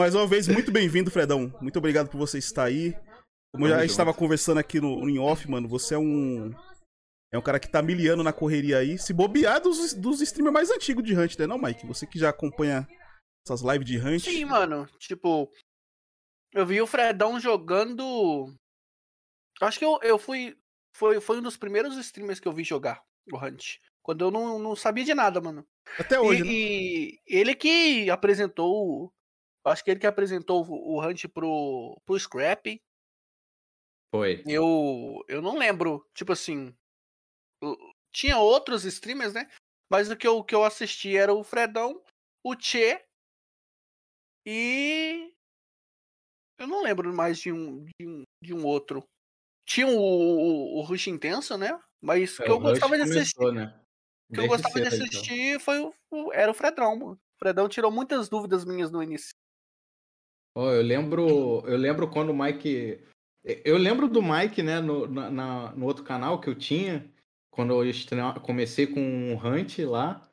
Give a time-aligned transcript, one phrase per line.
[0.00, 1.54] Mais uma vez, muito bem-vindo, Fredão.
[1.60, 2.94] Muito obrigado por você estar aí.
[3.52, 6.54] Como já estava conversando aqui no, no off, mano, você é um.
[7.30, 8.96] É um cara que tá miliano na correria aí.
[8.96, 11.86] Se bobear dos, dos streamers mais antigos de Hunt, né, não, Mike?
[11.86, 12.88] Você que já acompanha
[13.46, 14.22] essas lives de Hunt.
[14.22, 14.88] Sim, mano.
[14.98, 15.52] Tipo,
[16.54, 18.56] eu vi o Fredão jogando.
[19.60, 20.56] Acho que eu, eu fui.
[20.96, 23.76] Foi, foi um dos primeiros streamers que eu vi jogar o Hunt.
[24.02, 25.62] Quando eu não, não sabia de nada, mano.
[25.98, 26.50] Até hoje, e, né?
[26.50, 29.12] e ele que apresentou.
[29.64, 32.80] Acho que ele que apresentou o Hunt pro, pro Scrap.
[34.12, 34.44] Foi.
[34.44, 36.74] Eu, eu não lembro, tipo assim.
[38.12, 39.48] Tinha outros streamers, né?
[39.90, 42.02] Mas o que eu, que eu assisti era o Fredão,
[42.44, 43.04] o Tchê
[44.44, 45.32] e.
[46.58, 49.02] Eu não lembro mais de um, de um, de um outro.
[49.66, 51.78] Tinha o, o, o Rush Intenso, né?
[52.02, 53.34] Mas o É, que eu gostava de assistir.
[53.34, 53.80] começou, né?
[54.30, 54.88] O que eu gostava de então.
[54.88, 57.12] assistir foi o, o- era o Fredão, mano.
[57.14, 59.30] O Fredão tirou muitas dúvidas minhas no início.
[60.54, 62.98] Ó, eu lembro, eu lembro quando o Mike.
[63.64, 67.10] Eu lembro do Mike, né, no, na- no outro canal que eu tinha,
[67.50, 70.26] quando eu estre- comecei com o Hunt lá.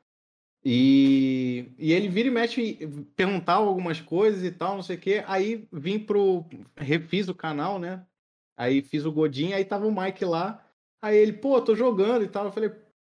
[0.64, 2.76] E, e ele vira e mexe
[3.16, 5.24] perguntava algumas coisas e tal, não sei o quê.
[5.26, 6.44] Aí vim pro.
[6.76, 8.04] Refiz o canal, né?
[8.56, 10.66] Aí fiz o Godinho, aí tava o Mike lá.
[11.00, 12.44] Aí ele, pô, tô jogando e tal.
[12.46, 12.72] Eu falei,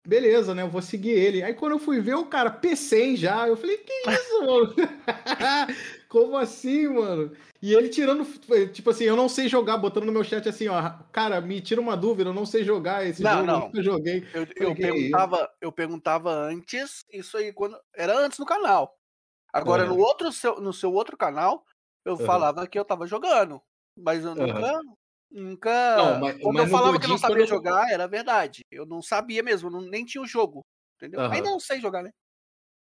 [0.07, 0.63] beleza, né?
[0.63, 1.43] Eu vou seguir ele.
[1.43, 4.75] Aí quando eu fui ver o cara, P100 já, eu falei, que isso, mano?
[6.11, 7.37] Como assim, mano?
[7.63, 8.25] E ele tirando,
[8.73, 11.81] tipo assim, eu não sei jogar, botando no meu chat assim, ó, cara, me tira
[11.81, 13.63] uma dúvida, eu não sei jogar esse Não, jogo, não.
[13.63, 14.23] eu nunca joguei.
[14.33, 18.97] Eu, eu "Que isso?" perguntava, eu perguntava antes, isso aí quando era antes no canal.
[19.53, 21.65] Agora no outro seu, no seu outro canal,
[22.05, 22.21] eu Aham.
[22.21, 23.63] falava que eu tava jogando,
[23.97, 24.67] mas eu nunca
[25.31, 28.63] nunca Não, mas- quando mas eu falava que eu não sabia eu- jogar, era verdade.
[28.71, 30.63] Eu não sabia mesmo, não, nem tinha o jogo,
[30.97, 31.25] entendeu?
[31.25, 31.31] Aham.
[31.31, 32.11] Ainda não sei jogar, né?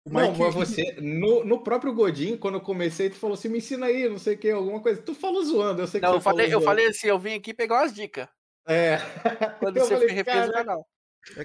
[0.07, 3.49] O Não, Mike- mas você, no, no próprio Godinho, quando eu comecei, tu falou assim,
[3.49, 5.01] me ensina aí, não sei o que, alguma coisa.
[5.03, 7.35] Tu falou zoando, eu sei que Não, você eu falei, eu falei assim, eu vim
[7.35, 8.27] aqui pegar umas dicas.
[8.67, 8.97] É.
[9.61, 10.87] Quando Eu você falei, refez o "Caraca." canal.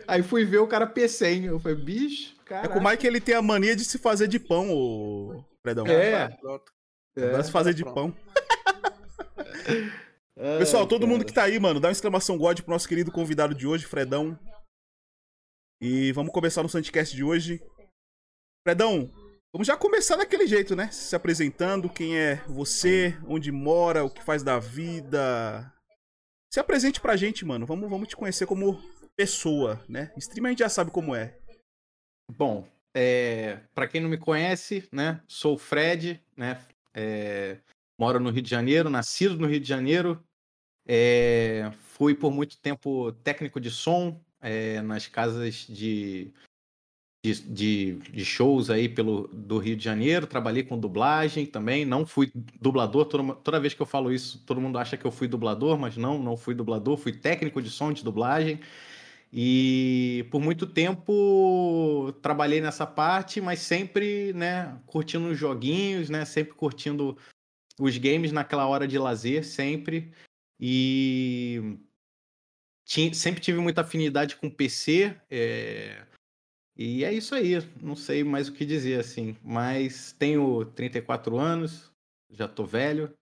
[0.08, 2.68] Aí fui ver o cara P100, eu falei, bicho, É cara.
[2.70, 5.86] que o Mike ele tem a mania de se fazer de pão, ô Fredão.
[5.88, 6.30] É.
[6.40, 6.72] Pronto.
[7.18, 7.94] Vai se fazer de Pronto.
[8.16, 8.16] pão.
[10.60, 11.26] Pessoal, Ai, todo mundo cara.
[11.28, 14.38] que tá aí, mano, dá uma exclamação God pro nosso querido convidado de hoje, Fredão.
[15.82, 17.62] E vamos começar no Sandcast de hoje.
[18.68, 19.12] Fredão,
[19.54, 20.90] vamos já começar daquele jeito, né?
[20.92, 25.72] Se apresentando, quem é você, onde mora, o que faz da vida.
[26.52, 27.68] Se apresente pra gente, mano.
[27.68, 28.82] Vamos, vamos te conhecer como
[29.16, 30.12] pessoa, né?
[30.18, 31.38] Streamer a gente já sabe como é.
[32.36, 36.60] Bom, é, para quem não me conhece, né, sou o Fred, né,
[36.92, 37.60] é,
[38.00, 40.26] moro no Rio de Janeiro, nascido no Rio de Janeiro,
[40.88, 46.34] é, fui por muito tempo técnico de som é, nas casas de,
[47.26, 52.06] de, de, de shows aí pelo, do Rio de Janeiro, trabalhei com dublagem também, não
[52.06, 52.32] fui
[52.62, 55.78] dublador, toda, toda vez que eu falo isso, todo mundo acha que eu fui dublador,
[55.78, 58.60] mas não, não fui dublador, fui técnico de som de dublagem,
[59.34, 66.54] e por muito tempo trabalhei nessa parte, mas sempre, né, curtindo os joguinhos, né, sempre
[66.54, 67.18] curtindo
[67.80, 70.14] os games naquela hora de lazer, sempre.
[70.58, 71.78] E
[72.86, 75.14] ti- sempre tive muita afinidade com PC.
[75.30, 76.06] é,
[76.78, 77.54] E é isso aí.
[77.82, 79.36] Não sei mais o que dizer, assim.
[79.44, 81.92] Mas tenho 34 anos,
[82.30, 83.16] já tô velho.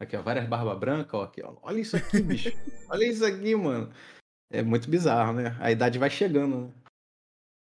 [0.00, 1.56] Aqui, ó, várias barbas brancas, ó, aqui, ó.
[1.62, 2.50] Olha isso aqui, bicho.
[2.88, 3.92] Olha isso aqui, mano.
[4.50, 5.56] É muito bizarro, né?
[5.60, 6.72] A idade vai chegando, né?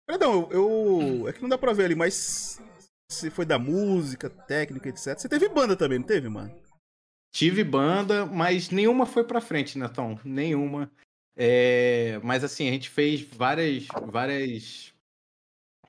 [0.09, 1.27] Fredão, eu.
[1.27, 2.61] É que não dá pra ver ali, mas.
[3.09, 5.19] Você foi da música, técnica, etc.
[5.19, 6.53] Você teve banda também, não teve, mano?
[7.33, 10.17] Tive banda, mas nenhuma foi pra frente, né, Tom?
[10.23, 10.89] Nenhuma.
[11.35, 14.90] É, Mas assim, a gente fez várias, várias,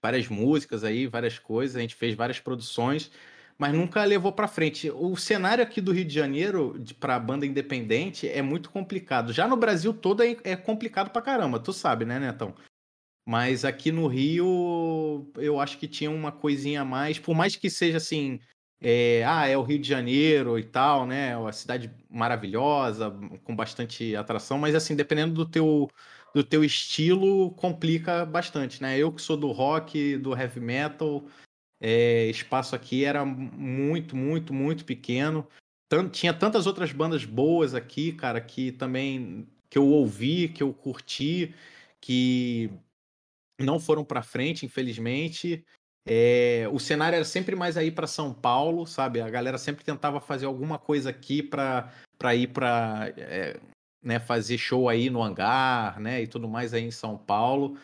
[0.02, 3.10] várias músicas aí, várias coisas, a gente fez várias produções,
[3.56, 4.90] mas nunca levou pra frente.
[4.90, 9.32] O cenário aqui do Rio de Janeiro, pra banda independente, é muito complicado.
[9.32, 12.54] Já no Brasil todo é, é complicado pra caramba, tu sabe, né, Netão?
[13.24, 17.70] Mas aqui no Rio, eu acho que tinha uma coisinha a mais, por mais que
[17.70, 18.40] seja assim,
[18.80, 21.30] é, ah, é o Rio de Janeiro e tal, né?
[21.30, 23.12] É uma cidade maravilhosa,
[23.44, 25.88] com bastante atração, mas assim, dependendo do teu,
[26.34, 28.98] do teu estilo, complica bastante, né?
[28.98, 31.24] Eu que sou do rock, do heavy metal,
[31.80, 35.46] é, espaço aqui era muito, muito, muito pequeno.
[36.10, 41.54] Tinha tantas outras bandas boas aqui, cara, que também que eu ouvi, que eu curti,
[42.00, 42.70] que
[43.60, 45.64] não foram pra frente, infelizmente.
[46.06, 49.20] É, o cenário era sempre mais aí para São Paulo, sabe?
[49.20, 53.12] A galera sempre tentava fazer alguma coisa aqui para para ir para
[54.02, 56.22] né, fazer show aí no hangar, né?
[56.22, 57.76] E tudo mais aí em São Paulo.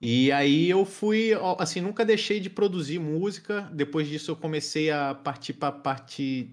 [0.00, 3.62] E aí eu fui, assim, nunca deixei de produzir música.
[3.72, 6.52] Depois disso eu comecei a partir para partir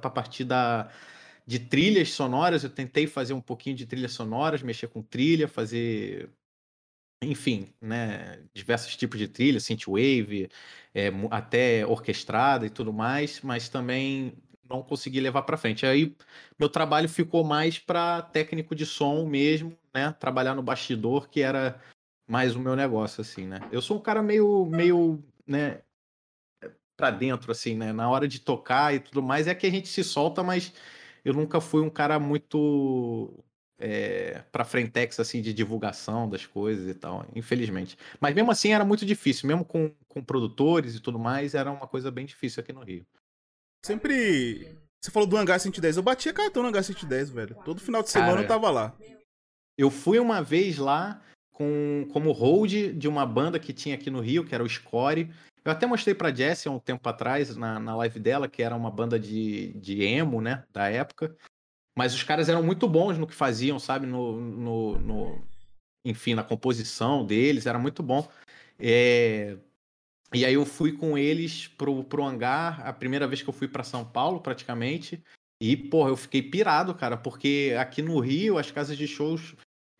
[0.00, 0.90] para partir da
[1.46, 2.64] de trilhas sonoras.
[2.64, 6.30] Eu tentei fazer um pouquinho de trilhas sonoras, mexer com trilha, fazer
[7.22, 10.50] enfim, né, diversos tipos de trilha, synthwave,
[10.94, 14.34] é, até orquestrada e tudo mais, mas também
[14.72, 15.86] não consegui levar para frente.
[15.86, 16.16] Aí
[16.58, 21.80] meu trabalho ficou mais para técnico de som mesmo, né, trabalhar no bastidor, que era
[22.26, 23.60] mais o meu negócio assim, né.
[23.70, 25.82] Eu sou um cara meio meio, né,
[26.96, 29.88] para dentro assim, né, na hora de tocar e tudo mais é que a gente
[29.88, 30.72] se solta, mas
[31.24, 33.44] eu nunca fui um cara muito
[33.78, 37.98] é, para frentex assim de divulgação das coisas e tal, infelizmente.
[38.20, 41.86] Mas mesmo assim era muito difícil, mesmo com, com produtores e tudo mais, era uma
[41.86, 43.04] coisa bem difícil aqui no Rio.
[43.84, 44.76] Sempre.
[45.00, 47.56] Você falou do Hangar 110, eu batia cartão no Hangar 110, velho.
[47.64, 48.94] Todo final de semana Cara, eu tava lá.
[49.76, 51.20] Eu fui uma vez lá
[51.50, 55.28] com como hold de uma banda que tinha aqui no Rio, que era o Score.
[55.64, 58.76] Eu até mostrei pra Jessie há um tempo atrás, na, na live dela, que era
[58.76, 61.36] uma banda de, de emo, né, da época.
[61.96, 64.06] Mas os caras eram muito bons no que faziam, sabe?
[64.06, 65.44] No, no, no
[66.04, 68.28] enfim, na composição deles, era muito bom.
[68.78, 69.56] É...
[70.34, 73.68] E aí eu fui com eles pro, pro hangar, a primeira vez que eu fui
[73.68, 75.22] para São Paulo, praticamente.
[75.60, 79.54] E, porra, eu fiquei pirado, cara, porque aqui no Rio as casas de shows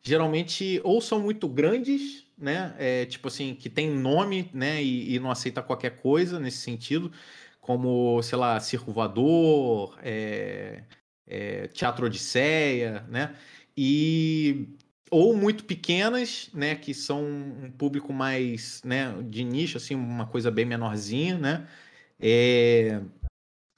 [0.05, 2.75] geralmente ou são muito grandes, né?
[2.79, 4.83] É, tipo assim, que tem nome, né?
[4.83, 7.13] E, e, não aceita qualquer coisa nesse sentido,
[7.61, 10.83] como, sei lá, Circo Voador, é,
[11.27, 13.37] é, Teatro Odisseia, né?
[13.77, 14.69] E
[15.13, 20.51] ou muito pequenas, né, que são um público mais, né, de nicho, assim, uma coisa
[20.51, 21.69] bem menorzinha, né?
[22.19, 23.03] É...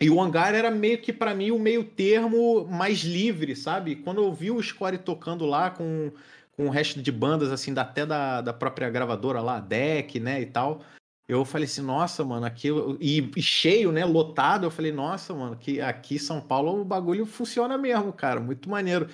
[0.01, 3.97] E o hangar era meio que para mim o meio termo mais livre, sabe?
[3.97, 6.13] Quando eu vi o Score tocando lá com,
[6.53, 10.47] com o resto de bandas, assim, até da, da própria gravadora lá, Deck, né, e
[10.47, 10.83] tal,
[11.27, 12.69] eu falei assim, nossa, mano, aqui.
[13.01, 14.05] E, e, cheio, né?
[14.05, 14.67] Lotado.
[14.67, 18.41] Eu falei, nossa, mano, que aqui São Paulo o bagulho funciona mesmo, cara.
[18.41, 19.09] Muito maneiro.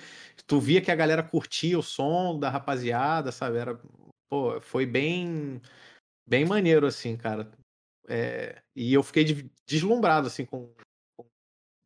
[0.51, 3.57] Tu via que a galera curtia o som da rapaziada, sabe?
[3.57, 3.79] Era,
[4.29, 5.61] pô, foi bem.
[6.27, 7.49] Bem maneiro, assim, cara.
[8.05, 10.69] É, e eu fiquei deslumbrado, assim, com.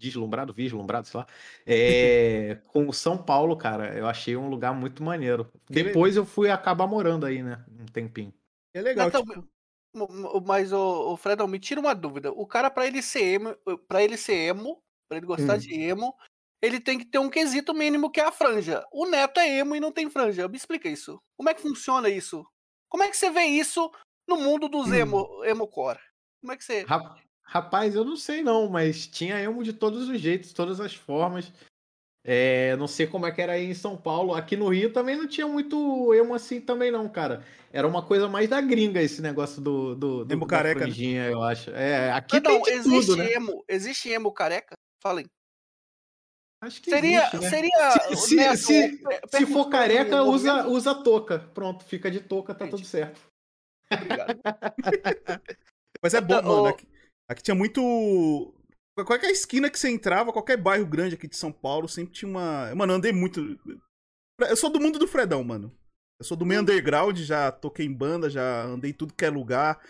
[0.01, 1.27] Deslumbrado, vislumbrado, sei lá.
[1.63, 3.95] É, com o São Paulo, cara.
[3.95, 5.47] Eu achei um lugar muito maneiro.
[5.69, 7.63] Depois eu fui acabar morando aí, né?
[7.69, 8.33] Um tempinho.
[8.73, 9.09] É legal.
[9.09, 9.47] Então, tipo...
[10.43, 12.31] Mas o, o Fredão, me tira uma dúvida.
[12.31, 13.55] O cara, para ele ser emo,
[13.87, 15.59] para ele ser emo, para ele gostar hum.
[15.59, 16.15] de emo,
[16.65, 18.83] ele tem que ter um quesito mínimo que é a franja.
[18.91, 20.47] O Neto é emo e não tem franja.
[20.47, 21.21] Me explica isso.
[21.37, 22.45] Como é que funciona isso?
[22.89, 23.91] Como é que você vê isso
[24.27, 24.95] no mundo dos hum.
[24.95, 25.99] emo, emo core?
[26.41, 26.85] Como é que você
[27.47, 31.53] Rapaz, eu não sei não, mas tinha emo de todos os jeitos, todas as formas.
[32.23, 34.33] É, não sei como é que era aí em São Paulo.
[34.33, 37.45] Aqui no Rio também não tinha muito emo assim também não, cara.
[37.71, 41.43] Era uma coisa mais da gringa esse negócio do, do, do emo careca, franjinha, eu
[41.43, 41.69] acho.
[41.69, 43.33] É, aqui não, tem existe tudo, né?
[43.33, 44.73] emo, existe emo careca?
[44.99, 45.27] Falem.
[46.65, 47.49] Acho que seria, existe, né?
[47.49, 49.01] seria se, Neto, se,
[49.37, 51.39] se for careca, usa, usa touca.
[51.53, 52.75] Pronto, fica de touca, tá Gente.
[52.75, 53.21] tudo certo.
[56.01, 56.67] Mas é bom, mano.
[56.67, 56.87] Aqui,
[57.29, 57.81] aqui tinha muito
[59.03, 62.73] Qualquer esquina que você entrava, qualquer bairro grande aqui de São Paulo, sempre tinha uma.
[62.73, 63.59] Mano, eu andei muito.
[64.39, 65.75] Eu sou do mundo do Fredão, mano.
[66.17, 69.81] Eu sou do meio underground, já toquei em banda, já andei tudo que é lugar.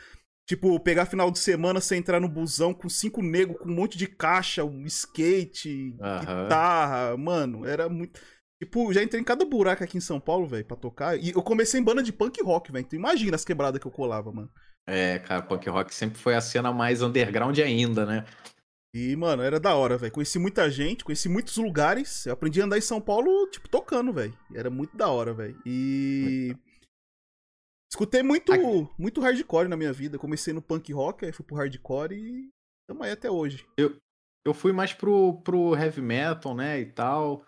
[0.47, 3.97] Tipo, pegar final de semana, você entrar no busão com cinco negros, com um monte
[3.97, 6.43] de caixa, um skate, uhum.
[6.43, 7.17] guitarra.
[7.17, 8.21] Mano, era muito.
[8.61, 11.17] Tipo, já entrei em cada buraco aqui em São Paulo, velho, pra tocar.
[11.17, 12.85] E eu comecei em banda de punk rock, velho.
[12.85, 14.49] Então imagina as quebradas que eu colava, mano.
[14.87, 18.23] É, cara, punk rock sempre foi a cena mais underground ainda, né?
[18.93, 20.13] E, mano, era da hora, velho.
[20.13, 22.25] Conheci muita gente, conheci muitos lugares.
[22.25, 24.33] Eu aprendi a andar em São Paulo, tipo, tocando, velho.
[24.53, 25.59] Era muito da hora, velho.
[25.65, 26.55] E.
[27.91, 28.51] Escutei muito,
[28.97, 30.17] muito hardcore na minha vida.
[30.17, 32.49] Comecei no punk rock, aí fui pro hardcore e
[32.87, 33.65] tamo aí até hoje.
[33.77, 33.95] Eu,
[34.45, 37.45] eu fui mais pro, pro heavy metal, né, e tal.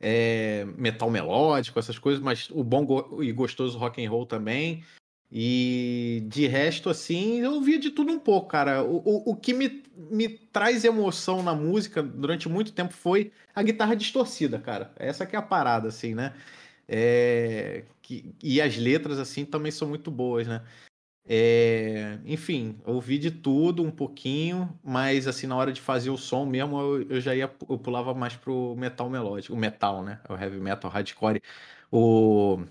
[0.00, 2.86] É, metal melódico, essas coisas, mas o bom
[3.20, 4.84] e gostoso rock and roll também.
[5.30, 8.82] E de resto, assim, eu ouvia de tudo um pouco, cara.
[8.82, 13.62] O, o, o que me, me traz emoção na música durante muito tempo foi a
[13.62, 14.92] guitarra distorcida, cara.
[14.96, 16.32] Essa que é a parada, assim, né?
[16.88, 20.64] É, que, e as letras, assim, também são muito boas, né?
[21.30, 26.46] É, enfim, ouvi de tudo um pouquinho, mas assim, na hora de fazer o som
[26.46, 30.22] mesmo, eu, eu já ia, eu pulava mais pro metal melódico, o metal, né?
[30.26, 31.42] O heavy metal, hardcore.
[31.92, 32.64] O,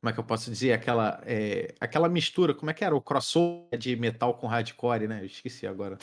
[0.00, 2.96] como é que eu posso dizer, aquela, é, aquela mistura, como é que era?
[2.96, 5.20] O crossover de metal com hardcore, né?
[5.20, 5.96] Eu esqueci agora.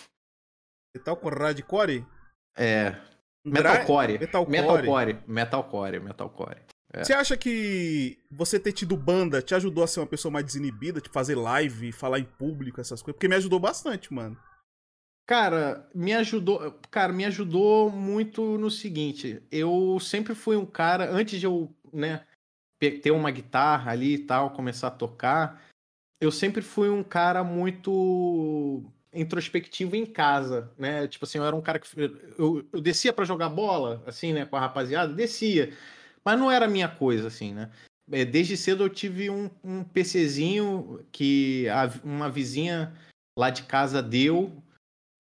[0.96, 2.06] Metal com hardcore?
[2.56, 2.96] É.
[3.46, 4.18] Metalcore.
[4.18, 4.50] Metalcore.
[4.50, 5.24] Metalcore.
[5.28, 6.00] Metalcore.
[6.00, 6.71] Metalcore.
[6.94, 7.04] É.
[7.04, 11.00] Você acha que você ter tido banda te ajudou a ser uma pessoa mais desinibida,
[11.00, 13.16] de fazer live, falar em público, essas coisas?
[13.16, 14.38] Porque me ajudou bastante, mano.
[15.26, 21.40] Cara, me ajudou, cara, me ajudou muito no seguinte, eu sempre fui um cara, antes
[21.40, 22.26] de eu, né,
[22.80, 25.62] ter uma guitarra ali e tal, começar a tocar,
[26.20, 28.84] eu sempre fui um cara muito
[29.14, 31.08] introspectivo em casa, né?
[31.08, 31.88] Tipo assim, eu era um cara que
[32.38, 35.74] eu, eu descia pra jogar bola, assim, né, com a rapaziada, descia,
[36.24, 37.72] mas não era a minha coisa, assim, né?
[38.12, 42.94] É, Desde cedo eu tive um, um PCzinho que a- uma vizinha
[43.38, 44.62] lá de casa deu,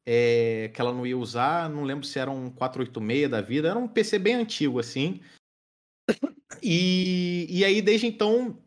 [0.05, 3.79] é, que ela não ia usar, não lembro se era um 486 da vida, era
[3.79, 5.21] um PC bem antigo, assim.
[6.61, 8.57] E, e aí, desde então,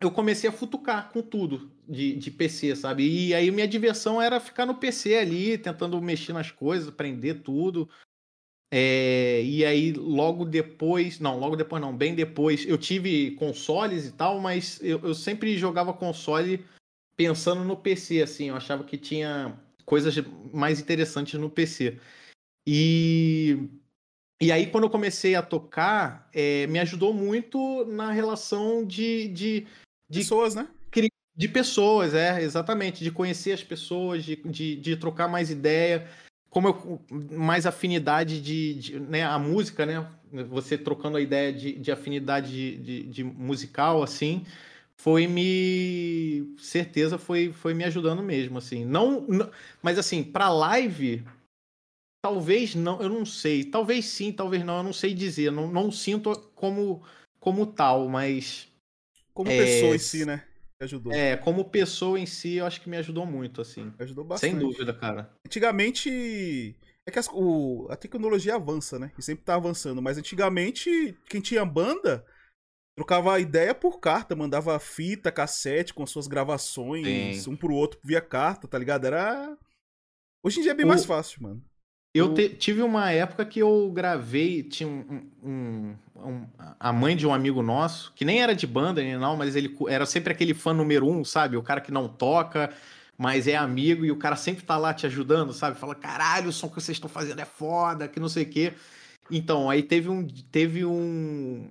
[0.00, 3.08] eu comecei a futucar com tudo de, de PC, sabe?
[3.08, 7.88] E aí minha diversão era ficar no PC ali, tentando mexer nas coisas, aprender tudo.
[8.76, 14.10] É, e aí, logo depois, não, logo depois não, bem depois, eu tive consoles e
[14.10, 16.64] tal, mas eu, eu sempre jogava console
[17.16, 20.16] pensando no PC, assim, eu achava que tinha coisas
[20.52, 22.00] mais interessantes no PC.
[22.66, 23.68] E,
[24.42, 29.66] e aí, quando eu comecei a tocar, é, me ajudou muito na relação de, de,
[30.10, 30.68] de, Pessoas, né?
[31.36, 36.08] de pessoas, é, exatamente, de conhecer as pessoas, de, de, de trocar mais ideia,
[36.54, 40.08] como eu, mais afinidade de, de, né, a música, né,
[40.48, 44.46] você trocando a ideia de, de afinidade de, de, de musical, assim,
[44.96, 49.50] foi me, certeza, foi, foi me ajudando mesmo, assim, não, não
[49.82, 51.24] mas assim, pra live,
[52.22, 55.90] talvez não, eu não sei, talvez sim, talvez não, eu não sei dizer, não, não
[55.90, 57.02] sinto como,
[57.40, 58.68] como tal, mas...
[59.34, 60.44] Como É, pessoa em si, né?
[60.84, 61.12] Ajudou.
[61.12, 63.84] É, como pessoa em si, eu acho que me ajudou muito, assim.
[63.98, 64.50] Me ajudou bastante.
[64.52, 65.30] Sem dúvida, cara.
[65.46, 66.76] Antigamente.
[67.06, 69.12] É que as- o- a tecnologia avança, né?
[69.18, 70.00] E sempre tá avançando.
[70.00, 72.24] Mas antigamente, quem tinha banda
[72.96, 77.50] trocava ideia por carta, mandava fita, cassete com suas gravações, Sim.
[77.50, 79.04] um pro outro via carta, tá ligado?
[79.06, 79.56] Era.
[80.42, 81.62] Hoje em dia é bem O- mais fácil, mano.
[82.14, 86.46] Eu te- tive uma época que eu gravei, tinha um, um- um-
[86.78, 89.76] a mãe de um amigo nosso, que nem era de banda nem não, mas ele
[89.88, 91.56] era sempre aquele fã número um, sabe?
[91.56, 92.72] O cara que não toca,
[93.18, 95.76] mas é amigo e o cara sempre tá lá te ajudando, sabe?
[95.76, 98.72] Fala, caralho, o som que vocês estão fazendo é foda, que não sei o quê.
[99.28, 101.68] Então, aí teve um, teve um,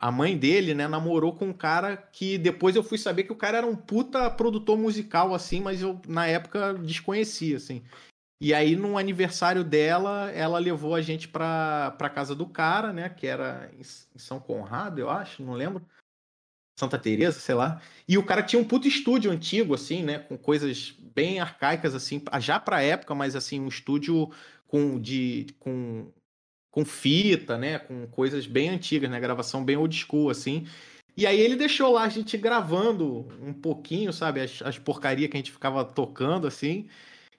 [0.00, 3.36] a mãe dele, né, namorou com um cara que depois eu fui saber que o
[3.36, 7.82] cara era um puta produtor musical, assim, mas eu na época desconhecia, assim.
[8.40, 13.08] E aí, no aniversário dela, ela levou a gente pra, pra casa do cara, né?
[13.08, 15.82] Que era em São Conrado, eu acho, não lembro.
[16.78, 17.80] Santa Teresa, sei lá.
[18.06, 20.18] E o cara tinha um puto estúdio antigo, assim, né?
[20.18, 24.30] Com coisas bem arcaicas, assim, já pra época, mas assim, um estúdio
[24.66, 26.12] com, de, com,
[26.70, 27.78] com fita, né?
[27.78, 29.18] Com coisas bem antigas, né?
[29.18, 30.66] Gravação bem old school, assim.
[31.16, 34.42] E aí ele deixou lá a gente gravando um pouquinho, sabe?
[34.42, 36.86] As, as porcarias que a gente ficava tocando, assim.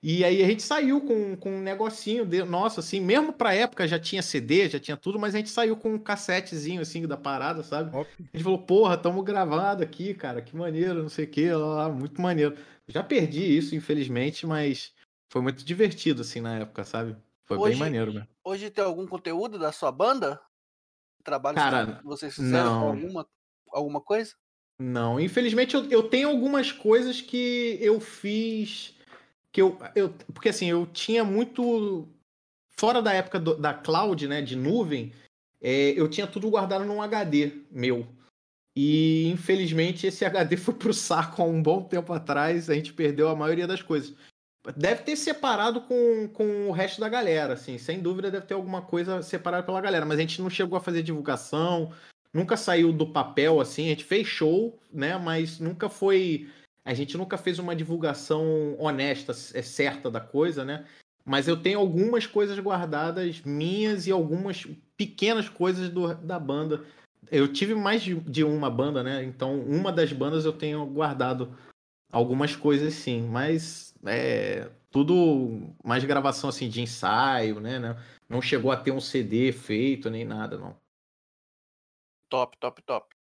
[0.01, 3.87] E aí a gente saiu com, com um negocinho de, nosso, assim, mesmo pra época
[3.87, 7.17] já tinha CD, já tinha tudo, mas a gente saiu com um cassetezinho, assim, da
[7.17, 7.95] parada, sabe?
[7.95, 8.05] Ó, A
[8.37, 11.89] gente falou, porra, tamo gravado aqui, cara, que maneiro, não sei o que, lá, lá,
[11.89, 12.55] muito maneiro.
[12.87, 14.93] Já perdi isso, infelizmente, mas
[15.31, 17.15] foi muito divertido, assim, na época, sabe?
[17.45, 18.27] Foi Hoje- bem maneiro, né?
[18.43, 20.39] Hoje tem algum conteúdo da sua banda?
[21.23, 22.79] Trabalhos Cara, que vocês fizeram não.
[22.81, 23.27] com alguma,
[23.71, 24.33] alguma coisa?
[24.79, 28.95] Não, infelizmente eu, eu tenho algumas coisas que eu fiz
[29.57, 32.07] que eu, eu porque assim eu tinha muito
[32.79, 35.11] fora da época do- da cloud, né, de nuvem,
[35.59, 38.07] é, eu tinha tudo guardado num HD meu.
[38.75, 43.29] E infelizmente esse HD foi pro saco há um bom tempo atrás, a gente perdeu
[43.29, 44.13] a maioria das coisas.
[44.75, 48.83] Deve ter separado com, com o resto da galera, assim, sem dúvida deve ter alguma
[48.83, 51.91] coisa separada pela galera, mas a gente não chegou a fazer divulgação,
[52.31, 56.47] nunca saiu do papel assim, a gente fez show, né, mas nunca foi
[56.88, 60.86] a gente nunca fez uma divulgação honesta, é certa da coisa, né?
[61.25, 64.65] Mas eu tenho algumas coisas guardadas minhas e algumas
[64.96, 66.86] pequenas coisas do- da banda.
[67.29, 69.22] Eu tive mais de, de uma banda, né?
[69.22, 71.53] Então, uma das bandas eu tenho guardado
[72.10, 78.01] algumas coisas sim, mas é tudo mais gravação assim de ensaio, né?
[78.29, 80.74] Não chegou a ter um CD feito nem nada, não.
[82.29, 83.13] Top, top, top.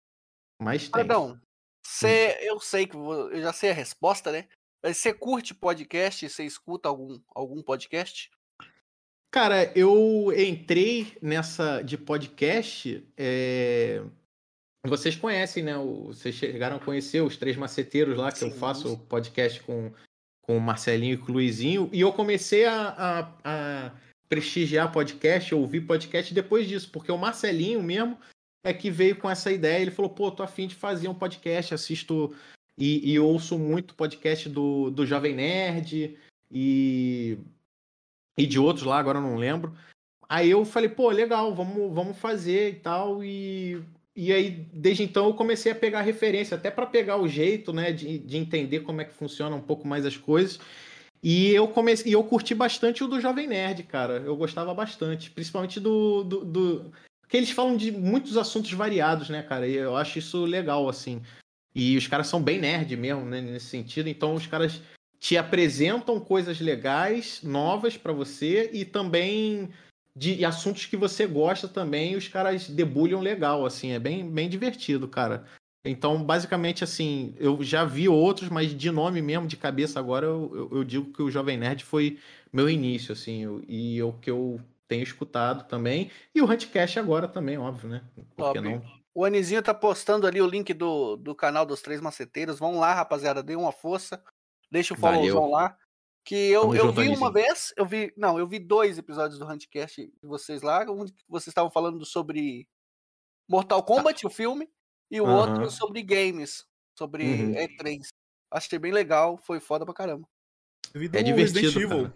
[0.60, 0.90] Mas tem.
[1.06, 1.40] Perdão,
[1.86, 4.46] você, eu sei que eu já sei a resposta, né?
[4.82, 6.28] Mas você curte podcast?
[6.28, 8.30] Você escuta algum, algum podcast?
[9.30, 13.04] Cara, eu entrei nessa de podcast.
[13.16, 14.02] é,
[14.86, 15.74] Vocês conhecem, né?
[15.76, 18.58] Vocês chegaram a conhecer os Três Maceteiros lá, que eu Sim.
[18.58, 19.92] faço o podcast com,
[20.42, 21.90] com o Marcelinho e com o Luizinho.
[21.92, 23.92] E eu comecei a, a- a
[24.28, 28.18] prestigiar podcast, ouvir podcast depois disso, porque o Marcelinho mesmo,
[28.64, 29.82] é que veio com essa ideia.
[29.82, 32.34] Ele falou: pô, tô afim de fazer um podcast, assisto
[32.76, 36.16] e, e ouço muito podcast do, do Jovem Nerd
[36.50, 37.38] e,
[38.36, 39.76] e de outros lá, agora eu não lembro.
[40.28, 43.22] Aí eu falei, pô, legal, vamos, vamos fazer e tal.
[43.22, 43.80] E,
[44.16, 47.92] e aí, desde então, eu comecei a pegar referência, até para pegar o jeito, né,
[47.92, 50.58] de, de entender como é que funciona um pouco mais as coisas.
[51.22, 54.14] E eu comecei, e eu curti bastante o do Jovem Nerd, cara.
[54.18, 56.92] Eu gostava bastante, principalmente do, do, do,
[57.28, 59.66] que eles falam de muitos assuntos variados, né, cara?
[59.66, 61.22] E eu acho isso legal, assim.
[61.74, 64.08] E os caras são bem nerd mesmo, né, nesse sentido.
[64.08, 64.80] Então os caras
[65.18, 69.70] te apresentam coisas legais, novas para você e também
[70.16, 75.08] de assuntos que você gosta também, os caras debulham legal, assim, é bem, bem divertido,
[75.08, 75.44] cara.
[75.84, 80.50] Então, basicamente, assim, eu já vi outros, mas de nome mesmo, de cabeça agora, eu,
[80.54, 82.18] eu, eu digo que o Jovem Nerd foi
[82.52, 86.10] meu início, assim, eu, e o que eu tenho escutado também.
[86.34, 88.04] E o Huntcast agora também, óbvio, né?
[88.36, 88.82] Por que não?
[89.14, 92.58] O Anizinho tá postando ali o link do, do canal dos Três Maceteiros.
[92.58, 94.22] Vão lá, rapaziada, dê uma força.
[94.70, 95.76] Deixa o followzão lá.
[96.24, 98.12] Que eu, eu vi uma vez, eu vi.
[98.16, 102.66] Não, eu vi dois episódios do Huntcast de vocês lá, onde vocês estavam falando sobre
[103.46, 104.28] Mortal Kombat, ah.
[104.28, 104.68] o filme,
[105.10, 105.34] e o uhum.
[105.34, 106.64] outro sobre games,
[106.98, 107.52] sobre uhum.
[107.52, 108.06] E3.
[108.50, 110.26] Achei bem legal, foi foda pra caramba.
[111.12, 112.12] é divertido, Evil.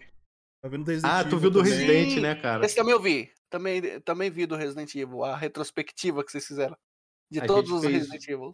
[0.61, 1.73] Tá vendo do Resident ah, tu viu do também.
[1.73, 2.65] Resident, né, cara?
[2.65, 3.31] Esse também eu vi.
[3.49, 6.77] Também, também vi do Resident Evil, a retrospectiva que vocês fizeram.
[7.31, 7.93] De a todos os fez...
[7.93, 8.51] Resident Evil.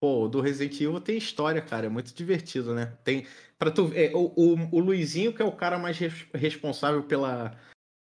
[0.00, 1.86] Pô, do Resident Evil tem história, cara.
[1.86, 2.96] É muito divertido, né?
[3.04, 3.26] Tem.
[3.58, 7.58] Pra tu, é, o, o, o Luizinho, que é o cara mais res, responsável pela,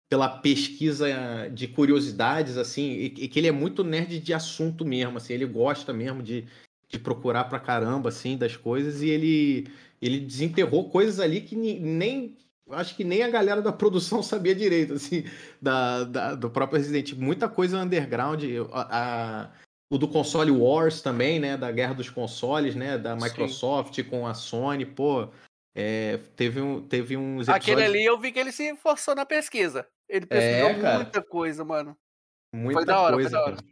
[0.10, 1.08] pela pesquisa
[1.52, 5.46] de curiosidades, assim, e, e, que ele é muito nerd de assunto mesmo, assim, ele
[5.46, 6.48] gosta mesmo de,
[6.88, 9.68] de procurar pra caramba, assim, das coisas, e ele,
[10.02, 12.38] ele desenterrou coisas ali que nem
[12.70, 15.24] acho que nem a galera da produção sabia direito, assim,
[15.62, 17.24] da, da do próprio Resident Evil.
[17.24, 18.44] Muita coisa underground.
[18.72, 19.52] A, a,
[19.92, 21.58] o do console Wars também, né?
[21.58, 22.98] Da guerra dos consoles, né?
[22.98, 24.04] Da Microsoft Sim.
[24.04, 25.30] com a Sony, pô.
[25.76, 27.50] É, teve, um, teve uns episódios...
[27.50, 29.88] Aquele ali eu vi que ele se forçou na pesquisa.
[30.08, 31.98] Ele pesquisou é, muita coisa, mano.
[32.54, 33.56] Muita foi da hora, coisa, foi da hora.
[33.56, 33.68] Cara.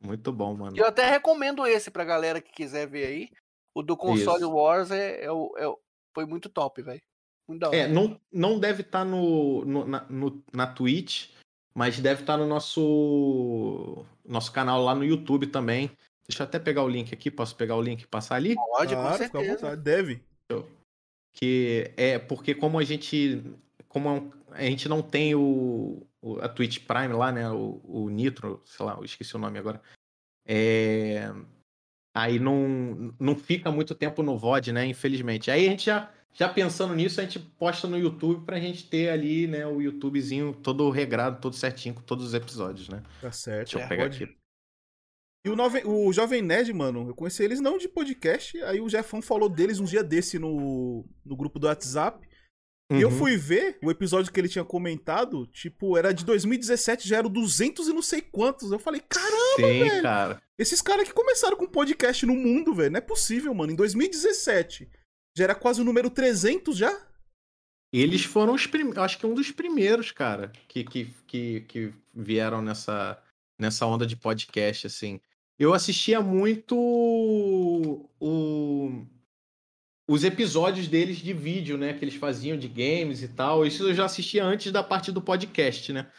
[0.00, 0.76] Muito bom, mano.
[0.76, 3.30] Eu até recomendo esse pra galera que quiser ver aí.
[3.74, 4.52] O do console Isso.
[4.52, 5.74] Wars é, é, é,
[6.14, 7.00] foi muito top, velho.
[7.72, 11.30] É, não, não deve estar tá no, no, na, no, na Twitch,
[11.74, 15.90] mas deve estar tá no nosso, nosso canal lá no YouTube também.
[16.26, 17.30] Deixa eu até pegar o link aqui.
[17.30, 18.54] Posso pegar o link e passar ali?
[18.54, 19.76] Pode, claro, com certeza.
[19.76, 20.22] Deve.
[21.34, 23.42] Que é porque como a gente
[23.88, 27.50] como é a gente não tem o, o, a Twitch Prime lá, né?
[27.50, 29.80] O, o Nitro, sei lá, eu esqueci o nome agora.
[30.46, 31.30] É,
[32.14, 34.86] aí não, não fica muito tempo no VOD, né?
[34.86, 35.50] Infelizmente.
[35.50, 39.10] Aí a gente já já pensando nisso, a gente posta no YouTube pra gente ter
[39.10, 43.02] ali, né, o YouTubezinho todo regrado, todo certinho, com todos os episódios, né?
[43.20, 43.72] Tá certo.
[43.72, 44.24] Deixa eu é, pegar pode...
[44.24, 44.36] aqui.
[45.44, 45.82] E o, Nove...
[45.84, 49.78] o Jovem Nerd, mano, eu conheci eles não de podcast, aí o Jefão falou deles
[49.78, 52.26] um dia desse no, no grupo do WhatsApp.
[52.90, 52.98] Uhum.
[52.98, 53.18] E eu uhum.
[53.18, 57.88] fui ver o episódio que ele tinha comentado, tipo, era de 2017, já era 200
[57.88, 58.70] e não sei quantos.
[58.70, 60.02] Eu falei, caramba, Sim, velho.
[60.02, 60.42] Cara.
[60.56, 63.72] Esses caras que começaram com podcast no mundo, velho, não é possível, mano.
[63.72, 64.88] Em 2017
[65.36, 67.08] já era quase o número 300 já?
[67.92, 72.62] Eles foram os primeiros, acho que um dos primeiros, cara, que, que, que, que vieram
[72.62, 73.22] nessa,
[73.58, 75.20] nessa onda de podcast, assim.
[75.58, 76.74] Eu assistia muito
[78.18, 79.06] o,
[80.08, 81.92] os episódios deles de vídeo, né?
[81.92, 83.66] Que eles faziam de games e tal.
[83.66, 86.10] Isso eu já assistia antes da parte do podcast, né?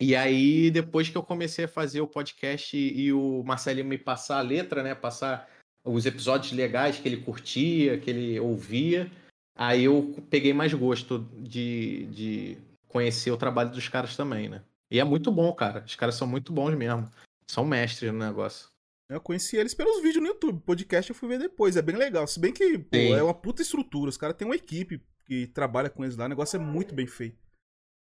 [0.00, 4.38] E aí, depois que eu comecei a fazer o podcast e o Marcelinho me passar
[4.38, 4.94] a letra, né?
[4.94, 5.48] Passar
[5.88, 9.10] os episódios legais que ele curtia, que ele ouvia,
[9.56, 14.62] aí eu peguei mais gosto de, de conhecer o trabalho dos caras também, né?
[14.90, 15.84] E é muito bom, cara.
[15.86, 17.10] Os caras são muito bons mesmo.
[17.46, 18.68] São mestres no negócio.
[19.10, 20.60] Eu conheci eles pelos vídeos no YouTube.
[20.60, 21.76] Podcast eu fui ver depois.
[21.76, 22.26] É bem legal.
[22.26, 24.10] Se bem que pô, é uma puta estrutura.
[24.10, 26.26] Os caras têm uma equipe que trabalha com eles lá.
[26.26, 27.38] O negócio é muito bem feito.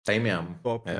[0.04, 0.58] Tem mesmo.
[0.62, 0.88] Top.
[0.88, 0.98] É.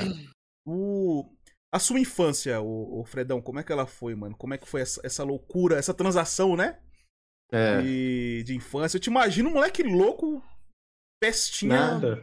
[0.67, 1.27] O...
[1.73, 4.37] A sua infância, o, o, Fredão, como é que ela foi, mano?
[4.37, 6.79] Como é que foi essa, essa loucura, essa transação, né?
[7.51, 7.81] É.
[7.81, 8.97] De, de infância.
[8.97, 10.45] Eu te imagino um moleque louco,
[11.19, 11.95] pestinha.
[11.95, 12.23] Nada.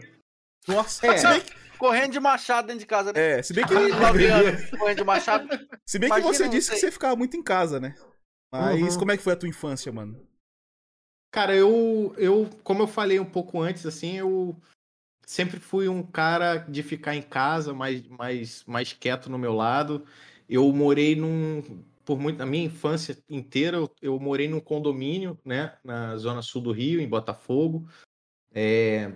[0.67, 1.17] Nossa, é.
[1.17, 1.69] se bem que...
[1.79, 3.39] Correndo de machado dentro de casa, né?
[3.39, 3.73] É, se bem que.
[4.77, 5.47] correndo de machado.
[5.85, 7.95] Se bem que você disse que você ficava muito em casa, né?
[8.51, 8.99] Mas uhum.
[8.99, 10.27] como é que foi a tua infância, mano?
[11.31, 14.59] Cara, eu, eu, como eu falei um pouco antes, assim, eu
[15.29, 20.03] sempre fui um cara de ficar em casa, mais, mais, mais quieto no meu lado.
[20.49, 21.83] Eu morei num.
[22.03, 26.63] Por muito, na minha infância inteira, eu, eu morei num condomínio, né, na zona sul
[26.63, 27.87] do Rio, em Botafogo.
[28.51, 29.11] É,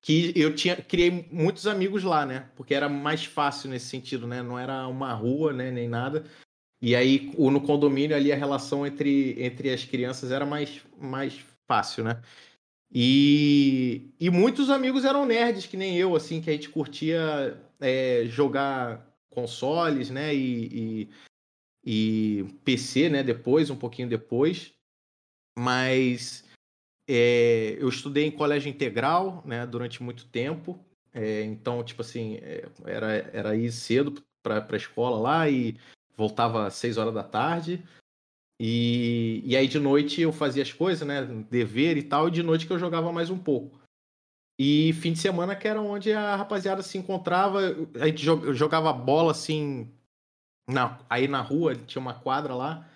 [0.00, 2.50] que eu tinha criei muitos amigos lá, né?
[2.56, 4.42] Porque era mais fácil nesse sentido, né?
[4.42, 5.70] Não era uma rua, né?
[5.70, 6.24] Nem nada.
[6.80, 12.04] E aí no condomínio ali a relação entre, entre as crianças era mais, mais fácil,
[12.04, 12.22] né?
[12.90, 18.24] E, e muitos amigos eram nerds, que nem eu, assim, que a gente curtia é,
[18.26, 20.34] jogar consoles, né?
[20.34, 21.08] E,
[21.84, 23.22] e, e, PC, né?
[23.22, 24.72] Depois, um pouquinho depois.
[25.58, 26.44] Mas
[27.06, 29.66] é, eu estudei em colégio integral, né?
[29.66, 30.78] Durante muito tempo.
[31.12, 35.76] É, então, tipo assim, é, era, era ir cedo para a escola lá e
[36.16, 37.82] voltava às seis horas da tarde.
[38.60, 41.22] E, e aí de noite eu fazia as coisas, né?
[41.50, 43.78] Dever e tal, e de noite que eu jogava mais um pouco.
[44.58, 47.60] E fim de semana que era onde a rapaziada se encontrava,
[48.00, 49.88] a gente jogava bola assim,
[50.68, 52.88] na, aí na rua, tinha uma quadra lá,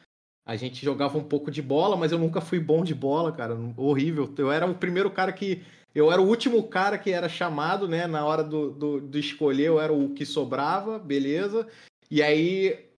[0.44, 3.57] a gente jogava um pouco de bola, mas eu nunca fui bom de bola, cara,
[3.77, 4.33] horrível.
[4.37, 5.64] Eu era o primeiro cara que.
[5.94, 8.07] Eu era o último cara que era chamado, né?
[8.07, 11.68] Na hora do, do, do escolher, eu era o que sobrava, beleza.
[12.11, 12.92] E aí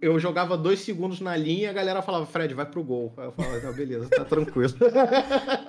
[0.00, 3.14] eu jogava dois segundos na linha e a galera falava, Fred, vai pro gol.
[3.16, 4.72] Aí eu falava, beleza, tá tranquilo.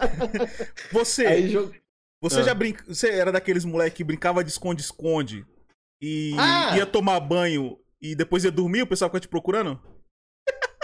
[0.92, 1.26] Você.
[1.26, 1.74] Aí, jog...
[2.22, 2.44] Você ah.
[2.44, 2.84] já brinca.
[2.88, 5.46] Você era daqueles moleque que brincava de esconde-esconde
[6.02, 6.78] e ah.
[6.78, 9.80] ia tomar banho e depois ia dormir, o pessoal ficava te procurando?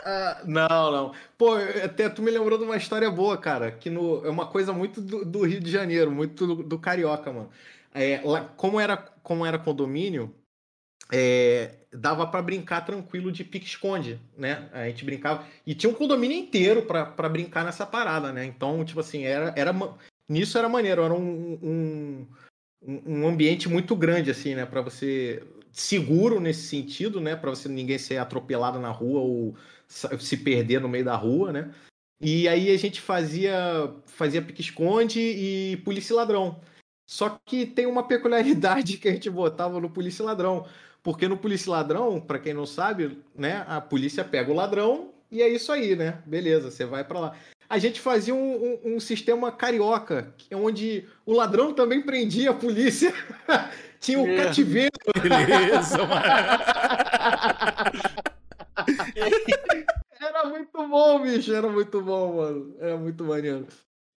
[0.05, 1.11] Ah, não, não.
[1.37, 4.71] Pô, até tu me lembrou de uma história boa, cara, que no, é uma coisa
[4.71, 7.49] muito do, do Rio de Janeiro, muito do, do Carioca, mano.
[7.93, 10.33] É, lá, como, era, como era condomínio,
[11.11, 14.69] é, dava para brincar tranquilo de pique-esconde, né?
[14.71, 15.45] A gente brincava.
[15.65, 18.45] E tinha um condomínio inteiro para brincar nessa parada, né?
[18.45, 19.75] Então, tipo assim, era, era
[20.27, 22.27] nisso era maneiro, era um, um,
[23.05, 24.65] um ambiente muito grande, assim, né?
[24.65, 25.43] Para você.
[25.71, 27.35] Seguro nesse sentido, né?
[27.35, 29.55] Para você ninguém ser atropelado na rua ou
[29.87, 31.71] se perder no meio da rua, né?
[32.21, 36.59] E aí a gente fazia, fazia pique-esconde e polícia ladrão.
[37.07, 40.67] Só que tem uma peculiaridade que a gente botava no polícia ladrão
[41.03, 45.41] porque no Polícia Ladrão, para quem não sabe, né, a polícia pega o ladrão e
[45.41, 46.19] é isso aí, né?
[46.25, 47.35] Beleza, você vai para lá.
[47.69, 53.13] A gente fazia um, um, um, sistema carioca, onde o ladrão também prendia a polícia.
[54.01, 54.89] Tinha o um cativeiro.
[55.21, 56.23] Beleza, mano.
[60.19, 61.53] era muito bom, bicho.
[61.53, 62.75] Era muito bom, mano.
[62.79, 63.67] Era muito maneiro.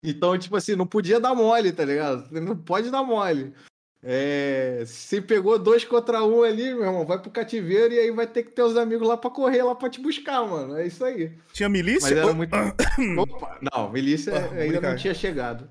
[0.03, 2.31] Então, tipo assim, não podia dar mole, tá ligado?
[2.31, 3.53] Não pode dar mole.
[4.05, 8.27] É, se pegou dois contra um ali, meu irmão, vai pro cativeiro e aí vai
[8.27, 10.77] ter que ter os amigos lá pra correr lá pra te buscar, mano.
[10.77, 11.31] É isso aí.
[11.53, 12.09] Tinha milícia?
[12.09, 12.53] Mas era muito.
[13.17, 15.69] Opa, não, milícia ah, ainda não tinha chegado.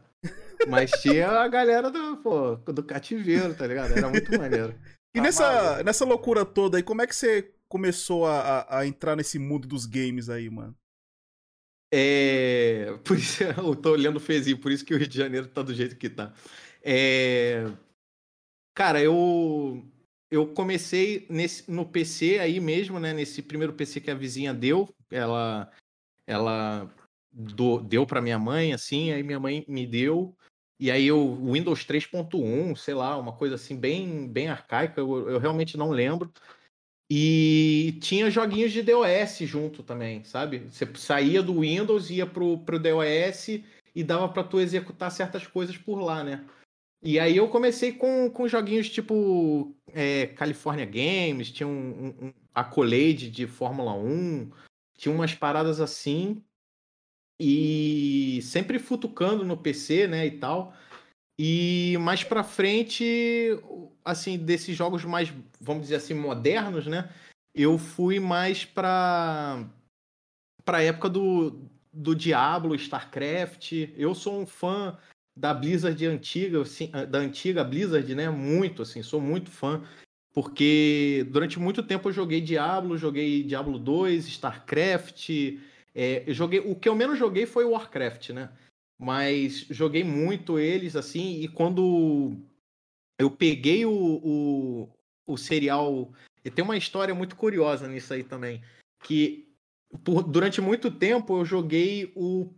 [0.66, 3.92] Mas tinha a galera do, pô, do cativeiro, tá ligado?
[3.92, 4.74] Era muito maneiro.
[5.14, 8.86] E tá nessa, nessa loucura toda aí, como é que você começou a, a, a
[8.86, 10.74] entrar nesse mundo dos games aí, mano?
[11.92, 12.96] É.
[13.04, 15.60] Por isso eu tô olhando o Fezinho, por isso que o Rio de Janeiro tá
[15.60, 16.32] do jeito que tá.
[16.82, 17.66] É.
[18.74, 19.84] Cara, eu
[20.30, 23.12] eu comecei nesse, no PC aí mesmo, né?
[23.12, 25.70] Nesse primeiro PC que a vizinha deu, ela
[26.26, 26.90] ela
[27.30, 30.34] do, deu para minha mãe, assim, aí minha mãe me deu.
[30.80, 35.38] E aí o Windows 3.1, sei lá, uma coisa assim bem bem arcaica, eu, eu
[35.38, 36.32] realmente não lembro.
[37.10, 40.60] E tinha joguinhos de DOS junto também, sabe?
[40.70, 43.48] Você saía do Windows, ia pro, pro DOS
[43.94, 46.42] e dava para tu executar certas coisas por lá, né?
[47.02, 51.70] E aí eu comecei com, com joguinhos tipo é, California Games, tinha um,
[52.20, 54.50] um, um Accolade de Fórmula 1,
[54.96, 56.42] tinha umas paradas assim.
[57.40, 60.72] E sempre futucando no PC, né, e tal.
[61.36, 63.04] E mais pra frente,
[64.04, 67.12] assim, desses jogos mais, vamos dizer assim, modernos, né?
[67.52, 69.68] Eu fui mais pra,
[70.64, 73.72] pra época do, do Diablo, StarCraft.
[73.96, 74.96] Eu sou um fã
[75.34, 78.28] da Blizzard antiga, assim, da antiga Blizzard, né?
[78.30, 79.82] Muito, assim, sou muito fã.
[80.32, 85.28] Porque durante muito tempo eu joguei Diablo, joguei Diablo 2, StarCraft.
[85.94, 88.50] É, eu joguei, o que eu menos joguei foi Warcraft, né?
[88.98, 92.36] Mas joguei muito eles, assim, e quando
[93.18, 94.88] eu peguei o, o,
[95.26, 96.12] o serial.
[96.44, 98.62] E tem uma história muito curiosa nisso aí também.
[99.02, 99.52] Que
[100.04, 102.54] por, durante muito tempo eu joguei o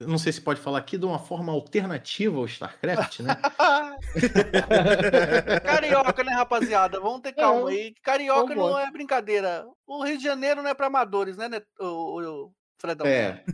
[0.00, 3.36] não sei se pode falar aqui, de uma forma alternativa ao StarCraft, né?
[5.64, 6.98] Carioca, né, rapaziada?
[6.98, 7.94] Vamos ter calma é, aí.
[8.02, 9.66] Carioca não é brincadeira.
[9.86, 13.06] O Rio de Janeiro não é para amadores, né, o, o Fredão?
[13.06, 13.44] É.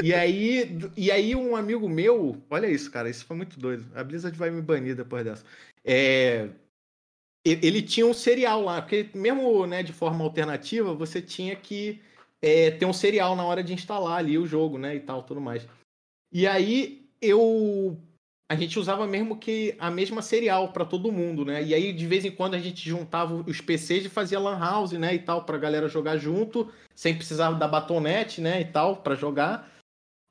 [0.00, 3.84] E aí, e aí um amigo meu, olha isso, cara, isso foi muito doido.
[3.94, 5.44] A Blizzard vai me banir depois dessa.
[5.84, 6.48] É,
[7.44, 12.00] ele tinha um serial lá, porque mesmo né, de forma alternativa, você tinha que
[12.40, 15.40] é, ter um serial na hora de instalar ali o jogo, né, e tal, tudo
[15.40, 15.66] mais.
[16.32, 18.00] E aí eu
[18.48, 21.64] a gente usava mesmo que a mesma serial para todo mundo, né?
[21.64, 24.92] E aí de vez em quando a gente juntava os PCs e fazia lan house,
[24.92, 29.16] né, e tal, pra galera jogar junto, sem precisar da batonete, né, e tal, para
[29.16, 29.68] jogar.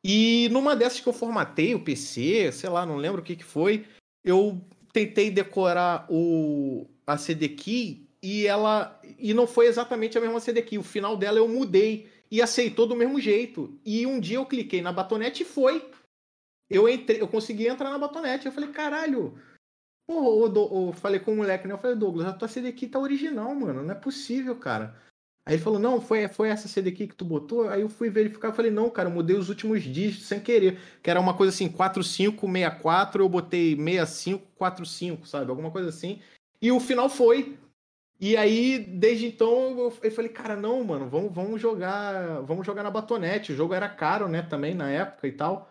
[0.03, 3.43] E numa dessas que eu formatei o PC, sei lá, não lembro o que que
[3.43, 3.85] foi,
[4.23, 4.61] eu
[4.93, 10.61] tentei decorar o a CD key e ela e não foi exatamente a mesma CD
[10.61, 10.77] key.
[10.77, 13.79] O final dela eu mudei e aceitou do mesmo jeito.
[13.85, 15.89] E um dia eu cliquei na batonete e foi
[16.69, 18.45] eu entrei, eu consegui entrar na batonete.
[18.45, 19.37] Eu falei, caralho.
[20.07, 21.73] Pô, eu, falei com o moleque, né?
[21.73, 23.83] Eu falei, Douglas, a tua CD aqui tá original, mano.
[23.83, 24.95] Não é possível, cara.
[25.47, 27.69] Aí ele falou, não, foi, foi essa CD aqui que tu botou?
[27.69, 30.79] Aí eu fui verificar, falei, não, cara, eu mudei os últimos dígitos sem querer.
[31.03, 35.49] Que era uma coisa assim, 4564, eu botei 6545, sabe?
[35.51, 36.19] Alguma coisa assim.
[36.61, 37.57] E o final foi.
[38.19, 42.41] E aí, desde então, eu, falei, cara, não, mano, vamos, vamos jogar.
[42.41, 43.51] Vamos jogar na batonete.
[43.51, 45.69] O jogo era caro, né, também na época e tal.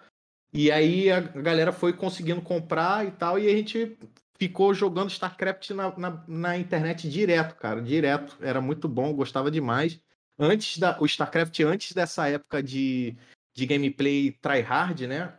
[0.52, 3.98] E aí a galera foi conseguindo comprar e tal, e a gente
[4.38, 8.36] ficou jogando StarCraft na, na, na internet direto, cara, direto.
[8.40, 9.98] Era muito bom, gostava demais.
[10.38, 13.16] Antes da, o StarCraft, antes dessa época de,
[13.52, 15.32] de gameplay tryhard, né?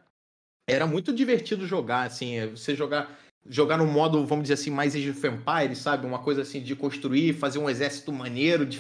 [0.67, 3.09] Era muito divertido jogar, assim, é, você jogar
[3.47, 6.05] jogar no modo, vamos dizer assim, mais Age of Empires, sabe?
[6.05, 8.79] Uma coisa assim de construir, fazer um exército maneiro, de,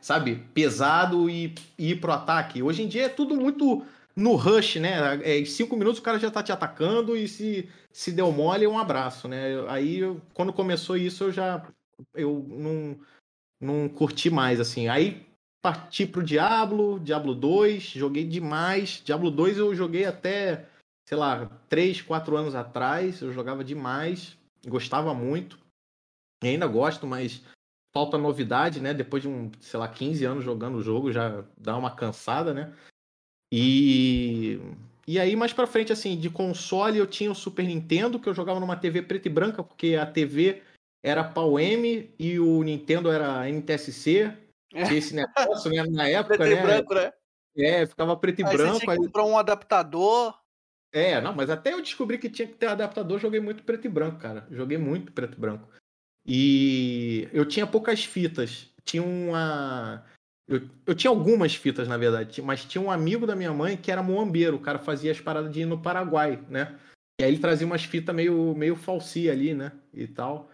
[0.00, 0.36] sabe?
[0.54, 2.62] Pesado e, e ir pro ataque.
[2.62, 5.20] Hoje em dia é tudo muito no rush, né?
[5.22, 8.64] É, em cinco minutos o cara já tá te atacando e se, se deu mole,
[8.64, 9.64] é um abraço, né?
[9.68, 10.00] Aí,
[10.32, 11.66] quando começou isso, eu já
[12.14, 12.98] eu não,
[13.60, 14.88] não curti mais, assim.
[14.88, 15.26] Aí
[15.62, 19.02] parti pro Diablo, Diablo 2, joguei demais.
[19.04, 20.68] Diablo 2 eu joguei até,
[21.08, 25.58] sei lá, 3, 4 anos atrás, eu jogava demais, gostava muito.
[26.42, 27.42] E ainda gosto, mas
[27.94, 28.92] falta novidade, né?
[28.92, 32.74] Depois de um, sei lá, 15 anos jogando o jogo, já dá uma cansada, né?
[33.50, 34.60] E
[35.06, 38.34] e aí mais para frente assim, de console eu tinha o Super Nintendo que eu
[38.34, 40.62] jogava numa TV preta e branca, porque a TV
[41.02, 44.36] era pau M e o Nintendo era NTSC.
[44.74, 44.92] É.
[44.92, 46.60] Esse negócio né, na época, preto né?
[46.60, 47.12] E branco, né?
[47.56, 48.74] É, ficava preto e aí branco.
[48.74, 50.34] Você tinha que comprar um adaptador.
[50.92, 53.90] É, não, mas até eu descobri que tinha que ter adaptador, joguei muito preto e
[53.90, 54.46] branco, cara.
[54.50, 55.68] Joguei muito preto e branco.
[56.26, 58.72] E eu tinha poucas fitas.
[58.84, 60.04] Tinha uma
[60.48, 63.90] eu, eu tinha algumas fitas, na verdade, mas tinha um amigo da minha mãe que
[63.90, 66.78] era moambeiro, o cara fazia as paradas de ir no Paraguai, né?
[67.20, 69.72] E aí ele trazia umas fitas meio, meio falsia ali, né?
[69.92, 70.50] E tal.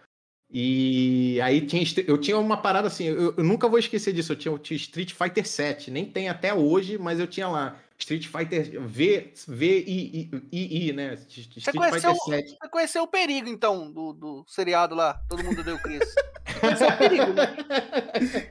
[0.51, 4.31] E aí tinha, eu tinha uma parada assim, eu, eu nunca vou esquecer disso.
[4.31, 7.79] Eu tinha, eu tinha Street Fighter 7, nem tem até hoje, mas eu tinha lá
[8.03, 11.13] Street Fighter V, V I, I, I, né?
[11.13, 12.49] Street você conheceu, Fighter 7.
[12.49, 16.13] Você conheceu o perigo, então, do, do seriado lá, Todo Mundo Deu Chris.
[16.59, 17.55] conheceu o perigo, né?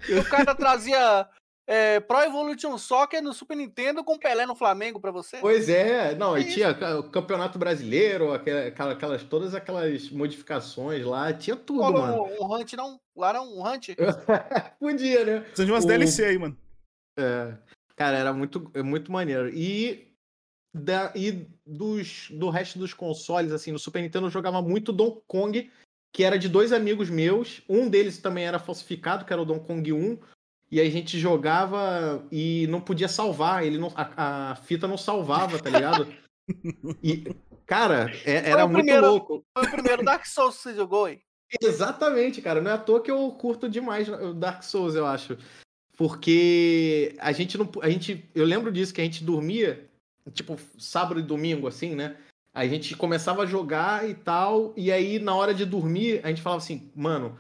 [0.19, 1.29] O cara trazia
[1.67, 5.37] é, Pro Evolution Soccer no Super Nintendo com Pelé no Flamengo para você?
[5.39, 11.57] Pois é, não, e tinha o Campeonato Brasileiro, aquelas, aquelas, todas aquelas modificações lá, tinha
[11.57, 12.25] tudo, Pô, mano.
[12.25, 12.99] Um, um Hunt não?
[13.15, 13.91] Lá era um Hunt?
[14.81, 15.41] Podia, né?
[15.41, 15.87] Precisa de umas o...
[15.87, 16.57] DLC aí, mano.
[17.19, 17.55] É.
[18.03, 19.49] Cara, era muito, é muito maneiro.
[19.55, 20.13] E,
[20.75, 25.23] da, e dos, do resto dos consoles, assim, no Super Nintendo eu jogava muito Donkey
[25.29, 25.71] Kong,
[26.13, 27.63] que era de dois amigos meus.
[27.69, 30.19] Um deles também era falsificado, que era o Donkey Kong 1.
[30.69, 33.65] E a gente jogava e não podia salvar.
[33.65, 36.13] Ele não, a, a fita não salvava, tá ligado?
[37.03, 37.25] E,
[37.65, 39.45] cara, é, era muito primeiro, louco.
[39.57, 41.23] Foi o primeiro Dark Souls que você jogou, hein?
[41.63, 42.61] Exatamente, cara.
[42.61, 45.39] Não é à toa que eu curto demais o Dark Souls, eu acho.
[46.03, 47.71] Porque a gente não.
[47.81, 49.89] A gente, eu lembro disso, que a gente dormia,
[50.33, 52.17] tipo, sábado e domingo, assim, né?
[52.53, 56.43] A gente começava a jogar e tal, e aí na hora de dormir, a gente
[56.43, 57.39] falava assim, mano,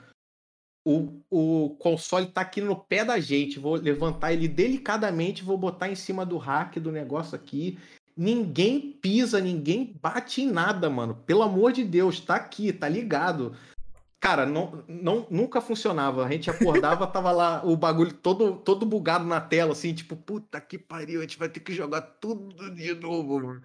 [0.86, 5.88] o, o console tá aqui no pé da gente, vou levantar ele delicadamente, vou botar
[5.88, 7.80] em cima do rack do negócio aqui.
[8.16, 11.16] Ninguém pisa, ninguém bate em nada, mano.
[11.26, 13.56] Pelo amor de Deus, tá aqui, tá ligado.
[14.22, 16.24] Cara, não, não, nunca funcionava.
[16.24, 20.60] A gente acordava, tava lá o bagulho todo, todo bugado na tela, assim, tipo, puta
[20.60, 23.60] que pariu, a gente vai ter que jogar tudo de novo.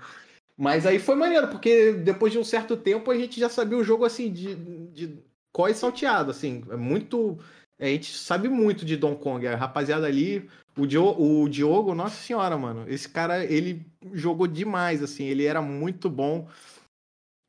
[0.57, 3.83] Mas aí foi maneiro, porque depois de um certo tempo a gente já sabia o
[3.83, 5.19] jogo, assim, de, de
[5.53, 6.63] có e salteado, assim.
[6.71, 7.37] É muito.
[7.79, 9.45] A gente sabe muito de Don Kong.
[9.45, 12.83] A rapaziada ali, o, Dio, o Diogo, nossa senhora, mano.
[12.87, 15.25] Esse cara, ele jogou demais, assim.
[15.25, 16.47] Ele era muito bom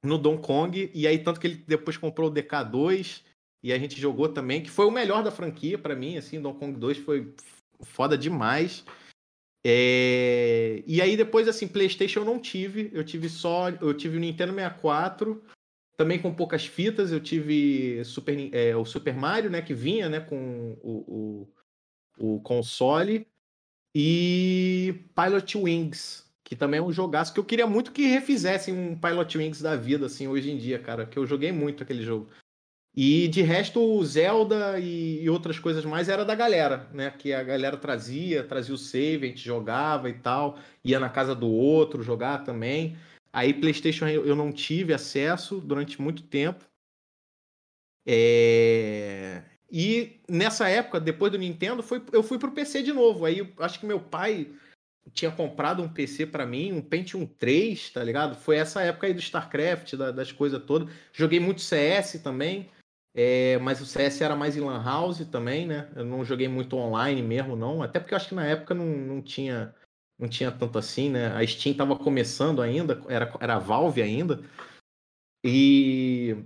[0.03, 3.23] no Don Kong, e aí tanto que ele depois comprou o DK2
[3.63, 6.55] e a gente jogou também, que foi o melhor da franquia para mim, assim, Don
[6.55, 7.35] Kong 2 foi
[7.81, 8.85] foda demais.
[9.67, 10.83] É...
[10.87, 14.55] E aí depois, assim, PlayStation eu não tive, eu tive só, eu tive o Nintendo
[14.55, 15.43] 64,
[15.97, 20.21] também com poucas fitas, eu tive Super, é, o Super Mario, né, que vinha, né,
[20.21, 21.49] com o,
[22.19, 23.27] o, o console,
[23.93, 28.99] e Pilot Wings, que também é um jogaço que eu queria muito que refizessem um
[28.99, 32.27] Pilot Wings da vida, assim, hoje em dia, cara, que eu joguei muito aquele jogo.
[32.97, 37.11] E de resto, o Zelda e, outras coisas mais era da galera, né?
[37.11, 41.35] Que a galera trazia, trazia o save, a gente jogava e tal, ia na casa
[41.35, 42.97] do outro jogar também.
[43.31, 46.65] Aí PlayStation eu não tive acesso durante muito tempo.
[48.07, 49.43] É...
[49.71, 53.27] E nessa época, depois do Nintendo, foi, eu fui pro PC de novo.
[53.27, 54.49] Aí acho que meu pai
[55.13, 58.37] tinha comprado um PC para mim, um Pentium 3, tá ligado?
[58.37, 60.89] Foi essa época aí do StarCraft, da, das coisas todas.
[61.13, 62.71] Joguei muito CS também,
[63.15, 65.91] é, mas o CS era mais em Lan House também, né?
[65.97, 67.83] Eu não joguei muito online mesmo, não.
[67.83, 69.75] Até porque eu acho que na época não, não tinha
[70.19, 71.29] não tinha tanto assim, né?
[71.29, 74.43] A Steam tava começando ainda, era, era a Valve ainda.
[75.45, 76.37] E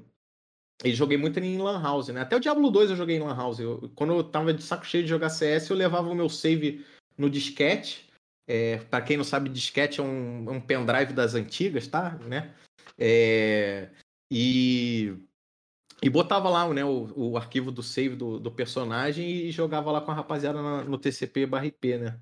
[0.84, 2.20] e joguei muito em Lan House, né?
[2.20, 3.60] Até o Diablo 2 eu joguei em Lan House.
[3.60, 6.84] Eu, quando eu tava de saco cheio de jogar CS, eu levava o meu save
[7.16, 8.10] no disquete.
[8.46, 12.18] É, para quem não sabe, disquete é um, um pendrive das antigas, tá?
[12.18, 12.54] Né?
[12.98, 13.90] É,
[14.30, 15.14] e,
[16.02, 20.00] e botava lá né, o, o arquivo do save do, do, personagem e jogava lá
[20.00, 22.20] com a rapaziada na, no TCP barra IP, né?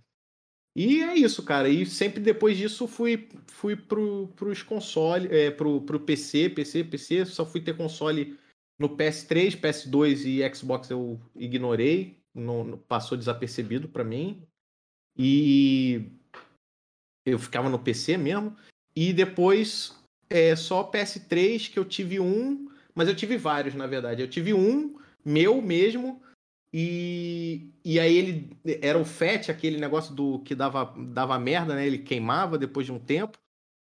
[0.76, 1.68] E é isso, cara.
[1.68, 7.24] E sempre depois disso fui, fui pro, pros consoles, é, pro, pro PC, PC, PC.
[7.26, 8.38] Só fui ter console
[8.78, 14.46] no PS3, PS2 e Xbox eu ignorei, não, passou desapercebido para mim.
[15.22, 16.02] E
[17.26, 18.56] eu ficava no PC mesmo.
[18.96, 19.94] E depois
[20.30, 24.22] é só PS3 que eu tive um, mas eu tive vários na verdade.
[24.22, 26.22] Eu tive um meu mesmo
[26.72, 31.86] e, e aí ele era o FET, aquele negócio do que dava, dava merda, né?
[31.86, 33.36] Ele queimava depois de um tempo.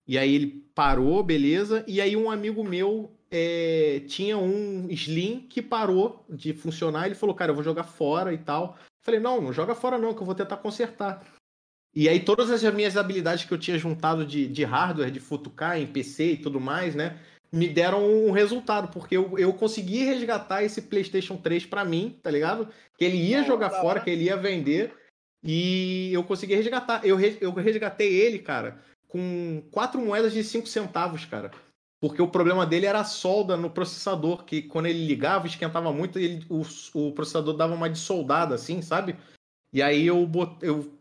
[0.05, 1.85] E aí ele parou, beleza.
[1.87, 7.05] E aí um amigo meu é, tinha um Slim que parou de funcionar.
[7.05, 8.77] Ele falou, cara, eu vou jogar fora e tal.
[9.03, 11.23] Falei, não, não joga fora não, que eu vou tentar consertar.
[11.95, 15.77] E aí todas as minhas habilidades que eu tinha juntado de, de hardware, de futucar
[15.77, 17.19] em PC e tudo mais, né?
[17.51, 22.31] Me deram um resultado, porque eu, eu consegui resgatar esse PlayStation 3 para mim, tá
[22.31, 22.67] ligado?
[22.97, 24.95] Que ele ia jogar fora, que ele ia vender.
[25.43, 27.05] E eu consegui resgatar.
[27.05, 31.51] Eu, eu resgatei ele, cara, com quatro moedas de 5 centavos, cara
[32.03, 36.19] porque o problema dele era a solda no processador, que quando ele ligava, esquentava muito
[36.19, 36.61] e ele, o,
[36.95, 39.15] o, processador dava uma soldada, assim, sabe?
[39.71, 40.29] E aí eu,
[40.61, 40.91] eu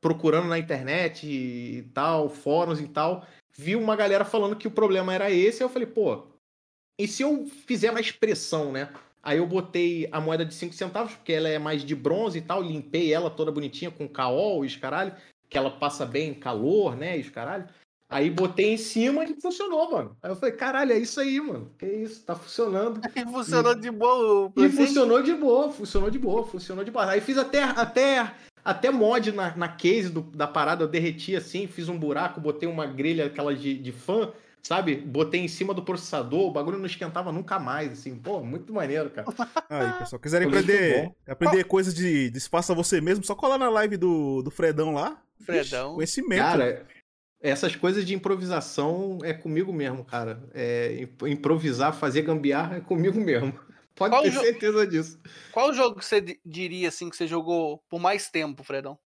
[0.00, 3.24] procurando na internet e tal, fóruns e tal,
[3.56, 6.26] vi uma galera falando que o problema era esse, eu falei, pô,
[6.98, 8.92] e se eu fizer mais pressão, né?
[9.22, 12.42] Aí eu botei a moeda de 5 centavos, porque ela é mais de bronze e
[12.42, 15.14] tal, limpei ela toda bonitinha com caol e os caralho,
[15.48, 17.68] que ela passa bem calor, né, e os caralho.
[18.10, 20.16] Aí botei em cima e funcionou, mano.
[20.22, 21.70] Aí eu falei, caralho, é isso aí, mano.
[21.78, 23.00] Que isso, tá funcionando.
[23.14, 23.80] E funcionou e...
[23.80, 24.52] de boa.
[24.56, 27.10] E funcionou de boa, funcionou de boa, funcionou de boa.
[27.10, 28.32] Aí fiz até, até,
[28.64, 32.66] até mod na, na case do, da parada, eu derreti assim, fiz um buraco, botei
[32.66, 34.96] uma grelha, aquela de, de fã, sabe?
[34.96, 38.16] Botei em cima do processador, o bagulho não esquentava nunca mais, assim.
[38.16, 39.28] Pô, muito maneiro, cara.
[39.68, 43.68] Aí, pessoal, quiserem aprender, aprender coisas de, de espaço a você mesmo, só colar na
[43.68, 45.20] live do, do Fredão lá.
[45.40, 45.94] Fredão.
[45.94, 46.40] Conhecimento.
[46.40, 46.86] Cara,
[47.40, 50.42] essas coisas de improvisação é comigo mesmo, cara.
[50.52, 53.52] É, improvisar, fazer gambiarra é comigo mesmo.
[53.94, 55.20] Pode Qual ter certeza disso.
[55.52, 58.96] Qual jogo que você diria assim que você jogou por mais tempo, Fredão?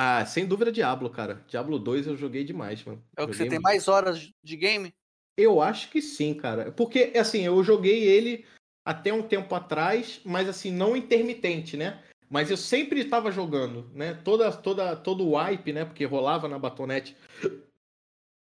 [0.00, 1.44] Ah, sem dúvida Diablo, cara.
[1.46, 3.04] Diablo 2 eu joguei demais, mano.
[3.16, 4.94] É o que joguei você tem mais horas de game?
[5.36, 6.72] Eu acho que sim, cara.
[6.72, 8.46] Porque, assim, eu joguei ele
[8.84, 12.02] até um tempo atrás, mas assim, não intermitente, né?
[12.30, 14.14] Mas eu sempre estava jogando, né?
[14.14, 15.84] Toda, toda, todo o wipe, né?
[15.84, 17.16] Porque rolava na Batonete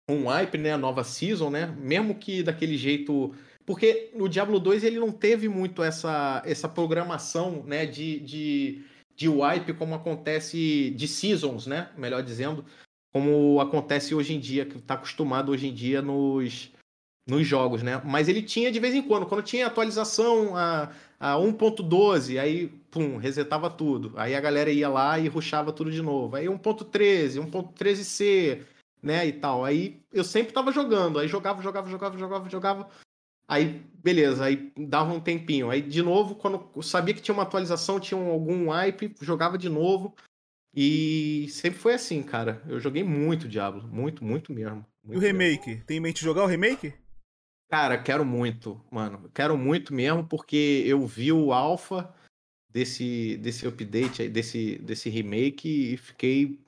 [0.08, 0.72] um wipe, né?
[0.72, 1.66] A nova season, né?
[1.78, 3.34] Mesmo que daquele jeito.
[3.66, 7.84] Porque no Diablo 2 ele não teve muito essa, essa programação, né?
[7.84, 11.90] De, de, de wipe como acontece de seasons, né?
[11.96, 12.64] Melhor dizendo,
[13.12, 16.72] como acontece hoje em dia, que está acostumado hoje em dia nos,
[17.26, 18.00] nos jogos, né?
[18.04, 23.16] Mas ele tinha de vez em quando, quando tinha atualização a, a 1.12, aí pum,
[23.16, 24.12] resetava tudo.
[24.16, 26.36] Aí a galera ia lá e ruxava tudo de novo.
[26.36, 28.64] Aí 1.13, 1.13c,
[29.02, 29.64] né, e tal.
[29.64, 32.88] Aí eu sempre tava jogando, aí jogava, jogava, jogava, jogava, jogava.
[33.46, 35.70] Aí, beleza, aí dava um tempinho.
[35.70, 39.68] Aí, de novo, quando eu sabia que tinha uma atualização, tinha algum wipe, jogava de
[39.68, 40.14] novo.
[40.74, 42.62] E sempre foi assim, cara.
[42.66, 44.84] Eu joguei muito Diablo, muito, muito mesmo.
[45.04, 45.70] Muito e o remake?
[45.70, 45.84] Mesmo.
[45.84, 46.94] Tem em mente jogar o remake?
[47.68, 49.30] Cara, quero muito, mano.
[49.34, 52.14] Quero muito mesmo, porque eu vi o alpha
[52.68, 56.60] desse, desse update, desse, desse remake e fiquei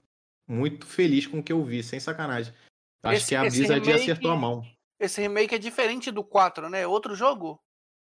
[0.48, 2.54] muito feliz com o que eu vi, sem sacanagem.
[3.02, 4.66] Acho esse, que a Blizzard remake, acertou a mão.
[4.98, 6.82] Esse remake é diferente do 4, né?
[6.82, 7.60] É outro jogo?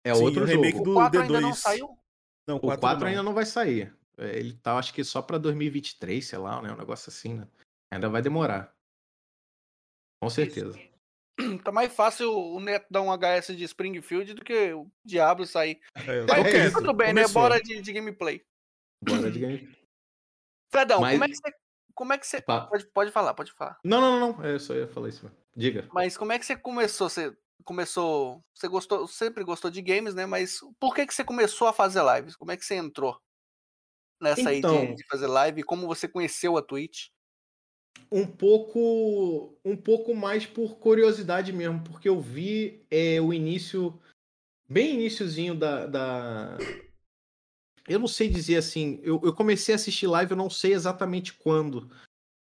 [0.05, 0.85] É Sim, outro o remake jogo.
[0.85, 1.23] do o 4 D2.
[1.23, 1.99] ainda não saiu?
[2.47, 3.07] Não, o 4, o 4 não.
[3.09, 3.95] ainda não vai sair.
[4.17, 6.73] É, ele tá, acho que só pra 2023, sei lá, né?
[6.73, 7.47] Um negócio assim, né?
[7.93, 8.75] Ainda vai demorar.
[10.21, 10.79] Com certeza.
[11.65, 15.81] Tá mais fácil o Neto dar um HS de Springfield do que o Diablo sair.
[15.95, 17.15] É, Mas tudo bem, Começou.
[17.43, 17.49] né?
[17.49, 18.43] Bora de, de gameplay.
[19.03, 19.77] Bora de game.
[20.73, 21.53] Fredão, Mas- como é que você.
[21.95, 22.41] Como é que você.
[22.43, 23.79] Pode, pode falar, pode falar.
[23.85, 24.45] Não, não, não, não.
[24.45, 25.31] Eu só ia falar isso.
[25.57, 25.89] Diga.
[25.93, 27.09] Mas como é que você começou?
[27.09, 27.33] Você
[27.65, 28.41] começou.
[28.55, 30.25] Você gostou, sempre gostou de games, né?
[30.27, 32.37] Mas por que, que você começou a fazer lives?
[32.37, 33.19] Como é que você entrou
[34.21, 35.63] nessa aí de, Então- de fazer live?
[35.65, 37.09] Como você conheceu a Twitch?
[38.11, 43.99] Um pouco um pouco mais por curiosidade mesmo, porque eu vi é, o início,
[44.69, 46.59] bem iníciozinho da, da...
[47.87, 51.35] Eu não sei dizer assim, eu, eu comecei a assistir live, eu não sei exatamente
[51.35, 51.91] quando,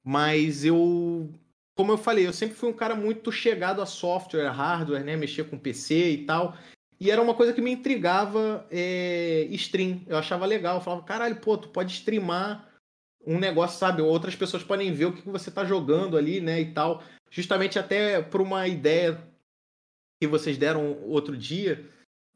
[0.05, 1.31] mas eu,
[1.75, 5.49] como eu falei, eu sempre fui um cara muito chegado a software, hardware, né, mexer
[5.49, 6.57] com PC e tal,
[7.01, 11.37] e era uma coisa que me intrigava é, stream, eu achava legal, eu falava, caralho,
[11.37, 12.72] pô, tu pode streamar
[13.27, 14.03] um negócio, sabe?
[14.03, 16.61] Outras pessoas podem ver o que você tá jogando ali, né?
[16.61, 17.03] E tal.
[17.31, 19.19] Justamente até por uma ideia
[20.21, 21.85] que vocês deram outro dia,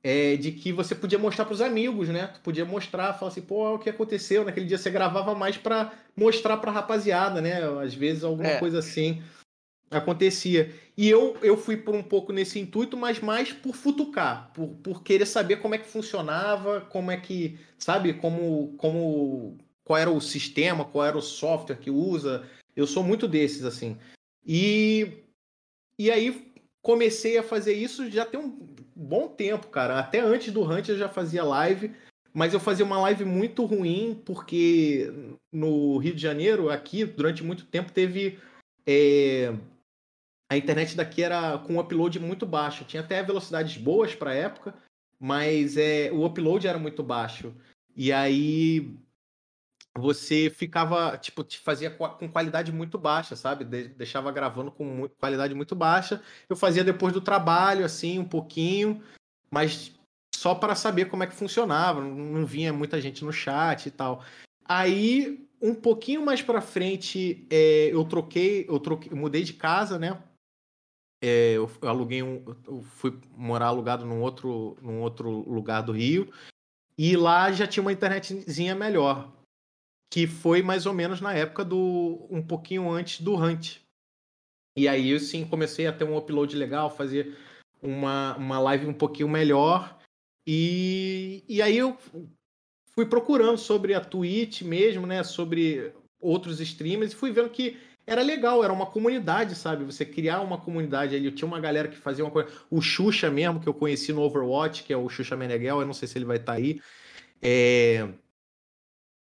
[0.02, 2.28] é, de que você podia mostrar pros amigos, né?
[2.28, 4.44] Tu podia mostrar, falar assim, pô, o que aconteceu?
[4.44, 7.60] Naquele dia você gravava mais pra mostrar pra rapaziada, né?
[7.82, 8.58] Às vezes alguma É.
[8.58, 9.22] coisa assim
[9.90, 10.74] acontecia.
[10.96, 15.02] E eu, eu fui por um pouco nesse intuito, mas mais por futucar, por, por
[15.02, 19.56] querer saber como é que funcionava, como é que, sabe, como, como
[19.86, 22.44] qual era o sistema, qual era o software que usa.
[22.74, 23.96] Eu sou muito desses, assim.
[24.44, 25.22] E,
[25.96, 28.50] e aí comecei a fazer isso já tem um
[28.96, 30.00] bom tempo, cara.
[30.00, 31.94] Até antes do Hunt eu já fazia live,
[32.34, 35.08] mas eu fazia uma live muito ruim, porque
[35.52, 38.40] no Rio de Janeiro, aqui, durante muito tempo, teve.
[38.84, 39.54] é,
[40.50, 42.84] a internet daqui era com um upload muito baixo.
[42.84, 44.74] Tinha até velocidades boas para época,
[45.18, 47.54] mas é, o upload era muito baixo.
[47.96, 48.96] E aí
[49.96, 53.64] você ficava, tipo, te fazia com qualidade muito baixa, sabe?
[53.64, 56.22] De- deixava gravando com qualidade muito baixa.
[56.48, 59.02] Eu fazia depois do trabalho, assim, um pouquinho,
[59.50, 59.94] mas
[60.34, 62.00] só para saber como é que funcionava.
[62.02, 64.22] Não, vinha muita gente no chat e tal.
[64.64, 70.22] Aí, um pouquinho mais para frente, é, eu troquei, eu troquei, mudei de casa, né?
[71.22, 75.92] É, eu, eu aluguei um, eu fui morar alugado num outro, num outro lugar do
[75.92, 76.30] Rio.
[76.98, 79.35] E lá já tinha uma internetzinha melhor
[80.10, 83.78] que foi mais ou menos na época do um pouquinho antes do Hunt.
[84.76, 87.36] E aí eu sim comecei a ter um upload legal, fazer
[87.82, 89.98] uma, uma live um pouquinho melhor.
[90.46, 91.96] E, e aí eu
[92.92, 95.24] fui procurando sobre a Twitch mesmo, né?
[95.24, 99.84] Sobre outros streamers e fui vendo que era legal, era uma comunidade, sabe?
[99.84, 101.26] Você criar uma comunidade ali.
[101.26, 102.48] Eu tinha uma galera que fazia uma coisa.
[102.70, 105.92] O Xuxa mesmo, que eu conheci no Overwatch, que é o Xuxa Meneghel, eu não
[105.92, 106.80] sei se ele vai estar aí.
[107.42, 108.08] É,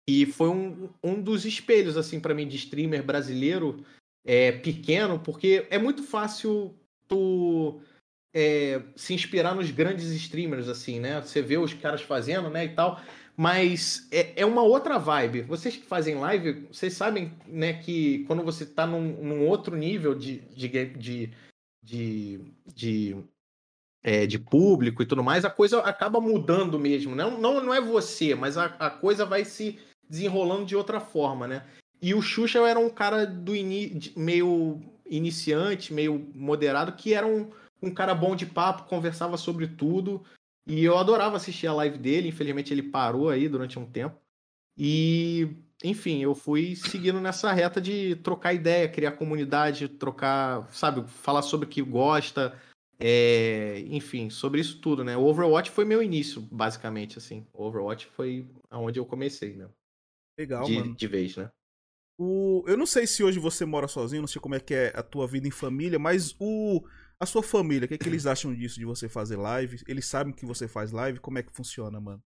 [0.08, 3.84] e foi um, um dos espelhos, assim, para mim, de streamer brasileiro
[4.26, 6.76] é, pequeno, porque é muito fácil
[7.08, 7.82] tu
[8.34, 11.22] é, se inspirar nos grandes streamers, assim, né?
[11.22, 13.00] Você vê os caras fazendo, né, e tal.
[13.36, 15.42] Mas é, é uma outra vibe.
[15.44, 20.14] Vocês que fazem live, vocês sabem, né, que quando você tá num, num outro nível
[20.14, 21.32] de, de, de,
[21.82, 22.40] de,
[22.76, 23.18] de,
[24.04, 27.16] é, de público e tudo mais, a coisa acaba mudando mesmo.
[27.16, 29.80] Não, não, não é você, mas a, a coisa vai se
[30.14, 31.66] desenrolando de outra forma, né?
[32.00, 37.50] E o Xuxa era um cara do ini meio iniciante, meio moderado, que era um,
[37.82, 40.24] um cara bom de papo, conversava sobre tudo.
[40.68, 42.28] E eu adorava assistir a live dele.
[42.28, 44.16] Infelizmente ele parou aí durante um tempo.
[44.78, 45.50] E,
[45.84, 51.66] enfim, eu fui seguindo nessa reta de trocar ideia, criar comunidade, trocar, sabe, falar sobre
[51.66, 52.54] o que gosta,
[53.00, 55.18] é, enfim, sobre isso tudo, né?
[55.18, 57.46] O Overwatch foi meu início, basicamente, assim.
[57.54, 59.68] O Overwatch foi aonde eu comecei, né?
[60.38, 60.96] Legal, de, mano.
[60.96, 61.50] de vez, né?
[62.18, 62.64] O...
[62.68, 65.04] Eu não sei se hoje você mora sozinho, não sei como é que é a
[65.04, 66.84] tua vida em família, mas o...
[67.20, 69.82] a sua família, o que, é que eles acham disso, de você fazer live?
[69.88, 71.20] Eles sabem que você faz live?
[71.20, 72.22] Como é que funciona, mano?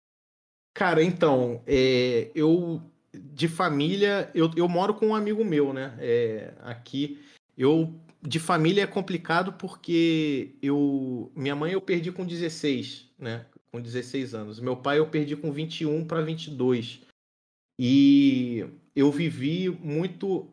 [0.73, 2.81] Cara, então, é, eu
[3.13, 5.95] de família, eu, eu moro com um amigo meu, né?
[5.99, 7.21] É, aqui.
[7.57, 13.45] Eu de família é complicado porque eu minha mãe eu perdi com 16, né?
[13.71, 14.59] Com 16 anos.
[14.59, 17.01] Meu pai eu perdi com 21 para 22.
[17.77, 18.65] E
[18.95, 20.49] eu vivi muito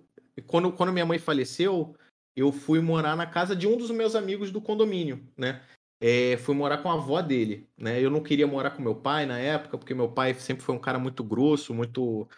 [0.46, 1.94] quando quando minha mãe faleceu,
[2.34, 5.62] eu fui morar na casa de um dos meus amigos do condomínio, né?
[6.00, 8.00] É, fui morar com a avó dele, né?
[8.00, 10.80] Eu não queria morar com meu pai na época, porque meu pai sempre foi um
[10.80, 12.28] cara muito grosso, muito,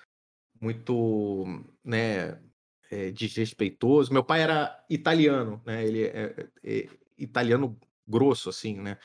[0.60, 2.38] muito, né,
[2.90, 4.12] é, desrespeitoso.
[4.12, 5.82] Meu pai era italiano, né?
[5.86, 8.98] Ele é, é italiano grosso, assim, né?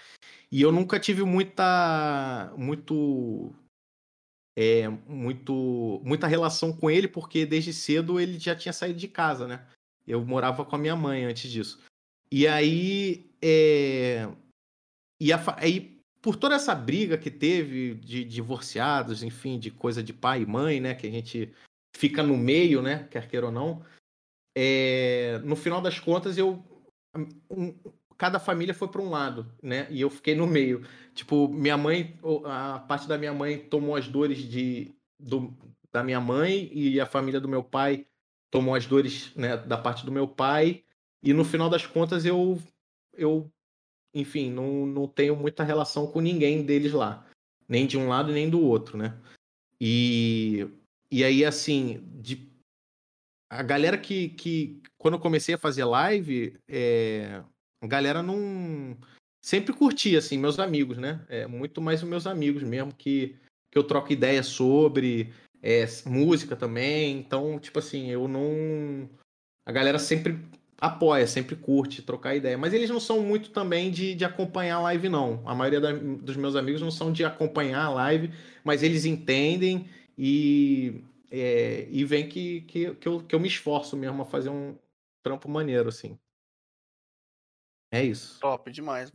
[0.52, 3.54] E eu nunca tive muita, muito,
[4.62, 9.48] é, muito, muita relação com ele, porque desde cedo ele já tinha saído de casa,
[9.48, 9.66] né?
[10.06, 11.82] Eu morava com a minha mãe antes disso.
[12.30, 13.32] E aí.
[13.42, 14.28] É...
[15.18, 15.42] E a...
[15.56, 20.46] aí, por toda essa briga que teve de divorciados, enfim, de coisa de pai e
[20.46, 20.94] mãe, né?
[20.94, 21.54] Que a gente
[21.96, 23.08] fica no meio, né?
[23.10, 23.86] Quer queira ou não.
[24.58, 25.40] É...
[25.46, 26.62] No final das contas, eu.
[28.20, 29.88] Cada família foi para um lado, né?
[29.90, 30.86] E eu fiquei no meio.
[31.16, 35.58] Tipo, minha mãe, a parte da minha mãe tomou as dores de, do,
[35.90, 38.06] da minha mãe e a família do meu pai
[38.52, 40.84] tomou as dores né, da parte do meu pai.
[41.24, 42.62] E no final das contas eu,
[43.14, 43.50] eu
[44.14, 47.26] enfim, não, não tenho muita relação com ninguém deles lá.
[47.70, 49.18] Nem de um lado nem do outro, né?
[49.80, 50.68] E,
[51.10, 52.52] e aí, assim, de,
[53.50, 54.82] a galera que, que.
[54.98, 57.42] Quando eu comecei a fazer live, é,
[57.82, 58.98] a galera não.
[59.42, 61.26] Sempre curtia, assim, meus amigos, né?
[61.30, 63.38] É, muito mais os meus amigos mesmo, que,
[63.72, 67.18] que eu troco ideia sobre é, música também.
[67.18, 69.10] Então, tipo assim, eu não.
[69.66, 70.38] A galera sempre
[70.80, 72.58] apoia, sempre curte trocar ideia.
[72.58, 75.42] Mas eles não são muito também de, de acompanhar a live, não.
[75.46, 78.32] A maioria da, dos meus amigos não são de acompanhar a live,
[78.64, 81.02] mas eles entendem e,
[81.32, 84.76] é, e vem que, que, que, eu, que eu me esforço mesmo a fazer um
[85.24, 86.18] trampo maneiro, assim.
[87.92, 88.40] É isso.
[88.40, 89.12] Top demais.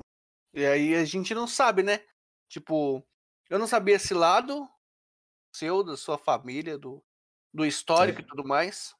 [0.52, 2.04] E aí a gente não sabe, né?
[2.48, 3.04] Tipo,
[3.50, 4.68] eu não sabia esse lado,
[5.54, 7.02] seu, da sua família, do,
[7.52, 8.22] do histórico é.
[8.22, 8.94] e tudo mais.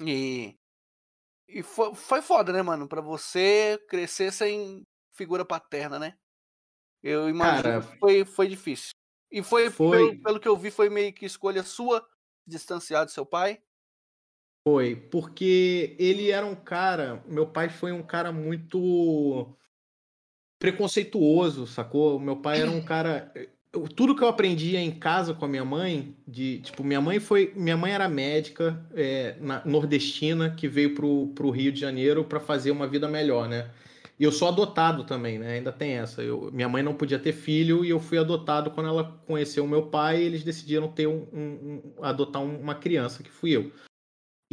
[0.00, 0.56] E,
[1.48, 2.88] e foi, foi foda, né, mano?
[2.88, 6.18] Pra você crescer sem figura paterna, né?
[7.02, 8.92] Eu imagino Cara, que foi, foi difícil.
[9.30, 9.98] E foi, foi...
[9.98, 12.06] Pelo, pelo, que eu vi, foi meio que escolha sua
[12.46, 13.62] distanciar do seu pai?
[14.66, 17.22] Foi, porque ele era um cara.
[17.28, 19.54] Meu pai foi um cara muito
[20.58, 22.18] preconceituoso, sacou?
[22.18, 23.30] Meu pai era um cara
[23.94, 27.52] tudo que eu aprendia em casa com a minha mãe, de tipo, minha mãe foi,
[27.56, 32.40] minha mãe era médica é, na, nordestina que veio pro, pro Rio de Janeiro para
[32.40, 33.68] fazer uma vida melhor, né?
[34.18, 35.54] E eu sou adotado também, né?
[35.54, 36.22] Ainda tem essa.
[36.22, 39.68] Eu, minha mãe não podia ter filho e eu fui adotado quando ela conheceu o
[39.68, 40.22] meu pai.
[40.22, 43.72] E eles decidiram ter um, um, um adotar uma criança que fui eu.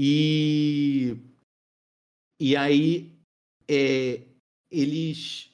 [0.03, 1.15] E
[2.39, 3.15] e aí
[3.69, 4.21] é,
[4.71, 5.51] eles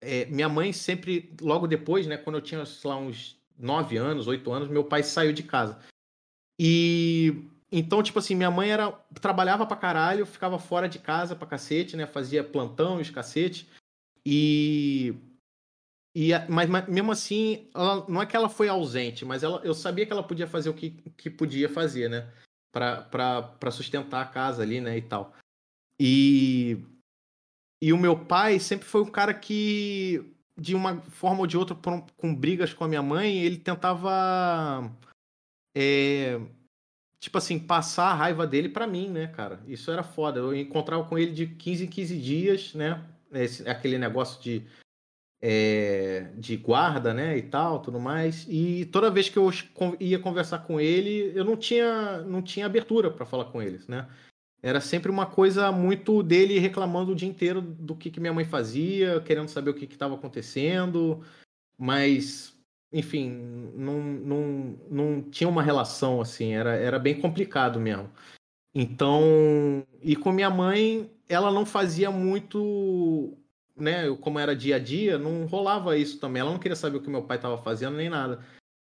[0.00, 4.50] é, minha mãe sempre, logo depois, né, quando eu tinha, lá, uns 9 anos, 8
[4.50, 5.78] anos, meu pai saiu de casa.
[6.58, 7.34] E
[7.70, 11.98] então, tipo assim, minha mãe era trabalhava pra caralho, ficava fora de casa pra cacete,
[11.98, 13.68] né, fazia plantão e cacete.
[14.24, 15.14] E
[16.14, 19.74] e mas, mas, mesmo assim, ela, não é que ela foi ausente, mas ela, eu
[19.74, 22.32] sabia que ela podia fazer o que, que podia fazer, né?
[22.76, 24.96] Para sustentar a casa ali, né?
[24.96, 25.32] E tal.
[26.00, 26.78] E
[27.80, 31.76] e o meu pai sempre foi um cara que, de uma forma ou de outra,
[32.16, 34.90] com brigas com a minha mãe, ele tentava.
[35.76, 36.40] É,
[37.20, 39.60] tipo assim, passar a raiva dele para mim, né, cara?
[39.66, 40.40] Isso era foda.
[40.40, 43.04] Eu encontrava com ele de 15 em 15 dias, né?
[43.30, 44.66] Esse, aquele negócio de,
[45.40, 48.46] é, de guarda, né, e tal, tudo mais.
[48.48, 49.50] E toda vez que eu
[50.00, 54.08] ia conversar com ele, eu não tinha, não tinha abertura para falar com eles, né?
[54.62, 58.44] Era sempre uma coisa muito dele reclamando o dia inteiro do que, que minha mãe
[58.44, 61.22] fazia, querendo saber o que estava acontecendo,
[61.78, 62.56] mas,
[62.92, 63.30] enfim,
[63.74, 68.10] não, não, não tinha uma relação assim, era, era bem complicado mesmo.
[68.74, 73.36] Então, e com minha mãe, ela não fazia muito,
[73.76, 76.40] né, como era dia a dia, não rolava isso também.
[76.40, 78.40] Ela não queria saber o que meu pai estava fazendo nem nada.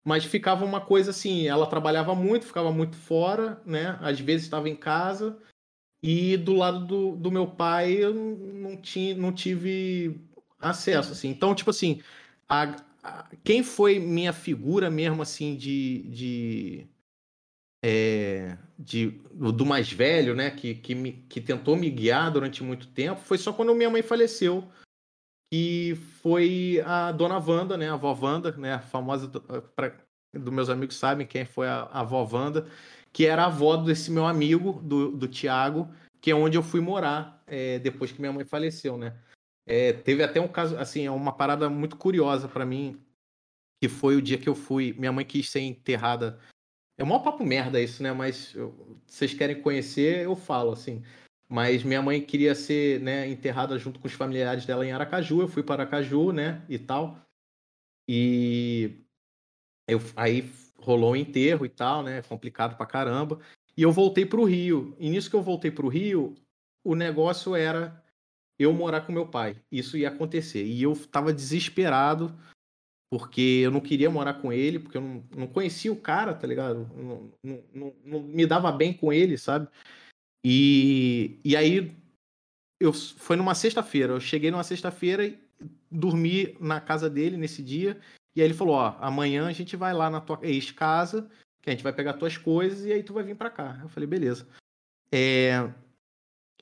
[0.04, 3.98] Mas ficava uma coisa assim, ela trabalhava muito, ficava muito fora, né?
[4.00, 5.38] Às vezes estava em casa,
[6.02, 10.18] e do lado do, do meu pai, eu não, tinha, não tive
[10.58, 11.28] acesso, assim.
[11.28, 12.00] Então, tipo assim,
[12.48, 16.02] a, a, quem foi minha figura mesmo, assim, de...
[16.08, 16.86] de
[17.84, 22.88] é, de, do mais velho, né, que, que, me, que tentou me guiar durante muito
[22.88, 24.70] tempo, foi só quando minha mãe faleceu,
[25.52, 29.28] que foi a dona Wanda, né, a avó Wanda, né, a famosa,
[29.74, 29.96] para
[30.32, 32.68] dos meus amigos sabem quem foi a, a avó Wanda,
[33.12, 35.88] que era a avó desse meu amigo, do, do Tiago,
[36.20, 39.16] que é onde eu fui morar é, depois que minha mãe faleceu, né?
[39.66, 43.00] É, teve até um caso, assim, é uma parada muito curiosa para mim,
[43.82, 44.94] que foi o dia que eu fui.
[44.98, 46.38] Minha mãe quis ser enterrada.
[47.00, 48.12] É um papo merda isso, né?
[48.12, 48.74] Mas eu,
[49.06, 51.02] vocês querem conhecer, eu falo, assim.
[51.48, 55.40] Mas minha mãe queria ser né, enterrada junto com os familiares dela em Aracaju.
[55.40, 56.62] Eu fui para Aracaju, né?
[56.68, 57.18] E tal.
[58.06, 58.98] E
[59.88, 62.20] eu, aí rolou um enterro e tal, né?
[62.20, 63.40] Complicado pra caramba.
[63.74, 64.94] E eu voltei pro Rio.
[64.98, 66.34] E nisso que eu voltei pro Rio,
[66.84, 68.04] o negócio era
[68.58, 69.56] eu morar com meu pai.
[69.72, 70.66] Isso ia acontecer.
[70.66, 72.38] E eu tava desesperado,
[73.10, 76.46] porque eu não queria morar com ele, porque eu não, não conhecia o cara, tá
[76.46, 76.88] ligado?
[76.96, 79.68] Não, não, não, não me dava bem com ele, sabe?
[80.44, 81.94] E, e aí
[82.80, 84.14] eu foi numa sexta-feira.
[84.14, 85.38] Eu cheguei numa sexta-feira e
[85.90, 88.00] dormi na casa dele nesse dia.
[88.34, 91.28] E aí ele falou: Ó, amanhã a gente vai lá na tua ex-casa,
[91.60, 93.78] que a gente vai pegar tuas coisas e aí tu vai vir para cá.
[93.82, 94.48] Eu falei: beleza.
[95.12, 95.72] É...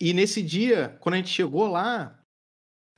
[0.00, 2.18] E nesse dia, quando a gente chegou lá,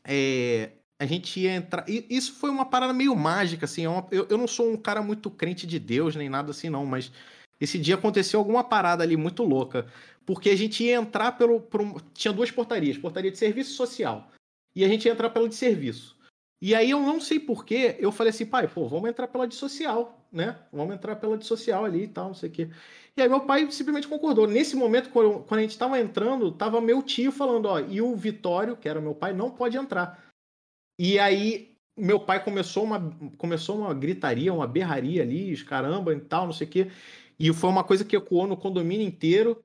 [0.04, 0.72] é...
[1.00, 1.88] a gente ia entrar.
[1.88, 3.86] E isso foi uma parada meio mágica, assim.
[3.86, 4.04] É.
[4.10, 7.10] Eu, eu não sou um cara muito crente de Deus, nem nada assim, não, mas
[7.58, 9.86] esse dia aconteceu alguma parada ali muito louca.
[10.26, 11.58] Porque a gente ia entrar pelo.
[11.58, 12.02] Por...
[12.12, 14.30] Tinha duas portarias, portaria de serviço social.
[14.76, 16.18] E a gente ia entrar pela de serviço.
[16.60, 19.54] E aí eu não sei porquê, eu falei assim, pai, pô, vamos entrar pela de
[19.54, 20.58] social, né?
[20.70, 22.68] Vamos entrar pela de social ali e tal, não sei o quê.
[23.16, 24.46] E aí meu pai simplesmente concordou.
[24.46, 28.76] Nesse momento, quando, a gente estava entrando, tava meu tio falando, ó, e o Vitório,
[28.76, 30.29] que era meu pai, não pode entrar.
[31.02, 33.00] E aí meu pai começou uma,
[33.38, 36.90] começou uma gritaria, uma berraria ali, caramba e tal, não sei o quê.
[37.38, 39.64] E foi uma coisa que ecoou no condomínio inteiro.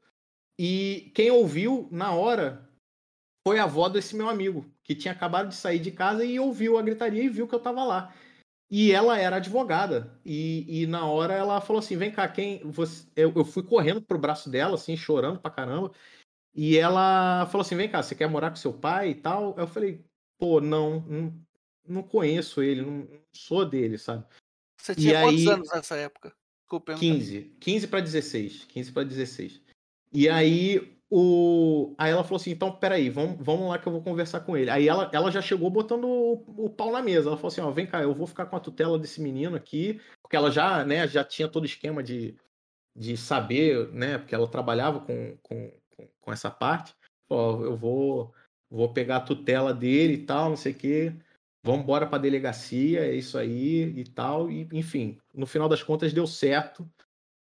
[0.58, 2.70] E quem ouviu na hora
[3.46, 6.78] foi a avó desse meu amigo, que tinha acabado de sair de casa e ouviu
[6.78, 8.16] a gritaria e viu que eu estava lá.
[8.72, 10.18] E ela era advogada.
[10.26, 12.60] E, e, na hora ela falou assim: vem cá, quem.
[12.64, 13.06] Você...
[13.14, 15.92] Eu, eu fui correndo pro braço dela, assim, chorando pra caramba.
[16.56, 19.54] E ela falou assim: vem cá, você quer morar com seu pai e tal?
[19.58, 20.06] Eu falei:
[20.38, 21.42] pô, não, não,
[21.88, 24.26] não conheço ele, não, não sou dele, sabe?
[24.80, 25.54] Você tinha e quantos aí...
[25.54, 26.34] anos nessa época?
[26.62, 27.56] Desculpa, 15.
[27.60, 28.66] 15 para 16.
[28.66, 29.62] 15 para 16.
[30.12, 31.94] E aí o...
[31.98, 34.70] Aí ela falou assim: então, peraí, vamos, vamos lá que eu vou conversar com ele.
[34.70, 37.30] Aí ela, ela já chegou botando o, o pau na mesa.
[37.30, 40.02] Ela falou assim: ó, vem cá, eu vou ficar com a tutela desse menino aqui,
[40.22, 42.36] porque ela já, né, já tinha todo o esquema de,
[42.96, 45.72] de saber, né, porque ela trabalhava com, com,
[46.20, 46.96] com essa parte.
[47.30, 48.34] Ó, eu vou,
[48.70, 51.14] vou pegar a tutela dele e tal, não sei o quê
[51.66, 54.52] vamos embora para a delegacia, é isso aí e tal.
[54.52, 56.88] E, enfim, no final das contas deu certo.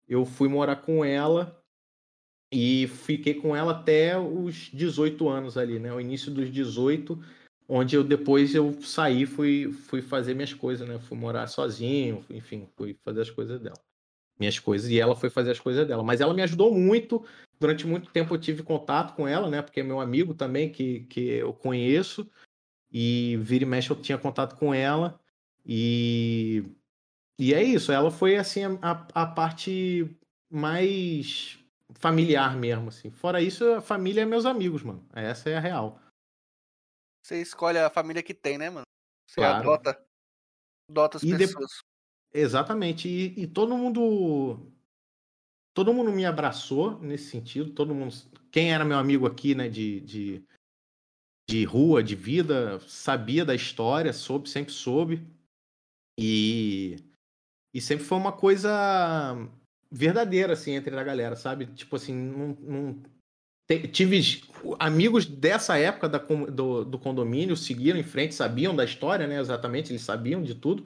[0.07, 1.59] Eu fui morar com ela
[2.53, 5.91] e fiquei com ela até os 18 anos ali, né?
[5.91, 7.19] O início dos 18,
[7.67, 10.99] onde eu depois eu saí, fui, fui fazer minhas coisas, né?
[10.99, 13.79] Fui morar sozinho, enfim, fui fazer as coisas dela.
[14.41, 16.01] Minhas coisas, e ela foi fazer as coisas dela.
[16.01, 17.23] Mas ela me ajudou muito.
[17.59, 19.61] Durante muito tempo eu tive contato com ela, né?
[19.61, 22.27] Porque é meu amigo também, que, que eu conheço.
[22.91, 25.19] E vira e mexe eu tinha contato com ela.
[25.63, 26.65] E,
[27.37, 27.91] e é isso.
[27.91, 30.09] Ela foi assim a, a parte
[30.49, 31.59] mais
[31.93, 33.11] familiar mesmo, assim.
[33.11, 35.07] Fora isso, a família é meus amigos, mano.
[35.13, 36.01] Essa é a real.
[37.23, 38.87] Você escolhe a família que tem, né, mano?
[39.27, 39.59] Você claro.
[39.59, 40.03] adota,
[40.89, 41.83] adota as e pessoas.
[42.33, 43.07] Exatamente.
[43.07, 44.59] E, e, todo mundo.
[45.73, 47.71] Todo mundo me abraçou nesse sentido.
[47.71, 48.13] Todo mundo.
[48.51, 50.43] Quem era meu amigo aqui, né, de, de,
[51.49, 55.25] de rua, de vida, sabia da história, soube, sempre soube.
[56.19, 56.97] E,
[57.73, 59.35] e sempre foi uma coisa
[59.89, 61.65] verdadeira, assim, entre a galera, sabe?
[61.67, 63.03] Tipo assim, não, não...
[63.91, 64.21] tive
[64.79, 69.39] amigos dessa época da, do, do condomínio, seguiram em frente, sabiam da história, né?
[69.39, 70.85] Exatamente, eles sabiam de tudo.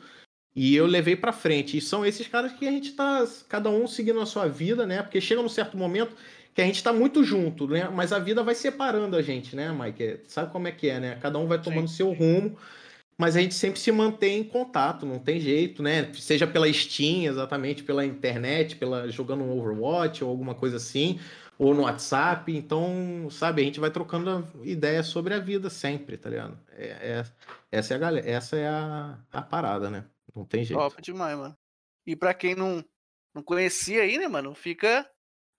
[0.55, 1.77] E eu levei para frente.
[1.77, 5.01] E são esses caras que a gente tá, cada um seguindo a sua vida, né?
[5.03, 6.15] Porque chega num certo momento
[6.53, 7.89] que a gente está muito junto, né?
[7.89, 10.21] Mas a vida vai separando a gente, né, Mike?
[10.27, 11.17] Sabe como é que é, né?
[11.21, 11.95] Cada um vai tomando Sim.
[11.95, 12.57] seu rumo,
[13.17, 16.11] mas a gente sempre se mantém em contato, não tem jeito, né?
[16.13, 21.19] Seja pela Steam, exatamente, pela internet, pela jogando um Overwatch ou alguma coisa assim,
[21.57, 22.55] ou no WhatsApp.
[22.55, 26.57] Então, sabe, a gente vai trocando ideias sobre a vida sempre, tá ligado?
[26.77, 27.25] É, é,
[27.71, 30.05] essa é a galera, essa é a, a parada, né?
[30.35, 30.79] Não tem jeito.
[30.79, 31.57] Top demais, mano.
[32.05, 32.83] E para quem não,
[33.33, 35.09] não conhecia aí, né, mano, fica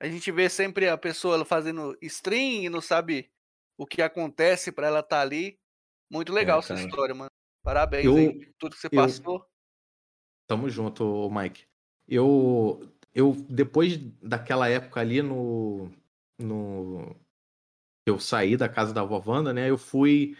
[0.00, 3.30] a gente vê sempre a pessoa fazendo stream e não sabe
[3.78, 5.58] o que acontece para ela estar tá ali.
[6.10, 7.30] Muito legal é, essa história, mano.
[7.64, 9.44] Parabéns eu, aí, tudo que você eu, passou.
[10.46, 11.66] Tamo junto, Mike.
[12.06, 12.80] Eu,
[13.14, 15.90] eu depois daquela época ali no,
[16.38, 17.16] no
[18.06, 19.68] eu saí da casa da avó Wanda, né?
[19.68, 20.36] Eu fui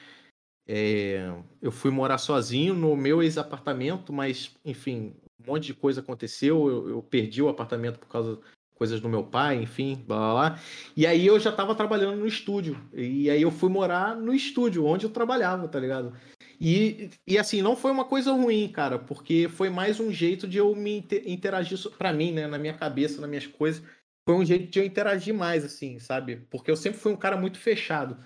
[0.69, 6.69] é, eu fui morar sozinho no meu ex-apartamento, mas enfim, um monte de coisa aconteceu.
[6.69, 8.39] Eu, eu, perdi o apartamento por causa
[8.75, 10.61] coisas do meu pai, enfim, blá blá blá.
[10.97, 12.79] E aí eu já tava trabalhando no estúdio.
[12.93, 16.13] E aí eu fui morar no estúdio, onde eu trabalhava, tá ligado?
[16.61, 20.59] E, e assim, não foi uma coisa ruim, cara, porque foi mais um jeito de
[20.59, 23.83] eu me interagir para mim, né, na minha cabeça, nas minhas coisas.
[24.29, 26.37] Foi um jeito de eu interagir mais, assim, sabe?
[26.51, 28.19] Porque eu sempre fui um cara muito fechado.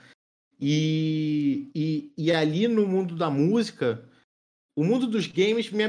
[0.61, 4.05] E, e, e ali no mundo da música,
[4.77, 5.85] o mundo dos games me,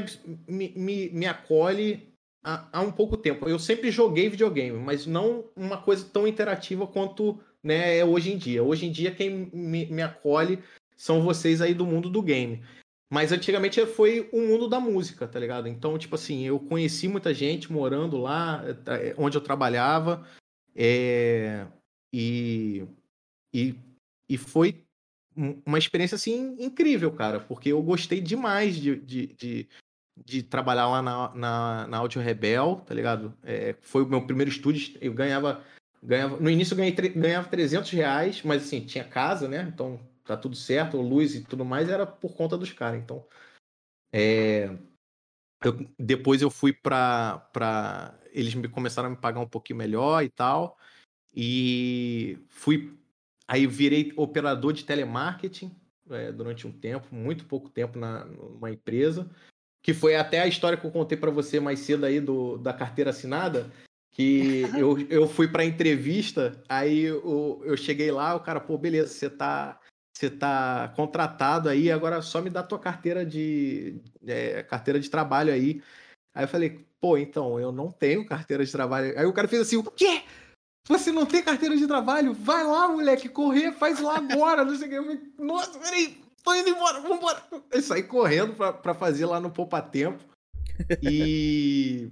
[0.48, 2.08] me, me, me acolhe
[2.42, 3.48] há, há, um pouco tempo.
[3.48, 8.38] Eu sempre joguei videogame, mas não uma coisa tão interativa quanto né, é hoje em
[8.38, 8.62] dia.
[8.62, 10.58] Hoje em dia, quem me, me acolhe
[10.96, 12.62] são vocês aí do mundo do game.
[13.12, 15.68] Mas antigamente foi o mundo da música, tá ligado?
[15.68, 20.26] Então, tipo assim, eu conheci muita gente morando lá, eh, onde eu trabalhava.
[20.74, 21.66] É...
[22.10, 22.86] e,
[23.52, 23.74] e,
[24.32, 24.84] e foi
[25.34, 29.68] uma experiência assim incrível, cara, porque eu gostei demais de, de, de,
[30.26, 33.34] de trabalhar lá na, na, na Audio Rebel, tá ligado?
[33.42, 35.64] É, foi o meu primeiro estúdio, eu ganhava,
[36.02, 39.70] ganhava no início eu ganhei, ganhava 300 reais, mas assim, tinha casa, né?
[39.72, 43.24] Então tá tudo certo, luz e tudo mais era por conta dos caras, então
[44.12, 44.70] é,
[45.64, 48.18] eu, depois eu fui pra, pra.
[48.32, 50.76] Eles me começaram a me pagar um pouquinho melhor e tal.
[51.34, 52.98] E fui.
[53.52, 55.76] Aí virei operador de telemarketing
[56.08, 59.30] é, durante um tempo, muito pouco tempo na, numa empresa.
[59.82, 62.72] Que foi até a história que eu contei para você mais cedo aí do, da
[62.72, 63.70] carteira assinada.
[64.10, 69.12] Que eu, eu fui pra entrevista, aí eu, eu cheguei lá, o cara, pô, beleza,
[69.12, 69.78] você tá
[70.16, 75.52] você tá contratado aí, agora só me dá tua carteira de é, carteira de trabalho
[75.52, 75.82] aí.
[76.34, 79.12] Aí eu falei, pô, então, eu não tenho carteira de trabalho.
[79.18, 80.22] Aí o cara fez assim, o quê?
[80.88, 82.34] Você não tem carteira de trabalho?
[82.34, 84.96] Vai lá, moleque, correr, faz lá agora, não sei o que.
[84.96, 87.42] Eu nossa, peraí, tô indo embora, vambora.
[87.70, 90.24] Eu saí correndo pra, pra fazer lá no Poupa Tempo.
[91.02, 92.10] E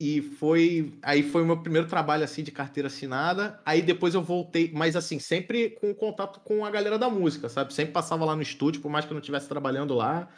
[0.00, 0.92] e foi.
[1.02, 3.60] Aí foi o meu primeiro trabalho assim de carteira assinada.
[3.64, 7.72] Aí depois eu voltei, mas assim, sempre com contato com a galera da música, sabe?
[7.72, 10.28] Sempre passava lá no estúdio, por mais que eu não estivesse trabalhando lá.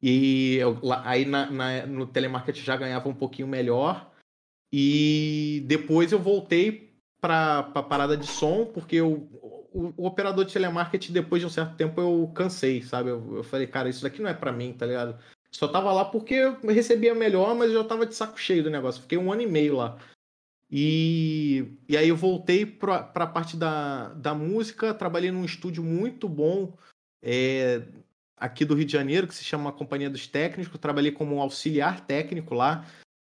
[0.00, 4.10] E eu, lá, aí na, na, no telemarketing já ganhava um pouquinho melhor.
[4.76, 9.28] E depois eu voltei para a parada de som, porque eu,
[9.72, 13.10] o, o, operador de telemarketing, depois de um certo tempo, eu cansei, sabe?
[13.10, 15.16] Eu, eu falei, cara, isso daqui não é para mim, tá ligado?
[15.52, 18.70] Só tava lá porque eu recebia melhor, mas eu já tava de saco cheio do
[18.70, 19.02] negócio.
[19.02, 19.96] Fiquei um ano e meio lá.
[20.68, 26.28] E, e aí eu voltei para a parte da, da música, trabalhei num estúdio muito
[26.28, 26.76] bom
[27.22, 27.80] é,
[28.36, 30.80] aqui do Rio de Janeiro, que se chama Companhia dos Técnicos.
[30.80, 32.84] Trabalhei como auxiliar técnico lá.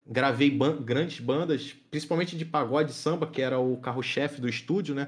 [0.06, 5.08] Gravei ban grandes bandas, principalmente de pagode samba, que era o carro-chefe do estúdio, né?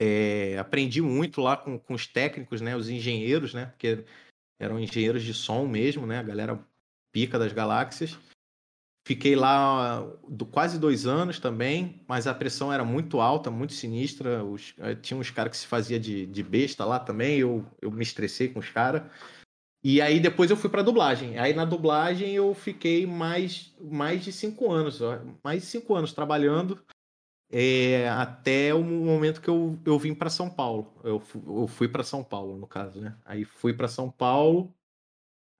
[0.00, 2.74] É, aprendi muito lá com, com os técnicos, né?
[2.74, 3.66] Os engenheiros, né?
[3.66, 4.04] Porque
[4.58, 6.18] eram engenheiros de som mesmo, né?
[6.18, 6.58] A galera
[7.12, 8.18] pica das galáxias.
[9.06, 14.44] Fiquei lá do, quase dois anos também, mas a pressão era muito alta, muito sinistra.
[14.44, 18.02] Os, tinha uns caras que se fazia de, de besta lá também, eu, eu me
[18.02, 19.02] estressei com os caras.
[19.84, 21.38] E aí depois eu fui para dublagem.
[21.38, 25.00] Aí na dublagem eu fiquei mais, mais de cinco anos,
[25.42, 26.80] mais de cinco anos trabalhando
[27.52, 30.90] é, até o momento que eu, eu vim para São Paulo.
[31.04, 33.14] Eu, eu fui para São Paulo, no caso, né?
[33.26, 34.74] Aí fui para São Paulo,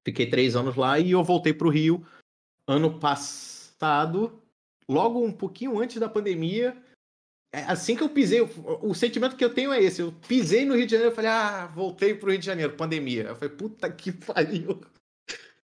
[0.03, 2.05] fiquei três anos lá e eu voltei para o Rio
[2.67, 4.41] ano passado,
[4.89, 6.82] logo um pouquinho antes da pandemia.
[7.53, 8.49] É, assim que eu pisei, o,
[8.83, 10.01] o sentimento que eu tenho é esse.
[10.01, 13.25] Eu pisei no Rio de Janeiro e falei, ah, voltei pro Rio de Janeiro, pandemia.
[13.25, 14.81] Eu falei, puta que pariu.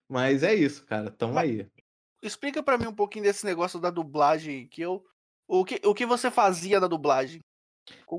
[0.08, 1.66] Mas é isso, cara, tamo aí.
[2.22, 5.02] Explica para mim um pouquinho desse negócio da dublagem que eu
[5.50, 7.40] o que, o que você fazia na dublagem?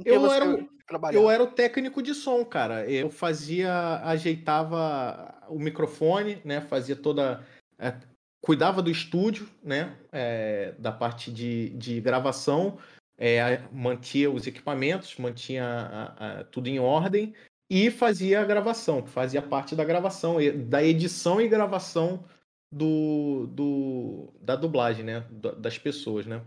[0.03, 1.24] Eu era, trabalhava?
[1.24, 2.86] Eu era o técnico de som, cara.
[2.89, 6.59] Eu fazia, ajeitava o microfone, né?
[6.59, 7.47] Fazia toda.
[7.80, 7.97] É,
[8.41, 9.97] cuidava do estúdio, né?
[10.12, 12.78] É, da parte de, de gravação.
[13.24, 17.36] É, mantia os equipamentos, mantinha a, a, tudo em ordem
[17.69, 22.26] e fazia a gravação, fazia parte da gravação, da edição e gravação
[22.72, 25.24] do, do da dublagem, né?
[25.59, 26.41] Das pessoas, né?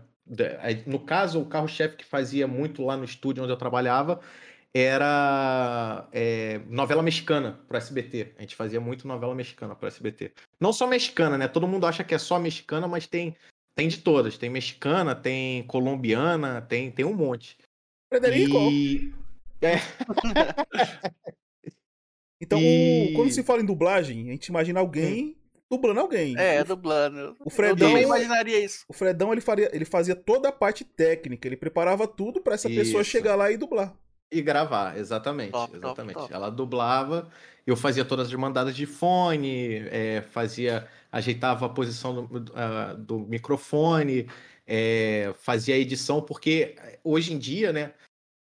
[0.85, 4.19] No caso, o carro-chefe que fazia muito lá no estúdio onde eu trabalhava
[4.73, 8.33] era é, novela mexicana pro SBT.
[8.37, 10.33] A gente fazia muito novela mexicana pro SBT.
[10.59, 11.47] Não só mexicana, né?
[11.47, 13.33] Todo mundo acha que é só mexicana, mas tem,
[13.75, 14.37] tem de todas.
[14.37, 17.57] Tem mexicana, tem colombiana, tem, tem um monte.
[18.09, 18.57] Frederico!
[18.71, 19.13] E...
[19.61, 19.75] É.
[22.41, 23.13] então, e...
[23.15, 25.35] quando se fala em dublagem, a gente imagina alguém
[25.69, 26.35] dublando alguém.
[26.37, 27.35] É, dublando.
[27.43, 28.85] O Fredão, eu imaginaria isso.
[28.87, 32.69] O Fredão ele, faria, ele fazia toda a parte técnica, ele preparava tudo para essa
[32.69, 32.79] isso.
[32.79, 33.95] pessoa chegar lá e dublar.
[34.31, 35.51] E gravar, exatamente.
[35.51, 36.13] Top, exatamente.
[36.13, 36.33] Top, top.
[36.33, 37.29] Ela dublava,
[37.65, 43.19] eu fazia todas as mandadas de fone, é, fazia, ajeitava a posição do, uh, do
[43.19, 44.29] microfone,
[44.67, 47.93] é, fazia a edição, porque hoje em dia, né,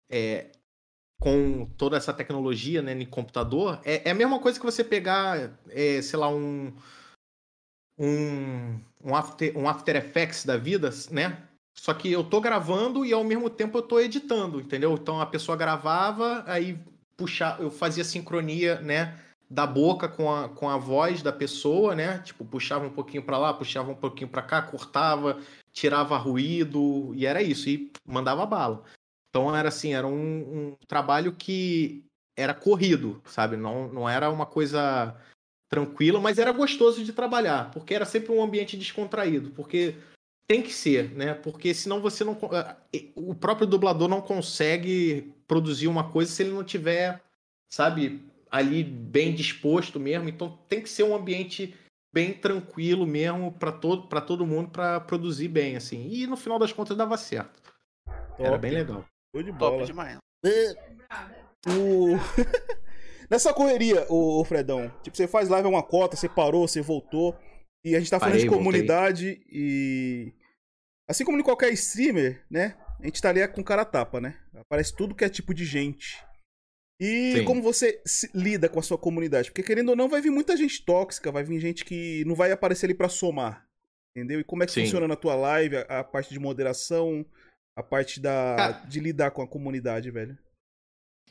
[0.10, 0.48] é,
[1.20, 5.52] com toda essa tecnologia né, no computador, é, é, a mesma coisa que você pegar,
[5.70, 6.74] é, sei lá, um,
[8.00, 11.46] um, um, after, um After Effects da vida, né?
[11.78, 14.94] Só que eu tô gravando e ao mesmo tempo eu tô editando, entendeu?
[14.94, 16.80] Então a pessoa gravava, aí
[17.18, 19.20] puxar, eu fazia sincronia, né?
[19.52, 22.20] Da boca com a, com a voz da pessoa, né?
[22.20, 25.42] Tipo, puxava um pouquinho para lá, puxava um pouquinho para cá, cortava,
[25.74, 28.84] tirava ruído, e era isso, e mandava bala.
[29.30, 32.06] Então era assim, era um, um trabalho que
[32.38, 33.58] era corrido, sabe?
[33.58, 35.16] Não, não era uma coisa
[35.70, 39.96] tranquila, mas era gostoso de trabalhar, porque era sempre um ambiente descontraído, porque
[40.48, 41.34] tem que ser, né?
[41.34, 42.38] Porque senão você não.
[43.16, 47.24] O próprio dublador não consegue produzir uma coisa se ele não tiver,
[47.70, 48.22] sabe,
[48.52, 50.28] ali bem disposto mesmo.
[50.28, 51.74] Então tem que ser um ambiente
[52.14, 56.10] bem tranquilo mesmo para todo, pra todo mundo para produzir bem, assim.
[56.12, 57.62] E no final das contas dava certo.
[58.06, 58.44] Top.
[58.44, 59.06] Era bem legal.
[59.34, 59.78] Foi de bola.
[59.78, 60.18] Top demais.
[61.68, 62.18] O...
[63.30, 67.34] Nessa correria, o Fredão, tipo, você faz live uma cota, você parou, você voltou.
[67.84, 69.46] E a gente tá falando Parei, de comunidade voltei.
[69.50, 70.34] e.
[71.10, 72.76] Assim como em qualquer streamer, né?
[73.00, 74.38] A gente tá ali com cara tapa, né?
[74.56, 76.24] Aparece tudo que é tipo de gente.
[77.02, 77.46] E Sim.
[77.46, 78.00] como você
[78.32, 79.50] lida com a sua comunidade?
[79.50, 82.52] Porque querendo ou não, vai vir muita gente tóxica, vai vir gente que não vai
[82.52, 83.68] aparecer ali para somar.
[84.16, 84.40] Entendeu?
[84.40, 84.84] E como é que Sim.
[84.84, 87.26] funciona na tua live a, a, parte de moderação,
[87.76, 90.38] a parte da de lidar com a comunidade, velho?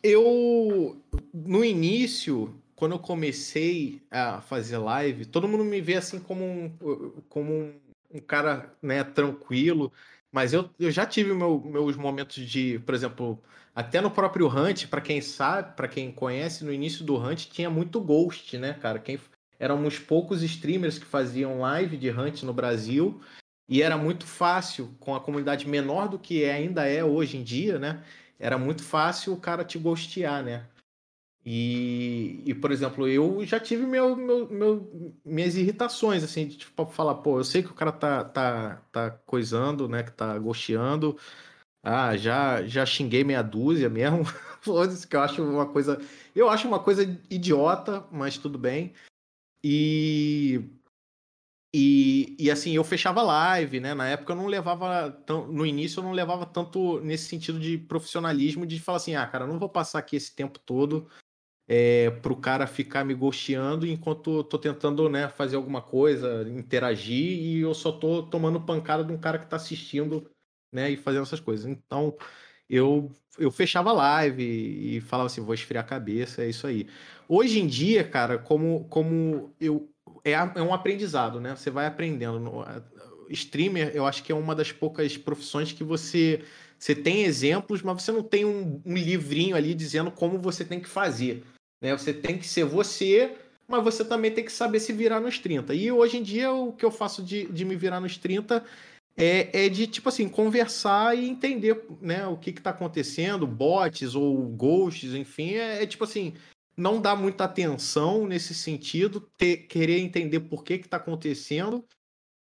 [0.03, 1.01] Eu,
[1.33, 7.23] no início, quando eu comecei a fazer live, todo mundo me vê assim como um,
[7.29, 9.93] como um, um cara né, tranquilo,
[10.33, 13.41] mas eu, eu já tive meu, meus momentos de, por exemplo,
[13.75, 17.71] até no próprio Hunt, para quem sabe, para quem conhece, no início do Hunt tinha
[17.71, 18.99] muito ghost, né, cara?
[18.99, 19.19] Quem,
[19.59, 23.21] éramos poucos streamers que faziam live de Hunt no Brasil
[23.69, 27.43] e era muito fácil, com a comunidade menor do que é, ainda é hoje em
[27.43, 28.03] dia, né?
[28.41, 30.67] era muito fácil o cara te ghostear, né?
[31.45, 36.87] E, e por exemplo, eu já tive meu, meu, meu, minhas irritações, assim, de tipo,
[36.87, 41.17] falar, pô, eu sei que o cara tá, tá, tá coisando, né, que tá ghosteando,
[41.83, 44.25] ah, já, já xinguei meia dúzia mesmo,
[45.09, 46.01] que eu acho uma coisa,
[46.35, 48.95] eu acho uma coisa idiota, mas tudo bem,
[49.65, 50.63] e
[51.73, 53.95] e, e assim, eu fechava live, né?
[53.95, 55.13] Na época eu não levava.
[55.25, 59.25] Tão, no início eu não levava tanto nesse sentido de profissionalismo, de falar assim, ah,
[59.25, 61.09] cara, não vou passar aqui esse tempo todo
[61.69, 67.61] é, pro cara ficar me gosteando enquanto tô tentando, né, fazer alguma coisa, interagir, e
[67.61, 70.29] eu só tô tomando pancada de um cara que tá assistindo,
[70.73, 71.67] né, e fazendo essas coisas.
[71.67, 72.17] Então,
[72.69, 76.87] eu, eu fechava live e falava assim, vou esfriar a cabeça, é isso aí.
[77.29, 79.89] Hoje em dia, cara, como, como eu
[80.25, 81.55] é, é um aprendizado, né?
[81.57, 82.65] Você vai aprendendo.
[83.31, 86.43] Streamer, eu acho que é uma das poucas profissões que você,
[86.79, 90.81] você tem exemplos, mas você não tem um, um livrinho ali dizendo como você tem
[90.81, 91.45] que fazer.
[91.81, 91.97] Né?
[91.97, 93.37] Você tem que ser você,
[93.69, 95.75] mas você também tem que saber se virar nos 30.
[95.75, 98.65] E hoje em dia, o que eu faço de, de me virar nos 30
[99.17, 104.49] é, é de, tipo assim, conversar e entender né, o que está acontecendo, bots ou
[104.49, 106.35] ghosts, enfim, é, é tipo assim,
[106.77, 111.85] não dá muita atenção nesse sentido, ter, querer entender por que que tá acontecendo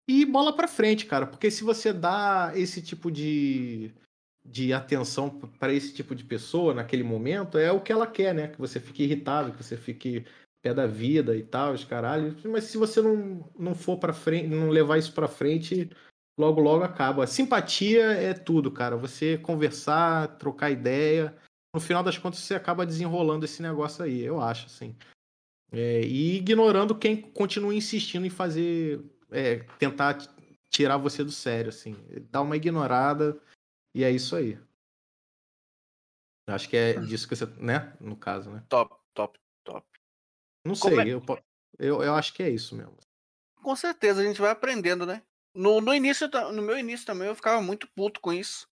[0.09, 3.93] e bola para frente, cara, porque se você dá esse tipo de,
[4.45, 8.49] de atenção para esse tipo de pessoa naquele momento, é o que ela quer, né?
[8.49, 10.25] Que você fique irritado, que você fique
[10.63, 12.37] pé da vida e tal, os caralho.
[12.45, 15.89] Mas se você não, não for para frente, não levar isso para frente,
[16.39, 17.27] logo logo acaba.
[17.27, 18.97] Simpatia é tudo, cara.
[18.97, 21.37] Você conversar, trocar ideia,
[21.75, 24.97] no final das contas você acaba desenrolando esse negócio aí, eu acho, assim.
[25.73, 29.01] É, e ignorando quem continua insistindo em fazer.
[29.31, 30.19] É, tentar
[30.69, 31.97] tirar você do sério, assim.
[32.31, 33.41] Dá uma ignorada
[33.95, 34.59] e é isso aí.
[36.49, 37.47] Acho que é disso que você.
[37.47, 37.97] né?
[38.01, 38.65] No caso, né?
[38.69, 39.87] Top, top, top.
[40.65, 41.09] Não sei, é...
[41.09, 41.23] eu,
[41.79, 42.97] eu, eu acho que é isso mesmo.
[43.63, 45.23] Com certeza, a gente vai aprendendo, né?
[45.55, 48.67] No, no início, no meu início também, eu ficava muito puto com isso.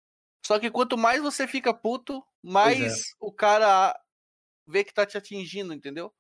[0.45, 2.23] Só que quanto mais você fica puto, é.
[2.43, 3.03] mais é.
[3.21, 3.99] o cara
[4.67, 6.13] vê que tá te atingindo, entendeu?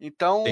[0.00, 0.44] Então,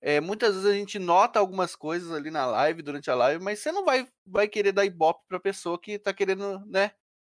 [0.00, 3.60] é, muitas vezes a gente nota algumas coisas ali na live, durante a live, mas
[3.60, 6.92] você não vai, vai querer dar ibope pra pessoa que tá querendo, né,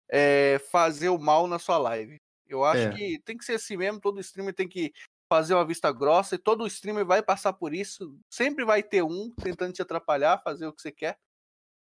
[0.09, 2.17] é, fazer o mal na sua live.
[2.47, 2.93] Eu acho é.
[2.93, 4.93] que tem que ser assim mesmo, todo streamer tem que
[5.33, 8.19] fazer uma vista grossa e todo streamer vai passar por isso.
[8.29, 11.17] Sempre vai ter um tentando te atrapalhar, fazer o que você quer.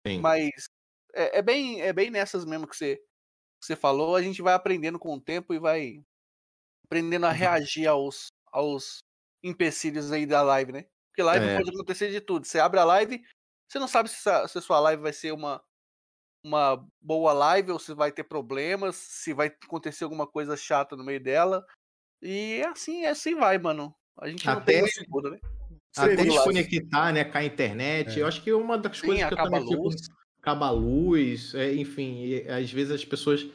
[0.07, 0.19] Sim.
[0.19, 0.69] Mas
[1.13, 3.01] é, é, bem, é bem nessas mesmo que você,
[3.61, 6.03] você falou, a gente vai aprendendo com o tempo e vai
[6.85, 7.35] aprendendo a uhum.
[7.35, 8.99] reagir aos, aos
[9.43, 10.85] empecilhos aí da live, né?
[11.09, 11.57] Porque live é.
[11.57, 12.45] pode acontecer de tudo.
[12.45, 13.23] Você abre a live,
[13.67, 15.63] você não sabe se a, se a sua live vai ser uma,
[16.43, 21.03] uma boa live ou se vai ter problemas, se vai acontecer alguma coisa chata no
[21.03, 21.65] meio dela.
[22.21, 23.93] E assim, assim vai, mano.
[24.19, 25.39] A gente não tem seguro, né?
[25.97, 27.23] Até desconectar, né?
[27.23, 28.19] Com a internet.
[28.19, 28.21] É.
[28.21, 29.89] Eu acho que uma das Sim, coisas que eu também fico
[30.41, 33.45] acaba a luz, é, enfim, e, às vezes as pessoas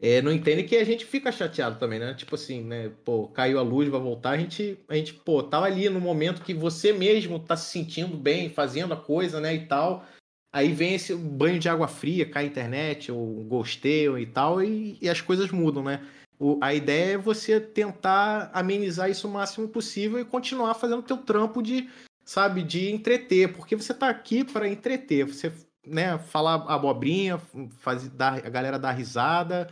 [0.00, 2.12] é, não entendem que a gente fica chateado também, né?
[2.14, 2.90] Tipo assim, né?
[3.04, 6.42] Pô, caiu a luz, vai voltar, a gente, a gente, pô, tava ali no momento
[6.42, 10.04] que você mesmo tá se sentindo bem, fazendo a coisa, né, e tal.
[10.52, 14.98] Aí vem esse banho de água fria, cai a internet, ou gosteio e tal, e,
[15.00, 16.06] e as coisas mudam, né?
[16.38, 21.02] O, a ideia é você tentar amenizar isso o máximo possível e continuar fazendo o
[21.02, 21.88] teu trampo de,
[22.24, 25.24] sabe, de entreter, porque você tá aqui para entreter.
[25.24, 25.52] Você
[25.86, 27.38] né, falar abobrinha,
[27.78, 29.68] fazer, dar, a galera dar risada.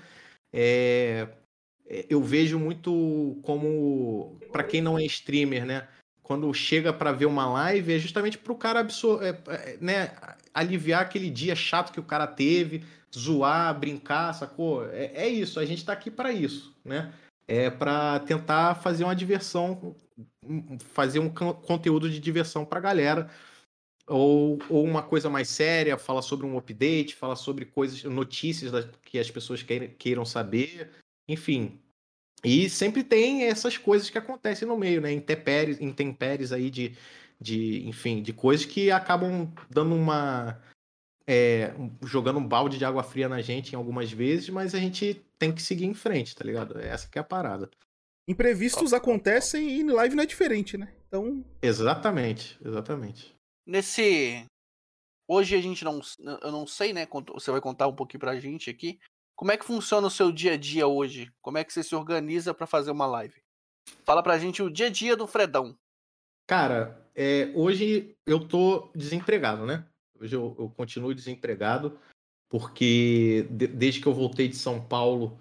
[0.53, 1.29] É,
[2.09, 5.89] eu vejo muito como, para quem não é streamer, né?
[6.23, 10.13] Quando chega para ver uma live, é justamente para o cara absor é, é, né,
[10.55, 12.85] aliviar aquele dia chato que o cara teve,
[13.17, 14.87] zoar, brincar, sacou?
[14.91, 17.13] É, é isso, a gente está aqui para isso, né?
[17.47, 19.97] É para tentar fazer uma diversão,
[20.93, 23.31] fazer um conteúdo de diversão para a galera
[24.07, 29.19] ou, ou uma coisa mais séria, fala sobre um update, fala sobre coisas, notícias que
[29.19, 29.65] as pessoas
[29.99, 30.91] queiram saber,
[31.29, 31.81] enfim.
[32.45, 35.13] E sempre tem essas coisas que acontecem no meio, né?
[35.13, 36.97] Intempéries, intempéries aí de,
[37.41, 40.61] de, enfim, de coisas que acabam dando uma.
[41.27, 45.23] É, jogando um balde de água fria na gente em algumas vezes, mas a gente
[45.39, 46.79] tem que seguir em frente, tá ligado?
[46.79, 47.71] Essa que é a parada.
[48.29, 50.93] Imprevistos acontecem e live não é diferente, né?
[51.07, 51.45] Então.
[51.61, 53.35] Exatamente, exatamente.
[53.67, 54.45] Nesse.
[55.29, 56.01] Hoje a gente não.
[56.41, 57.07] Eu não sei, né?
[57.35, 58.99] Você vai contar um pouquinho pra gente aqui.
[59.37, 61.33] Como é que funciona o seu dia a dia hoje?
[61.41, 63.43] Como é que você se organiza para fazer uma live?
[64.05, 65.77] Fala pra gente o dia a dia do Fredão.
[66.47, 69.85] Cara, é, hoje eu tô desempregado, né?
[70.23, 71.99] Hoje eu, eu continuo desempregado,
[72.49, 75.41] porque de, desde que eu voltei de São Paulo,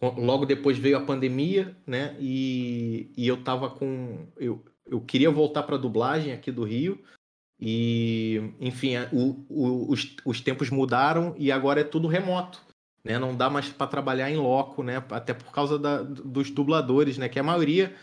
[0.00, 2.16] logo depois veio a pandemia, né?
[2.18, 4.26] E, e eu tava com.
[4.36, 7.02] Eu, eu queria voltar para dublagem aqui do Rio,
[7.60, 12.60] e, enfim, o, o, os, os tempos mudaram e agora é tudo remoto.
[13.02, 13.18] Né?
[13.18, 15.02] Não dá mais para trabalhar em loco, né?
[15.10, 17.28] até por causa da, dos dubladores, né?
[17.28, 17.94] que a maioria,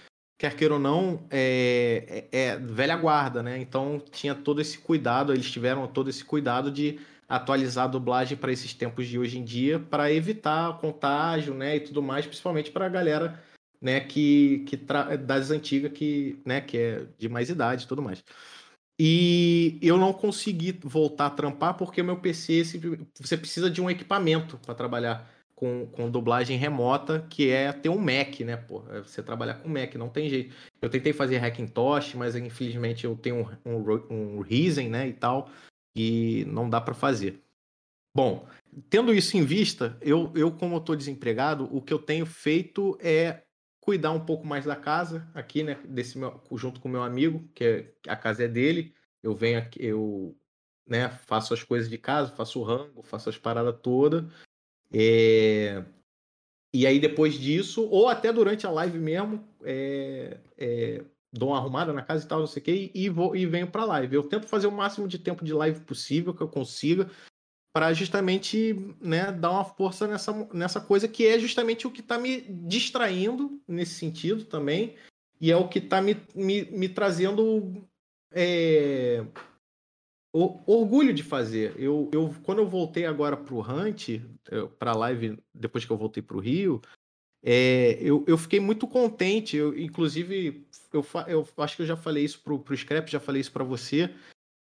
[0.41, 3.43] quer queira ou não, é, é, é velha guarda.
[3.43, 3.59] Né?
[3.59, 8.51] Então tinha todo esse cuidado, eles tiveram todo esse cuidado de atualizar a dublagem para
[8.51, 11.75] esses tempos de hoje em dia, para evitar contágio né?
[11.75, 13.39] e tudo mais, principalmente para a galera
[13.79, 18.23] né, que, que das antigas que, né, que é de mais idade e tudo mais.
[18.99, 22.63] E eu não consegui voltar a trampar porque meu PC,
[23.19, 25.31] você precisa de um equipamento para trabalhar
[25.62, 28.84] com, com dublagem remota, que é ter um Mac, né, pô?
[28.89, 30.55] É você trabalhar com Mac, não tem jeito.
[30.82, 35.51] Eu tentei fazer Hackintosh, mas infelizmente eu tenho um, um, um Ryzen, né, e tal,
[35.95, 37.43] e não dá para fazer.
[38.12, 38.47] Bom,
[38.89, 43.43] tendo isso em vista, eu, eu como estou desempregado, o que eu tenho feito é
[43.80, 45.76] cuidar um pouco mais da casa aqui, né?
[45.86, 48.95] Desse meu, junto com meu amigo, que é, a casa é dele.
[49.22, 50.36] Eu venho aqui, eu
[50.88, 54.26] né, faço as coisas de casa, faço o rango, faço as paradas todas.
[54.93, 55.83] É...
[56.73, 60.37] E aí depois disso, ou até durante a live mesmo, é...
[60.57, 61.03] É...
[61.31, 63.67] dou uma arrumada na casa e tal, não sei o que, e, vou, e venho
[63.67, 64.15] pra live.
[64.15, 67.09] Eu tento fazer o máximo de tempo de live possível que eu consiga,
[67.73, 72.17] para justamente né, dar uma força nessa, nessa coisa que é justamente o que está
[72.17, 74.95] me distraindo nesse sentido também,
[75.39, 77.81] e é o que está me, me, me, trazendo
[78.31, 79.25] é,
[80.34, 81.73] o, orgulho de fazer.
[81.77, 84.21] Eu, eu, quando eu voltei agora para o Hunt,
[84.79, 86.82] para a live, depois que eu voltei para o Rio,
[87.43, 89.57] é, eu, eu fiquei muito contente.
[89.57, 93.41] Eu, inclusive, eu, eu acho que eu já falei isso para o Scrap, já falei
[93.41, 94.09] isso para você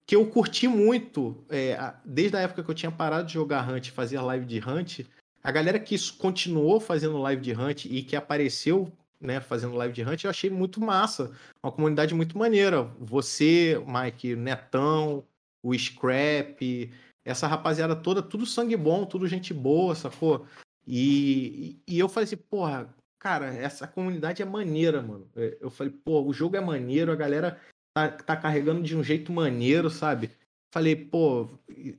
[0.06, 3.90] que eu curti muito, é, desde a época que eu tinha parado de jogar Hunt
[3.92, 5.00] fazia live de Hunt,
[5.42, 10.04] a galera que continuou fazendo live de Hunt e que apareceu né, fazendo live de
[10.04, 11.32] Hunt, eu achei muito massa.
[11.62, 12.84] Uma comunidade muito maneira.
[13.00, 15.24] Você, Mike, Netão,
[15.64, 16.92] o Scrap,
[17.24, 20.46] essa rapaziada toda, tudo sangue bom, tudo gente boa, sacou?
[20.86, 25.30] E, e eu falei assim, porra, cara, essa comunidade é maneira, mano.
[25.36, 27.60] É, eu falei, pô, o jogo é maneiro, a galera
[27.96, 30.30] tá, tá carregando de um jeito maneiro, sabe?
[30.74, 31.48] Falei, pô,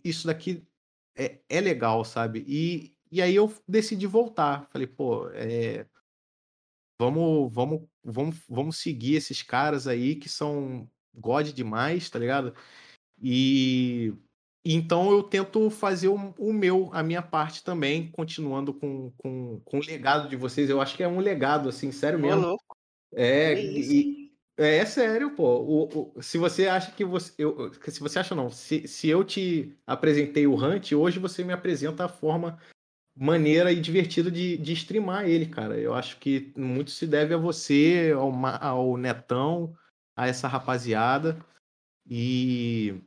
[0.04, 0.62] isso daqui
[1.16, 2.44] é, é legal, sabe?
[2.46, 4.68] E, e aí eu decidi voltar.
[4.70, 5.86] Falei, pô, é,
[7.00, 12.54] vamos, vamos, vamos, vamos seguir esses caras aí que são God demais, tá ligado?
[13.26, 14.12] E
[14.62, 19.78] então eu tento fazer o, o, meu, a minha parte também, continuando com, com, com
[19.78, 20.68] o legado de vocês.
[20.68, 22.58] Eu acho que é um legado, assim, sério mesmo.
[23.14, 25.58] É, e, é, é sério, pô.
[25.60, 27.32] O, o, se você acha que você.
[27.38, 31.52] Eu, se você acha não, se, se eu te apresentei o Hunt, hoje você me
[31.54, 32.58] apresenta a forma
[33.16, 35.78] maneira e divertida de, de streamar ele, cara.
[35.78, 39.74] Eu acho que muito se deve a você, ao, ao Netão,
[40.14, 41.38] a essa rapaziada.
[42.06, 43.00] E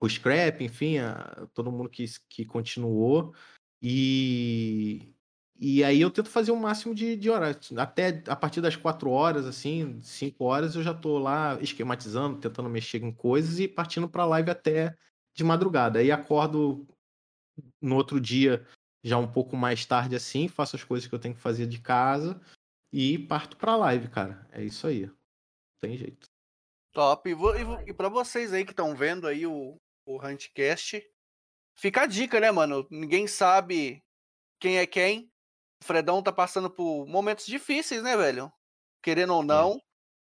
[0.00, 3.34] o Scrap, enfim, a, todo mundo que, que continuou.
[3.82, 5.14] E,
[5.58, 7.70] e aí eu tento fazer o máximo de, de horas.
[7.76, 12.70] Até a partir das quatro horas, assim, cinco horas, eu já tô lá esquematizando, tentando
[12.70, 14.96] mexer em coisas e partindo pra live até
[15.34, 15.98] de madrugada.
[15.98, 16.86] Aí acordo
[17.80, 18.66] no outro dia,
[19.04, 21.78] já um pouco mais tarde assim, faço as coisas que eu tenho que fazer de
[21.78, 22.40] casa
[22.92, 24.46] e parto pra live, cara.
[24.50, 25.06] É isso aí.
[25.06, 25.14] Não
[25.80, 26.26] tem jeito.
[26.92, 27.28] Top.
[27.28, 29.76] E, e, e para vocês aí que estão vendo aí o,
[30.10, 31.02] o Huntcast,
[31.76, 32.86] fica a dica, né, mano?
[32.90, 34.02] Ninguém sabe
[34.58, 35.30] quem é quem.
[35.82, 38.52] O Fredão tá passando por momentos difíceis, né, velho?
[39.02, 39.74] Querendo ou não.
[39.74, 39.80] É.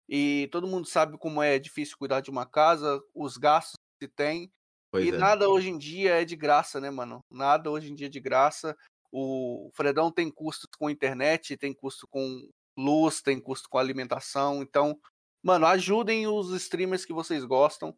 [0.09, 4.51] E todo mundo sabe como é difícil cuidar de uma casa, os gastos que tem.
[4.91, 5.18] Pois e é.
[5.18, 7.24] nada hoje em dia é de graça, né, mano?
[7.31, 8.77] Nada hoje em dia é de graça.
[9.12, 14.62] O Fredão tem custos com internet, tem custo com luz, tem custo com alimentação.
[14.62, 14.99] Então,
[15.43, 17.97] mano, ajudem os streamers que vocês gostam.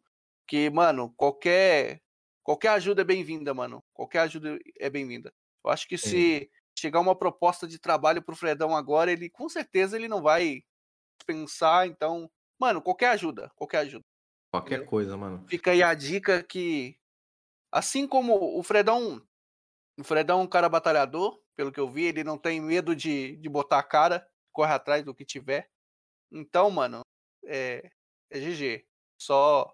[0.49, 2.01] Que, mano, qualquer
[2.41, 3.83] qualquer ajuda é bem-vinda, mano.
[3.93, 5.31] Qualquer ajuda é bem-vinda.
[5.63, 9.95] Eu acho que se chegar uma proposta de trabalho pro Fredão agora, ele com certeza
[9.95, 10.63] ele não vai
[11.23, 11.87] pensar.
[11.87, 12.27] Então,
[12.59, 14.03] mano, qualquer ajuda, qualquer ajuda.
[14.51, 15.45] Qualquer coisa, mano.
[15.47, 16.97] Fica aí a dica que,
[17.71, 19.23] assim como o Fredão,
[19.99, 23.37] o Fredão é um cara batalhador, pelo que eu vi, ele não tem medo de,
[23.37, 25.69] de botar a cara, corre atrás do que tiver.
[26.31, 27.01] Então, mano,
[27.45, 27.91] é,
[28.31, 28.87] é GG.
[29.21, 29.71] Só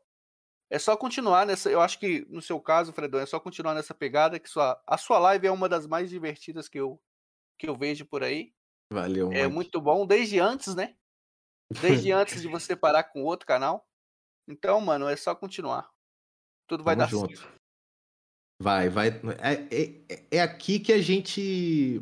[0.76, 1.72] é só continuar nessa.
[1.72, 4.98] Eu acho que no seu caso, Fredão, é só continuar nessa pegada que sua, a
[4.98, 7.02] sua live é uma das mais divertidas que eu
[7.58, 8.54] que eu vejo por aí.
[8.92, 9.32] Valeu.
[9.32, 10.98] É muito bom desde antes, né?
[11.82, 13.88] Desde antes de você parar com outro canal.
[14.46, 15.90] Então, mano, é só continuar.
[16.68, 17.38] Tudo vai Tamo dar junto.
[17.38, 17.56] certo.
[18.62, 19.08] Vai, vai.
[19.08, 22.02] É, é, é, aqui que a gente.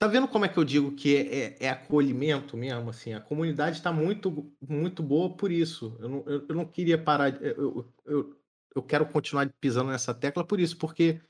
[0.00, 2.88] Tá vendo como é que eu digo que é, é, é acolhimento mesmo?
[2.88, 5.94] Assim, a comunidade está muito, muito boa por isso.
[6.00, 7.30] Eu não, eu, eu não queria parar.
[7.42, 8.40] Eu, eu,
[8.74, 11.20] eu quero continuar pisando nessa tecla por isso, porque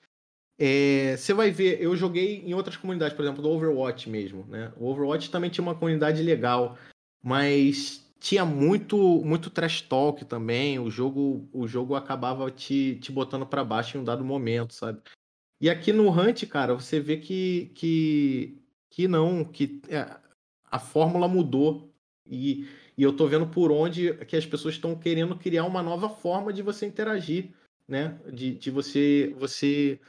[0.56, 4.72] é, você vai ver, eu joguei em outras comunidades, por exemplo, do Overwatch mesmo, né?
[4.76, 6.78] O Overwatch também tinha uma comunidade legal,
[7.20, 10.78] mas tinha muito muito trash talk também.
[10.78, 15.00] O jogo o jogo acabava te, te botando para baixo em um dado momento, sabe?
[15.60, 18.59] E aqui no Hunt, cara, você vê que que,
[18.91, 20.18] que não, que é,
[20.64, 21.95] a fórmula mudou
[22.26, 26.09] e, e eu tô vendo por onde que as pessoas estão querendo criar uma nova
[26.09, 27.51] forma de você interagir,
[27.88, 28.20] né?
[28.32, 30.01] De, de você você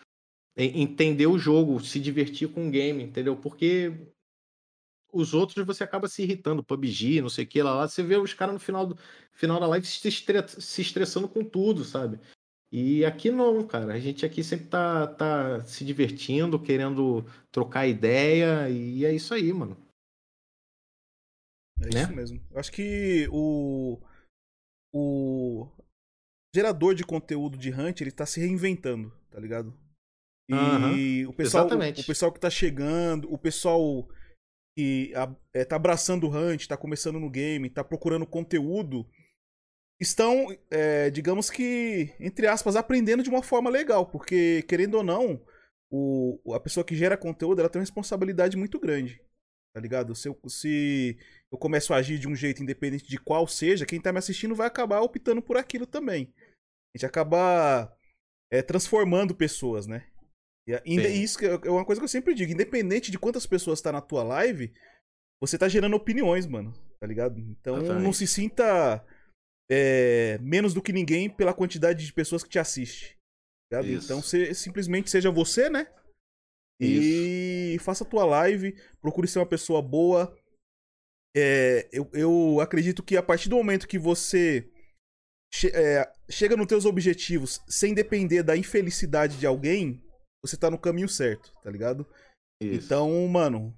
[0.58, 3.38] entender o jogo, se divertir com o game, entendeu?
[3.38, 3.94] Porque
[5.12, 8.16] os outros você acaba se irritando, PUBG, não sei o que, lá, lá você vê
[8.18, 8.98] os caras no final, do,
[9.34, 12.20] final da live se estressando com tudo, sabe?
[12.72, 13.94] E aqui não, cara.
[13.94, 19.52] A gente aqui sempre tá, tá se divertindo, querendo trocar ideia, e é isso aí,
[19.52, 19.78] mano.
[21.82, 22.04] É né?
[22.04, 22.42] isso mesmo.
[22.50, 24.00] Eu acho que o.
[24.94, 25.68] O
[26.54, 29.74] gerador de conteúdo de Hunt, ele tá se reinventando, tá ligado?
[30.50, 31.30] E uhum.
[31.30, 32.02] o pessoal, Exatamente.
[32.02, 34.06] o, pessoal que tá chegando, o pessoal
[34.78, 35.14] que
[35.54, 39.08] é, tá abraçando o Hunt, tá começando no game, tá procurando conteúdo,
[40.02, 45.40] estão, é, digamos que, entre aspas, aprendendo de uma forma legal, porque, querendo ou não,
[45.92, 49.22] o, a pessoa que gera conteúdo, ela tem uma responsabilidade muito grande,
[49.76, 50.16] tá ligado?
[50.16, 51.20] Se eu, se
[51.52, 54.56] eu começo a agir de um jeito independente de qual seja, quem tá me assistindo
[54.56, 56.34] vai acabar optando por aquilo também.
[56.94, 57.96] A gente acaba
[58.52, 60.08] é, transformando pessoas, né?
[60.86, 64.02] E isso é uma coisa que eu sempre digo, independente de quantas pessoas tá na
[64.02, 64.74] tua live,
[65.40, 66.74] você tá gerando opiniões, mano.
[67.00, 67.40] Tá ligado?
[67.40, 69.04] Então não se sinta
[69.72, 73.18] é, menos do que ninguém pela quantidade de pessoas que te assiste.
[73.72, 75.88] Tá então simplesmente seja você, né?
[76.80, 77.86] E Isso.
[77.86, 80.36] faça a tua live, procure ser uma pessoa boa.
[81.36, 84.70] É, eu, eu acredito que a partir do momento que você
[85.54, 90.04] che é, chega nos teus objetivos sem depender da infelicidade de alguém,
[90.44, 92.06] você tá no caminho certo, tá ligado?
[92.62, 92.86] Isso.
[92.86, 93.78] Então, mano,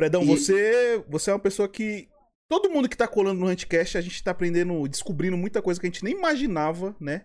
[0.00, 0.26] Fredão, e...
[0.26, 2.08] você, você é uma pessoa que.
[2.48, 5.86] Todo mundo que tá colando no Huntcast, a gente tá aprendendo, descobrindo muita coisa que
[5.86, 7.24] a gente nem imaginava, né?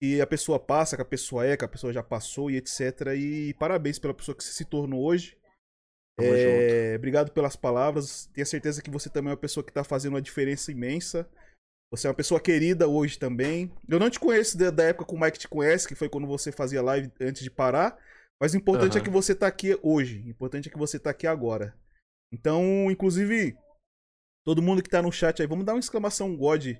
[0.00, 3.14] Que a pessoa passa, que a pessoa é, que a pessoa já passou e etc.
[3.16, 5.36] E parabéns pela pessoa que se tornou hoje.
[6.20, 8.26] É, obrigado pelas palavras.
[8.32, 11.28] Tenho certeza que você também é uma pessoa que tá fazendo uma diferença imensa.
[11.90, 13.72] Você é uma pessoa querida hoje também.
[13.88, 16.52] Eu não te conheço da, época que o Mike te conhece, que foi quando você
[16.52, 17.98] fazia live antes de parar.
[18.40, 19.00] Mas o importante uhum.
[19.00, 20.22] é que você tá aqui hoje.
[20.22, 21.74] O importante é que você tá aqui agora.
[22.32, 23.56] Então, inclusive,
[24.44, 26.74] todo mundo que tá no chat aí, vamos dar uma exclamação God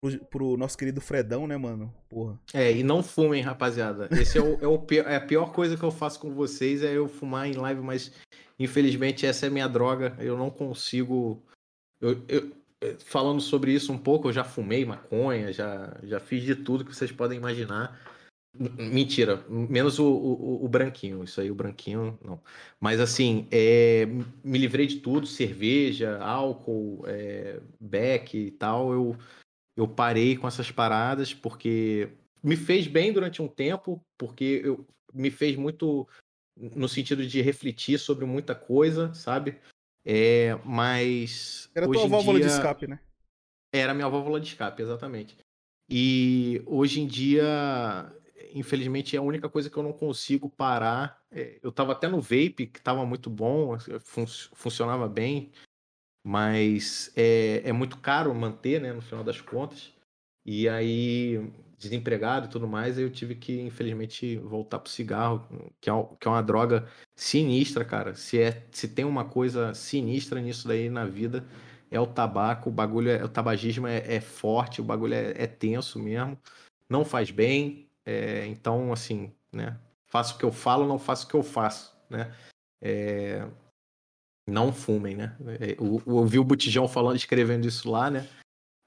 [0.00, 1.94] pro, pro nosso querido Fredão, né, mano?
[2.08, 2.38] Porra.
[2.52, 4.08] É, e não fumem, rapaziada.
[4.12, 6.82] Esse é, o, é, o pior, é a pior coisa que eu faço com vocês,
[6.82, 8.12] é eu fumar em live, mas
[8.58, 10.14] infelizmente essa é minha droga.
[10.18, 11.42] Eu não consigo.
[12.00, 12.52] Eu, eu,
[12.98, 16.94] falando sobre isso um pouco, eu já fumei maconha, já, já fiz de tudo que
[16.94, 17.98] vocês podem imaginar.
[18.56, 22.40] Mentira, menos o, o, o, branquinho, isso aí, o branquinho, não.
[22.78, 24.06] Mas assim, é,
[24.44, 28.92] me livrei de tudo, cerveja, álcool, é, beck e tal.
[28.92, 29.16] Eu,
[29.76, 32.10] eu parei com essas paradas porque
[32.44, 36.06] me fez bem durante um tempo, porque eu, me fez muito
[36.56, 39.58] no sentido de refletir sobre muita coisa, sabe?
[40.04, 41.68] É, mas.
[41.74, 42.48] Era tua válvula dia...
[42.48, 43.00] de escape, né?
[43.72, 45.36] Era minha válvula de escape, exatamente.
[45.88, 48.12] E hoje em dia,
[48.54, 51.20] infelizmente, é a única coisa que eu não consigo parar.
[51.30, 54.24] É, eu tava até no vape, que tava muito bom, fun
[54.54, 55.50] funcionava bem,
[56.24, 59.92] mas é, é muito caro manter, né, no final das contas.
[60.46, 61.40] E aí,
[61.78, 65.46] desempregado e tudo mais, eu tive que, infelizmente, voltar pro cigarro,
[65.80, 68.14] que é, que é uma droga sinistra, cara.
[68.14, 71.46] Se, é, se tem uma coisa sinistra nisso daí na vida,
[71.90, 75.46] é o tabaco, o bagulho, é, o tabagismo é, é forte, o bagulho é, é,
[75.46, 76.38] tenso mesmo,
[76.88, 81.28] não faz bem, é, então, assim, né, faço o que eu falo, não faço o
[81.28, 82.34] que eu faço, né,
[82.82, 83.46] é,
[84.48, 88.28] não fumem, né, é, eu, eu ouvi o Botijão falando, escrevendo isso lá, né,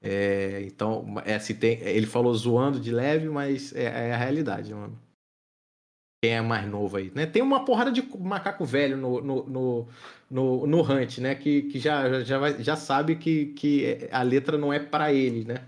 [0.00, 4.98] é, então, é, tem, ele falou zoando de leve, mas é, é, a realidade, mano.
[6.22, 7.26] Quem é mais novo aí, né?
[7.26, 9.88] Tem uma porrada de macaco velho no, no, no,
[10.28, 11.34] no, no Hunt, né?
[11.36, 15.44] Que, que já, já, vai, já sabe que, que a letra não é para ele,
[15.44, 15.64] né?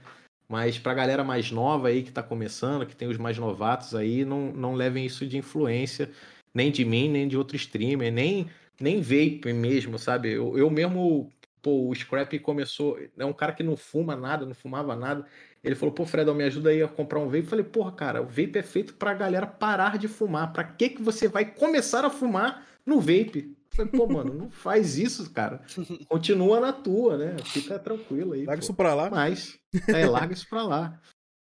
[0.50, 4.24] Mas pra galera mais nova aí que tá começando, que tem os mais novatos aí,
[4.24, 6.10] não, não levem isso de influência,
[6.52, 8.50] nem de mim, nem de outro streamer, nem,
[8.80, 10.32] nem vape mesmo, sabe?
[10.32, 11.30] Eu, eu mesmo
[11.62, 15.24] pô, o Scrap começou, é um cara que não fuma nada, não fumava nada.
[15.62, 17.44] Ele falou, pô, Fredão, me ajuda aí a comprar um vape.
[17.44, 20.52] Eu falei, porra, cara, o vape é feito pra galera parar de fumar.
[20.52, 23.56] Pra que que você vai começar a fumar no vape?
[23.72, 25.64] Falei, pô, mano, não faz isso, cara.
[26.08, 27.36] Continua na tua, né?
[27.44, 28.44] Fica tranquilo aí.
[28.44, 28.64] Larga pô.
[28.64, 29.10] isso pra lá.
[29.10, 31.00] Mas, é, larga isso pra lá.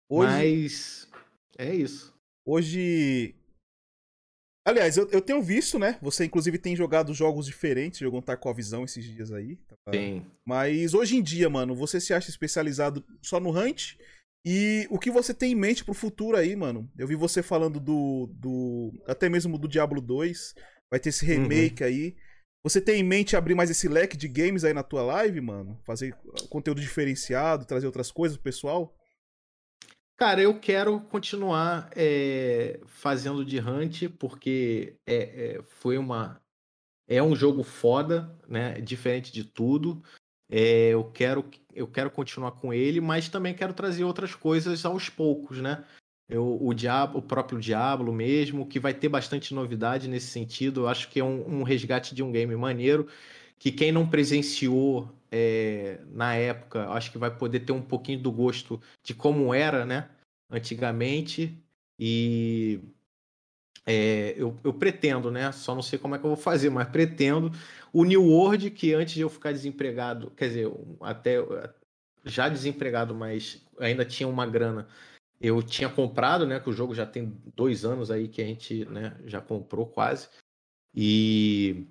[0.08, 0.32] Hoje...
[0.32, 1.08] Mas,
[1.58, 2.14] é isso.
[2.44, 3.34] Hoje,
[4.66, 5.96] Aliás, eu, eu tenho visto, né?
[6.02, 9.54] Você inclusive tem jogado jogos diferentes, jogou um Tarkovzão esses dias aí.
[9.68, 9.76] Tá?
[9.94, 10.26] Sim.
[10.44, 13.94] Mas hoje em dia, mano, você se acha especializado só no Hunt?
[14.44, 16.90] E o que você tem em mente pro futuro aí, mano?
[16.98, 18.28] Eu vi você falando do.
[18.32, 20.56] do até mesmo do Diablo 2.
[20.90, 21.42] Vai ter esse uhum.
[21.42, 21.88] remake uhum.
[21.88, 22.16] aí.
[22.62, 25.78] Você tem em mente abrir mais esse leque de games aí na tua live, mano?
[25.84, 26.16] Fazer
[26.50, 28.92] conteúdo diferenciado, trazer outras coisas pro pessoal?
[30.16, 35.16] Cara, eu quero continuar é, fazendo de Hunt, porque é,
[35.58, 36.40] é, foi uma.
[37.08, 38.80] É um jogo foda, né?
[38.80, 40.02] Diferente de tudo.
[40.50, 45.08] É, eu, quero, eu quero continuar com ele, mas também quero trazer outras coisas aos
[45.08, 45.84] poucos, né?
[46.28, 46.70] Eu, o,
[47.14, 50.82] o próprio Diablo mesmo, que vai ter bastante novidade nesse sentido.
[50.82, 53.06] Eu acho que é um, um resgate de um game maneiro,
[53.58, 58.32] que quem não presenciou é, na época, acho que vai poder ter um pouquinho do
[58.32, 60.08] gosto de como era, né?
[60.50, 61.56] Antigamente.
[61.98, 62.80] E
[63.84, 65.52] é, eu, eu, pretendo, né?
[65.52, 67.52] Só não sei como é que eu vou fazer, mas pretendo.
[67.92, 70.68] O New World, que antes de eu ficar desempregado, quer dizer,
[71.00, 71.36] até
[72.24, 74.88] já desempregado, mas ainda tinha uma grana.
[75.40, 76.58] Eu tinha comprado, né?
[76.60, 80.28] Que o jogo já tem dois anos aí que a gente né, já comprou quase.
[80.94, 81.86] E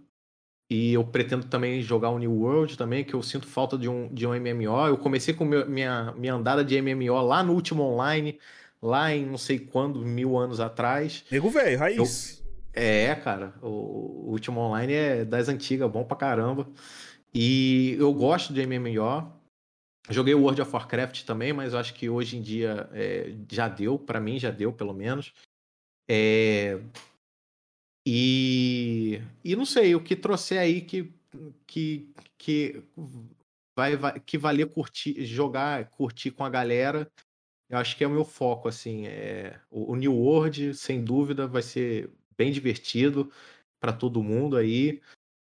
[0.69, 4.11] e eu pretendo também jogar o New World também, que eu sinto falta de um,
[4.11, 4.87] de um MMO.
[4.87, 8.39] Eu comecei com meu, minha, minha andada de MMO lá no último online,
[8.81, 11.23] lá em não sei quando, mil anos atrás.
[11.29, 12.43] Nego velho, raiz.
[12.73, 16.67] Eu, é, cara, o, o, último online é das antigas, bom pra caramba.
[17.31, 19.34] E eu gosto de MMO.
[20.09, 23.67] Joguei o World of Warcraft também, mas eu acho que hoje em dia é, já
[23.67, 25.33] deu, para mim já deu, pelo menos.
[26.07, 26.79] É,
[28.07, 31.11] e, e não sei, o que trouxer aí que,
[31.65, 32.83] que, que
[33.75, 37.11] vai, vai que valer curtir, jogar, curtir com a galera,
[37.67, 39.07] eu acho que é o meu foco, assim.
[39.07, 43.31] É, o, o New World, sem dúvida, vai ser bem divertido
[43.79, 45.01] para todo mundo aí.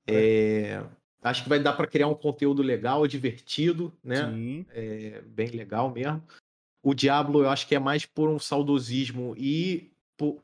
[0.08, 0.82] É,
[1.31, 4.23] acho que vai dar para criar um conteúdo legal, divertido, né?
[4.73, 6.23] É, bem legal mesmo.
[6.82, 9.90] O Diablo, eu acho que é mais por um saudosismo e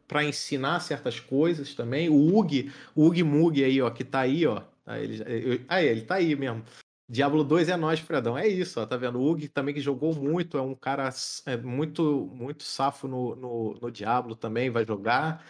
[0.08, 2.08] para ensinar certas coisas também.
[2.08, 4.62] O Ug, o Ug Mug aí, ó, que tá aí, ó.
[4.84, 6.64] Aí ele, eu, aí, ele tá aí mesmo.
[7.08, 8.36] Diablo 2 é nós, Fredão.
[8.36, 9.20] É isso, ó, tá vendo?
[9.20, 11.08] O Ug também que jogou muito, é um cara
[11.46, 15.44] é, muito muito safo no, no, no Diablo também, vai jogar.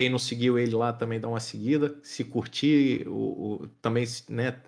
[0.00, 2.00] Quem não seguiu ele lá também dá uma seguida.
[2.02, 3.12] Se curtir, o,
[3.60, 4.58] o também né,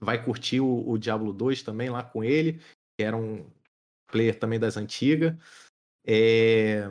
[0.00, 2.54] vai curtir o, o, Diablo 2 também lá com ele,
[2.96, 3.44] que era um
[4.10, 5.34] player também das antigas.
[6.06, 6.88] É...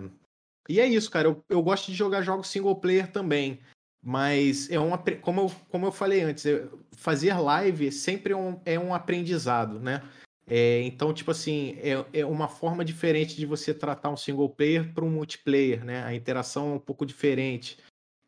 [0.70, 1.30] E é isso, cara.
[1.30, 3.60] Eu, eu gosto de jogar jogos single player também.
[3.99, 6.45] Mas é uma, como, eu, como eu falei antes,
[6.91, 10.08] fazer live sempre é um, é um aprendizado, né?
[10.47, 14.93] É, então, tipo assim, é, é uma forma diferente de você tratar um single player
[14.93, 16.03] para um multiplayer, né?
[16.03, 17.77] A interação é um pouco diferente.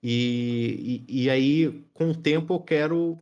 [0.02, 3.20] E, e, e, aí, com o tempo, eu quero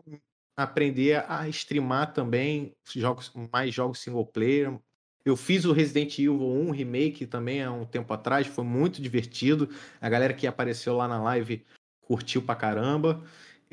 [0.57, 4.77] aprender a streamar também jogos, mais jogos single player,
[5.23, 9.69] eu fiz o Resident Evil 1 Remake também há um tempo atrás, foi muito divertido.
[9.99, 11.63] A galera que apareceu lá na live
[12.01, 13.23] curtiu pra caramba.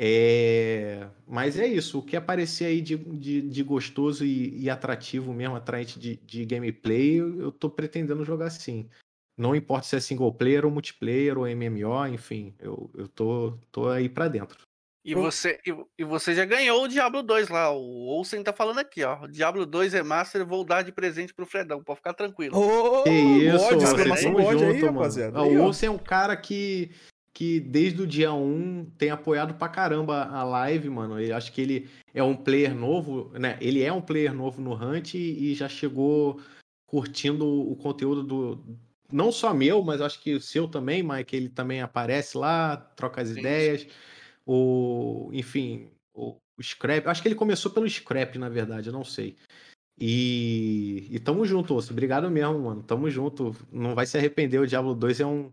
[0.01, 1.09] É...
[1.27, 5.57] Mas é isso, o que aparecer aí de, de, de gostoso e, e, atrativo mesmo,
[5.57, 8.89] atraente de, de gameplay, eu, eu tô pretendendo jogar sim.
[9.37, 13.89] Não importa se é single player ou multiplayer ou MMO, enfim, eu, eu tô, tô
[13.89, 14.69] aí pra dentro.
[15.05, 17.71] E você, e, e, você já ganhou o Diablo 2 lá.
[17.71, 19.27] O Olsen tá falando aqui, ó.
[19.27, 22.55] Diablo 2 Remaster, vou dar de presente pro Fredão, pode ficar tranquilo.
[22.55, 25.43] Oh, que isso, mod, exclamação mod aí, rapaziada.
[25.43, 26.91] O Olsen é um cara que,
[27.39, 31.21] que desde o dia 1 tem apoiado pra caramba a live, mano.
[31.21, 33.57] Eu acho que ele é um player novo, né?
[33.61, 36.41] Ele é um player novo no Hunt e, já chegou
[36.85, 38.77] curtindo o conteúdo do,
[39.13, 43.23] não só meu, mas acho que o seu também, Mike, ele também aparece lá, troca
[43.23, 43.39] as Sim.
[43.39, 43.87] ideias.
[44.45, 49.05] O, enfim, o, o Scrap, acho que ele começou pelo Scrap, na verdade, eu não
[49.05, 49.37] sei.
[49.97, 51.93] E, e tamo junto, Osso.
[51.93, 52.83] Obrigado mesmo, mano.
[52.83, 53.55] Tamo junto.
[53.71, 54.61] Não vai se arrepender.
[54.61, 55.53] O Diablo 2 é um.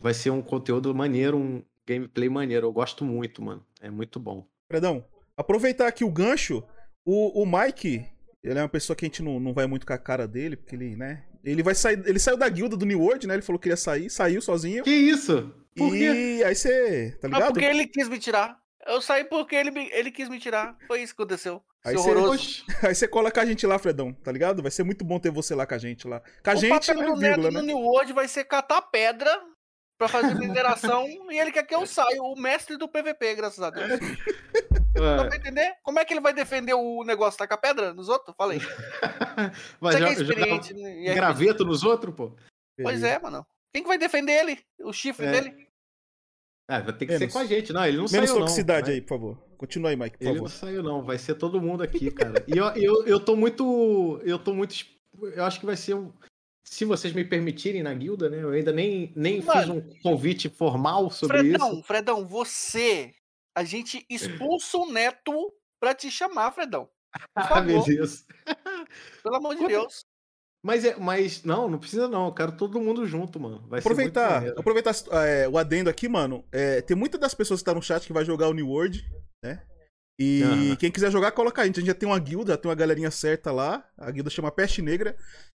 [0.00, 2.66] Vai ser um conteúdo maneiro, um gameplay maneiro.
[2.66, 3.64] Eu gosto muito, mano.
[3.80, 4.46] É muito bom.
[4.68, 5.04] Perdão,
[5.36, 6.62] aproveitar aqui o gancho.
[7.04, 8.04] O, o Mike,
[8.42, 10.56] ele é uma pessoa que a gente não, não vai muito com a cara dele,
[10.56, 11.24] porque ele, né?
[11.42, 12.02] Ele vai sair.
[12.06, 13.34] Ele saiu da guilda do New World, né?
[13.34, 14.84] Ele falou que queria sair, saiu sozinho.
[14.84, 15.54] Que isso?
[15.76, 16.44] Por e quê?
[16.44, 17.18] aí você.
[17.20, 17.42] Tá ligado?
[17.42, 18.58] Ah, porque ele quis me tirar.
[18.86, 20.76] Eu saí porque ele, ele quis me tirar.
[20.86, 21.62] Foi isso que aconteceu.
[21.84, 22.10] Aí você,
[22.86, 24.62] aí você cola com a gente lá, Fredão, tá ligado?
[24.62, 26.20] Vai ser muito bom ter você lá com a gente lá.
[26.42, 27.60] Com a o gente, né, do vírgula, né?
[27.60, 29.30] no New World vai ser catar pedra
[29.98, 33.68] pra fazer mineração e ele quer que eu saia, o mestre do PVP, graças a
[33.68, 34.00] Deus.
[34.94, 35.74] Dá pra entender?
[35.82, 37.38] Como é que ele vai defender o negócio?
[37.38, 38.34] Tacar pedra nos outros?
[38.36, 38.58] Falei.
[39.80, 40.74] Vai Você já, é experiente.
[40.74, 41.14] Né?
[41.14, 42.36] Graveto nos outros, pô?
[42.80, 43.46] Pois é, mano.
[43.72, 44.58] Quem que vai defender ele?
[44.80, 45.30] O chifre é.
[45.30, 45.68] dele?
[46.68, 47.26] Ah, vai ter que Menos.
[47.26, 47.72] ser com a gente.
[47.72, 49.38] Não, ele não Menos saiu, toxicidade não, aí, por favor.
[49.56, 50.48] Continua aí, Mike, por ele favor.
[50.48, 51.02] não saiu, não.
[51.02, 52.44] Vai ser todo mundo aqui, cara.
[52.46, 54.20] e eu, eu, eu tô muito...
[54.24, 54.74] Eu tô muito...
[55.22, 56.12] Eu acho que vai ser um...
[56.70, 58.42] Se vocês me permitirem na guilda, né?
[58.42, 61.82] Eu ainda nem, nem Mano, fiz um convite formal sobre Fredão, isso.
[61.82, 63.14] Fredão, você...
[63.56, 66.88] A gente expulsa o Neto pra te chamar, Fredão.
[67.34, 68.24] Ah, meu Deus.
[69.22, 70.04] Pelo amor de Deus.
[70.62, 72.26] Mas, é, mas não, não precisa não.
[72.26, 73.66] Eu quero todo mundo junto, mano.
[73.68, 76.44] Vai aproveitar aproveitar é, o adendo aqui, mano.
[76.52, 78.68] É, tem muitas das pessoas que estão tá no chat que vai jogar o New
[78.68, 79.04] World,
[79.42, 79.62] né?
[80.18, 80.76] E uhum.
[80.76, 81.76] quem quiser jogar, coloca a gente.
[81.76, 83.88] A gente já tem uma guilda, tem uma galerinha certa lá.
[83.96, 85.16] A guilda chama Peste Negra.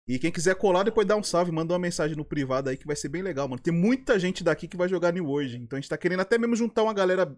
[0.08, 2.86] E quem quiser colar, depois dá um salve, manda uma mensagem no privado aí que
[2.86, 3.62] vai ser bem legal, mano.
[3.62, 5.56] Tem muita gente daqui que vai jogar New World.
[5.58, 7.36] Então a gente tá querendo até mesmo juntar uma galera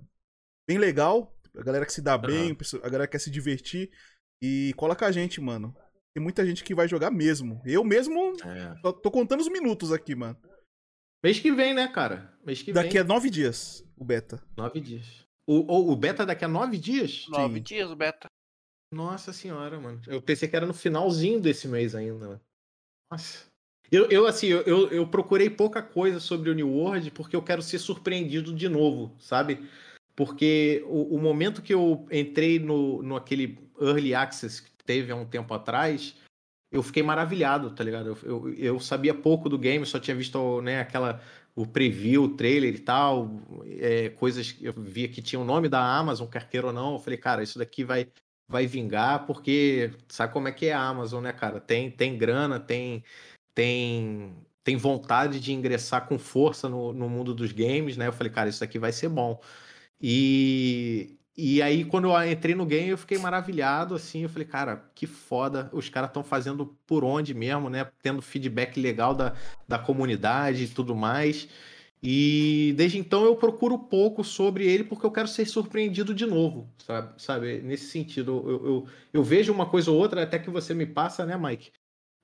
[0.68, 1.36] bem legal.
[1.58, 3.90] A galera que se dá bem, a galera que quer se divertir.
[4.42, 5.74] E cola com a gente, mano.
[6.14, 7.60] Tem muita gente que vai jogar mesmo.
[7.66, 8.74] Eu mesmo é.
[8.82, 10.38] tô contando os minutos aqui, mano.
[11.22, 12.32] Mês que vem, né, cara?
[12.44, 13.00] Mês que daqui vem.
[13.00, 14.42] a nove dias, o beta.
[14.56, 15.26] Nove dias.
[15.52, 17.26] O, o, beta daqui a nove dias?
[17.28, 17.62] Nove Sim.
[17.62, 18.28] dias o beta.
[18.94, 20.00] Nossa senhora, mano.
[20.06, 22.40] Eu pensei que era no finalzinho desse mês ainda.
[23.10, 23.50] Nossa.
[23.90, 27.62] Eu, eu assim, eu, eu, procurei pouca coisa sobre o New World porque eu quero
[27.62, 29.68] ser surpreendido de novo, sabe?
[30.14, 35.26] Porque o, o momento que eu entrei no, no aquele Early Access teve há um
[35.26, 36.14] tempo atrás,
[36.70, 38.10] eu fiquei maravilhado, tá ligado?
[38.10, 41.20] Eu, eu, eu, sabia pouco do game, só tinha visto né, aquela,
[41.54, 43.30] o preview, o trailer e tal,
[43.78, 46.94] é, coisas que eu via que tinha o nome da Amazon, quer queira ou não.
[46.94, 48.08] Eu falei, cara, isso daqui vai,
[48.48, 51.60] vai vingar, porque sabe como é que é a Amazon, né, cara?
[51.60, 53.04] Tem, tem grana, tem,
[53.54, 58.06] tem, tem vontade de ingressar com força no, no mundo dos games, né?
[58.08, 59.40] Eu falei, cara, isso daqui vai ser bom.
[60.00, 64.90] E, e aí, quando eu entrei no game, eu fiquei maravilhado, assim, eu falei, cara,
[64.94, 67.88] que foda, os caras estão fazendo por onde mesmo, né?
[68.02, 69.34] Tendo feedback legal da,
[69.66, 71.48] da comunidade e tudo mais.
[72.02, 76.68] E desde então eu procuro pouco sobre ele porque eu quero ser surpreendido de novo,
[76.78, 77.22] sabe?
[77.22, 77.60] sabe?
[77.60, 81.26] Nesse sentido, eu, eu, eu vejo uma coisa ou outra, até que você me passa,
[81.26, 81.72] né, Mike?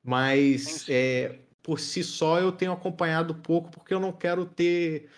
[0.03, 5.09] Mas é, por si só eu tenho acompanhado pouco porque eu não quero ter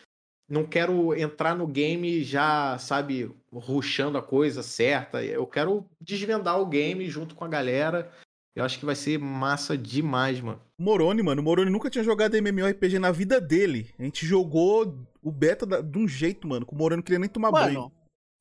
[0.48, 5.24] não quero entrar no game já, sabe, ruxando a coisa certa.
[5.24, 8.12] Eu quero desvendar o game junto com a galera.
[8.54, 10.60] Eu acho que vai ser massa demais, mano.
[10.76, 11.40] Moroni, mano.
[11.40, 13.94] O Moroni nunca tinha jogado MMORPG na vida dele.
[13.98, 17.18] A gente jogou o beta da, de um jeito, mano, que o Moroni não queria
[17.18, 17.92] nem tomar mano, banho.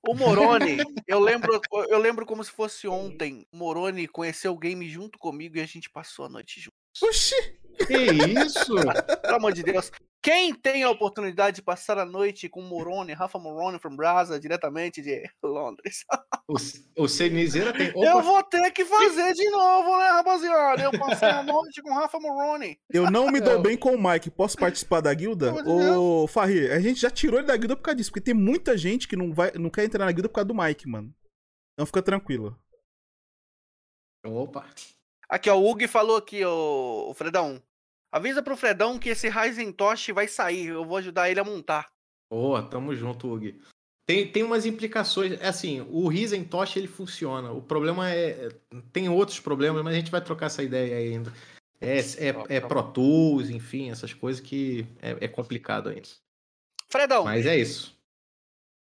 [0.08, 0.78] O Moroni,
[1.08, 1.60] eu lembro,
[1.90, 3.46] eu lembro como se fosse ontem.
[3.52, 6.78] O Moroni conheceu o game junto comigo e a gente passou a noite juntos.
[7.04, 7.60] Oxi!
[7.86, 7.98] Que
[8.42, 8.76] isso?
[9.22, 9.92] Pelo amor de Deus.
[10.22, 15.02] Quem tem a oportunidade de passar a noite com Moroni, Rafa Moroni from Brasa, diretamente
[15.02, 16.04] de Londres?
[16.50, 17.90] O, o Cenizeira tem.
[17.90, 18.06] Opa.
[18.06, 20.84] Eu vou ter que fazer de novo, né, rapaziada?
[20.84, 22.80] Eu passei a noite com Rafa Moroni.
[22.90, 23.62] Eu não me dou é.
[23.62, 24.32] bem com o Mike.
[24.32, 25.54] Posso participar da guilda?
[25.66, 28.78] Ô, Farri, a gente já tirou ele da guilda por causa disso, porque tem muita
[28.78, 31.14] gente que não, vai, não quer entrar na guilda por causa do Mike, mano.
[31.74, 32.58] Então fica tranquilo.
[34.26, 34.66] Opa.
[35.30, 37.62] Aqui, ó, o Hugo falou aqui, o Fredão.
[38.12, 40.68] Avisa pro Fredão que esse Ryzen Tosh vai sair.
[40.68, 41.88] Eu vou ajudar ele a montar.
[42.32, 43.54] Boa, tamo junto, Hugo.
[44.06, 45.34] Tem, tem umas implicações.
[45.42, 47.52] É assim, o Ryzen Tosh ele funciona.
[47.52, 48.50] O problema é.
[48.94, 51.34] Tem outros problemas, mas a gente vai trocar essa ideia ainda.
[51.80, 56.08] É, é, é Pro Tools, enfim, essas coisas que é, é complicado ainda.
[56.88, 57.26] Fredão.
[57.26, 57.96] Mas é isso.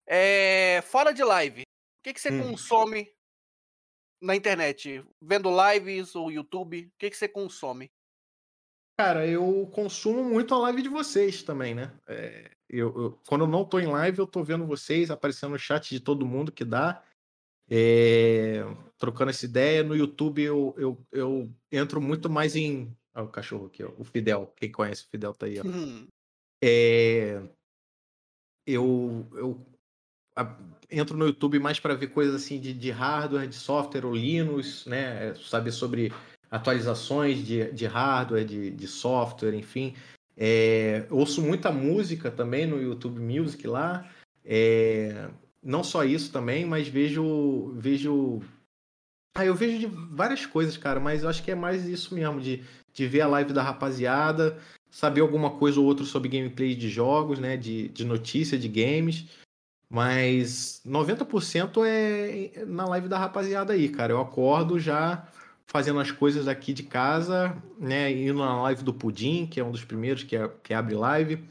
[0.06, 2.50] É, fora de live, o que, que você hum.
[2.50, 3.12] consome
[4.22, 5.04] na internet?
[5.20, 6.86] Vendo lives ou YouTube?
[6.86, 7.90] O que, que você consome?
[8.98, 11.92] Cara, eu consumo muito a live de vocês também, né?
[12.06, 15.58] É, eu, eu, quando eu não tô em live, eu tô vendo vocês aparecendo no
[15.58, 17.02] chat de todo mundo que dá.
[17.68, 18.62] É,
[18.96, 19.82] trocando essa ideia.
[19.82, 22.96] No YouTube eu, eu, eu entro muito mais em.
[23.14, 24.52] Olha o cachorro aqui, ó, o Fidel.
[24.56, 25.66] Quem conhece o Fidel tá aí, ó.
[25.66, 26.06] Hum.
[26.62, 27.42] É,
[28.66, 29.66] eu, eu
[30.34, 30.56] a,
[30.90, 34.86] entro no YouTube mais para ver coisas assim de, de hardware, de software ou Linux,
[34.86, 35.34] né?
[35.34, 36.12] Saber sobre
[36.50, 39.94] atualizações de, de hardware, de, de software, enfim.
[40.36, 44.08] É, ouço muita música também no YouTube Music lá.
[44.44, 45.28] É,
[45.62, 47.72] não só isso também, mas vejo.
[47.76, 48.40] vejo
[49.34, 52.40] ah, eu vejo de várias coisas, cara, mas eu acho que é mais isso mesmo,
[52.40, 54.58] de, de ver a live da rapaziada,
[54.90, 57.56] saber alguma coisa ou outra sobre gameplay de jogos, né?
[57.56, 59.26] De, de notícia de games.
[59.88, 64.12] Mas 90% é na live da rapaziada aí, cara.
[64.12, 65.28] Eu acordo já
[65.68, 68.10] fazendo as coisas aqui de casa, né?
[68.10, 71.44] Indo na live do Pudim, que é um dos primeiros que, é, que abre live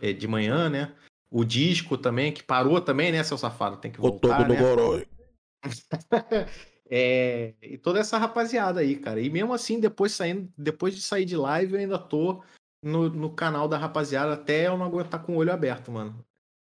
[0.00, 0.94] é, de manhã, né?
[1.30, 3.78] O disco também, que parou também, né, seu safado?
[3.78, 4.56] Tem que voltar, o né?
[4.56, 5.14] do
[6.90, 9.20] é, e toda essa rapaziada aí, cara.
[9.20, 12.44] E mesmo assim, depois saindo, depois de sair de live, eu ainda tô
[12.82, 16.24] no, no canal da rapaziada até eu não aguentar com o olho aberto, mano.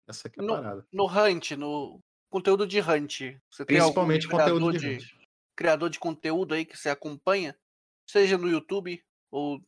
[0.09, 0.87] Essa aqui é a no, parada.
[0.93, 1.99] No Hunt, no
[2.31, 3.37] conteúdo de Hunt.
[3.51, 5.23] Você Principalmente conteúdo de, de Hunt
[5.56, 7.56] criador de conteúdo aí que você acompanha,
[8.09, 9.60] seja no YouTube ou.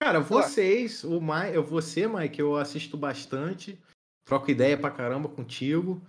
[0.00, 3.78] Cara, vocês, o Mike, você, Mike, eu assisto bastante,
[4.24, 6.00] troco ideia pra caramba contigo.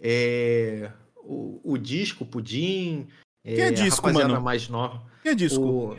[0.00, 3.08] É, o, o disco, o Pudim.
[3.42, 4.40] Que é, é disco, mano?
[4.40, 5.02] mais nova.
[5.22, 5.62] Que é disco?
[5.62, 5.98] O,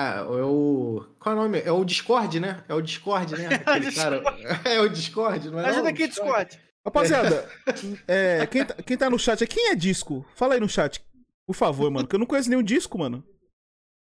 [0.00, 1.04] ah, é o.
[1.18, 1.60] Qual é o nome?
[1.60, 2.62] É o Discord, né?
[2.68, 3.48] É o Discord, né?
[3.66, 4.22] Aquele cara.
[4.64, 5.70] É o Discord, não é?
[5.70, 6.50] Ajuda aqui, Discord.
[6.50, 6.68] Discord.
[6.86, 7.50] Rapaziada,
[8.06, 10.24] é, quem, tá, quem tá no chat, quem é disco?
[10.36, 11.04] Fala aí no chat.
[11.48, 13.24] Por favor, mano, que eu não conheço nenhum disco, mano.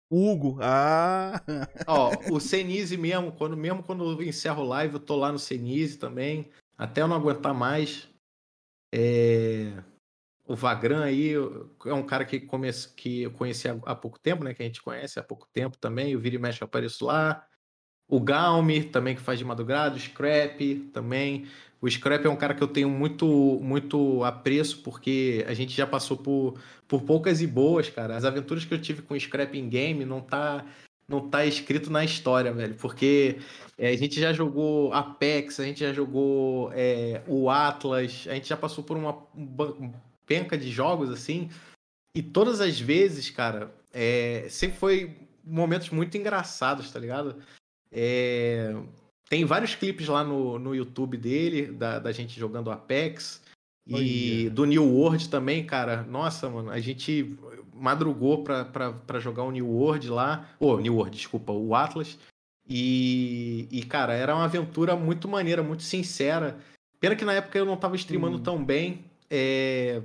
[0.09, 1.43] Hugo, ah.
[1.89, 5.99] Ó, o Senise mesmo, quando, mesmo quando eu encerro live, eu tô lá no Senise
[5.99, 6.49] também.
[6.79, 8.09] Até eu não aguentar mais.
[8.95, 9.83] É...
[10.47, 11.33] O Vagran aí
[11.85, 14.55] é um cara que, comece, que eu conheci há, há, pouco tempo, né?
[14.55, 16.15] Que a gente conhece há pouco tempo também.
[16.15, 17.45] O Vira e Mexe apareço lá.
[18.07, 19.97] O Galme, também que faz de madrugada.
[19.97, 20.61] O Scrap
[20.93, 21.49] também.
[21.83, 23.27] O Scrap é um cara que eu tenho muito,
[23.61, 26.55] muito apreço, porque a gente já passou por,
[26.87, 28.17] por poucas e boas, cara.
[28.17, 30.65] As aventuras que eu tive com o Scrap em game não tá,
[31.09, 32.77] não tá escrito na história, velho.
[32.77, 33.41] Porque
[33.77, 38.49] é, a gente já jogou Apex, a gente já jogou é, o Atlas, a gente
[38.49, 39.19] já passou por uma,
[40.25, 41.51] penca de jogos assim.
[42.15, 47.43] E todas as vezes, cara, é, sempre foi momentos muito engraçados, tá ligado?
[47.91, 48.73] É,
[49.29, 53.43] tem vários clipes lá no, no YouTube dele, da, da gente jogando Apex.
[53.87, 56.03] E do New World também, cara.
[56.05, 57.37] Nossa, mano, a gente
[57.75, 60.49] madrugou pra, pra, pra jogar o New World lá.
[60.61, 62.19] Ô, oh, New World, desculpa, o Atlas.
[62.69, 66.59] E, e, cara, era uma aventura muito maneira, muito sincera.
[67.01, 68.43] Pena que na época eu não tava streamando hum.
[68.43, 69.05] tão bem.
[69.29, 70.03] É...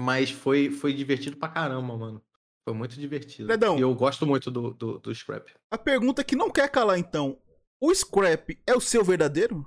[0.00, 2.22] Mas foi, foi divertido pra caramba, mano.
[2.68, 3.46] Foi muito divertido.
[3.46, 5.48] Fredão, e eu gosto muito do, do, do Scrap.
[5.70, 7.38] A pergunta que não quer calar, então.
[7.80, 9.66] O Scrap é o seu verdadeiro?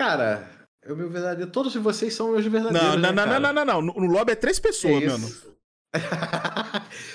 [0.00, 0.50] Cara,
[0.82, 1.50] é o meu verdadeiro.
[1.50, 2.88] Todos vocês são meus verdadeiros.
[2.88, 5.28] Não, não, né, não, não, não, não, no, no, lobby é três pessoas, é mano.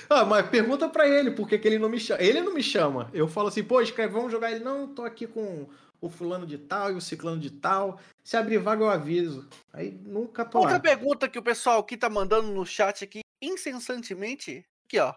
[0.09, 2.21] ah, mas pergunta pra ele por que, que ele não me chama.
[2.21, 3.09] Ele não me chama.
[3.13, 4.63] Eu falo assim, pô, Scrap, vamos jogar ele.
[4.63, 5.67] Não, tô aqui com
[6.01, 7.97] o fulano de tal e o ciclano de tal.
[8.23, 9.47] Se abrir vaga, eu aviso.
[9.71, 10.79] Aí nunca tô Outra lá.
[10.79, 15.13] pergunta que o pessoal aqui tá mandando no chat aqui, incessantemente, aqui, ó.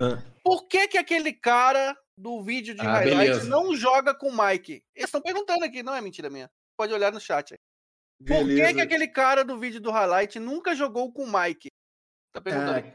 [0.00, 0.22] Ah.
[0.42, 3.48] Por que que aquele cara do vídeo de ah, highlight beleza.
[3.48, 4.82] não joga com o Mike?
[4.94, 6.50] Eles estão perguntando aqui, não é mentira minha.
[6.76, 7.54] Pode olhar no chat.
[8.26, 11.68] Por que que aquele cara do vídeo do highlight nunca jogou com o Mike?
[12.32, 12.78] Tá perguntando.
[12.78, 12.94] É,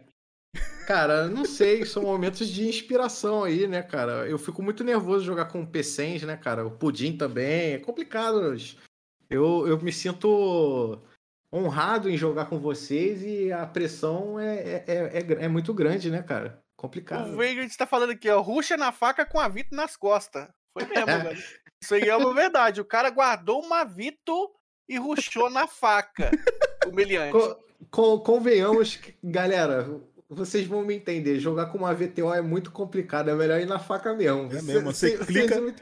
[0.86, 4.28] cara, não sei, são momentos de inspiração aí, né, cara?
[4.28, 6.66] Eu fico muito nervoso jogar com o P100, né, cara?
[6.68, 8.56] O Pudim também, é complicado.
[9.30, 11.02] Eu, eu me sinto
[11.52, 16.10] honrado em jogar com vocês e a pressão é, é, é, é, é muito grande,
[16.12, 16.63] né, cara?
[16.84, 17.32] Complicado.
[17.32, 18.42] O Vagrant tá falando aqui, ó.
[18.42, 20.50] Ruxa na faca com a Vito nas costas.
[20.78, 21.44] Foi mesmo, velho.
[21.82, 22.82] Isso aí é uma verdade.
[22.82, 24.52] O cara guardou uma Vito
[24.90, 26.30] e ruxou na faca.
[26.86, 27.32] Humilhante.
[27.32, 27.56] Com,
[27.90, 29.98] com, convenhamos, galera,
[30.28, 31.40] vocês vão me entender.
[31.40, 33.30] Jogar com uma VTO é muito complicado.
[33.30, 34.52] É melhor ir na faca mesmo.
[34.52, 35.76] É mesmo, você, você clica.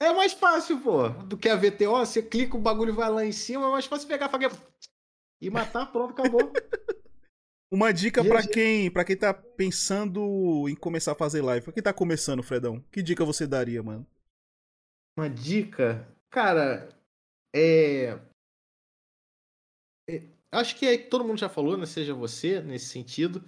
[0.00, 1.98] É mais fácil, pô, do que a VTO.
[1.98, 3.66] Você clica, o bagulho vai lá em cima.
[3.66, 4.50] É mais fácil pegar a faca
[5.42, 6.50] e matar, pronto, acabou.
[7.72, 11.64] Uma dica para quem, para quem tá pensando em começar a fazer live.
[11.64, 14.06] Pra quem tá começando, Fredão, que dica você daria, mano?
[15.18, 16.06] Uma dica?
[16.28, 16.86] Cara,
[17.56, 18.18] é...
[20.06, 20.22] é...
[20.52, 21.86] Acho que é, todo mundo já falou, né?
[21.86, 23.42] Seja você, nesse sentido.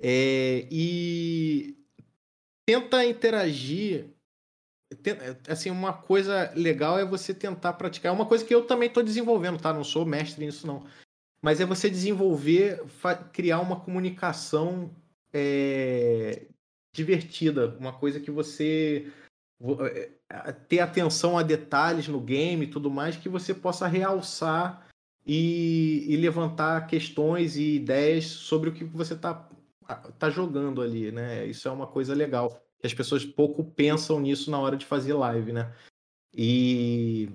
[0.00, 0.68] É...
[0.70, 1.76] E
[2.64, 4.08] tenta interagir.
[5.48, 8.12] Assim, uma coisa legal é você tentar praticar.
[8.12, 9.72] É uma coisa que eu também estou desenvolvendo, tá?
[9.72, 10.86] Não sou mestre nisso, não
[11.44, 12.82] mas é você desenvolver,
[13.30, 14.90] criar uma comunicação
[15.30, 16.46] é,
[16.90, 19.12] divertida, uma coisa que você
[19.86, 24.88] é, ter atenção a detalhes no game e tudo mais, que você possa realçar
[25.26, 29.46] e, e levantar questões e ideias sobre o que você está
[30.18, 31.44] tá jogando ali, né?
[31.44, 32.58] Isso é uma coisa legal.
[32.78, 35.70] Que as pessoas pouco pensam nisso na hora de fazer live, né?
[36.34, 37.28] E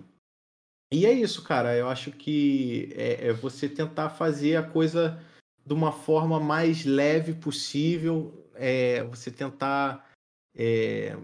[0.92, 1.76] e é isso, cara.
[1.76, 5.24] Eu acho que é, é, você tentar fazer a coisa
[5.66, 8.50] de uma forma mais leve possível.
[8.56, 10.10] É, você tentar
[10.56, 11.16] é,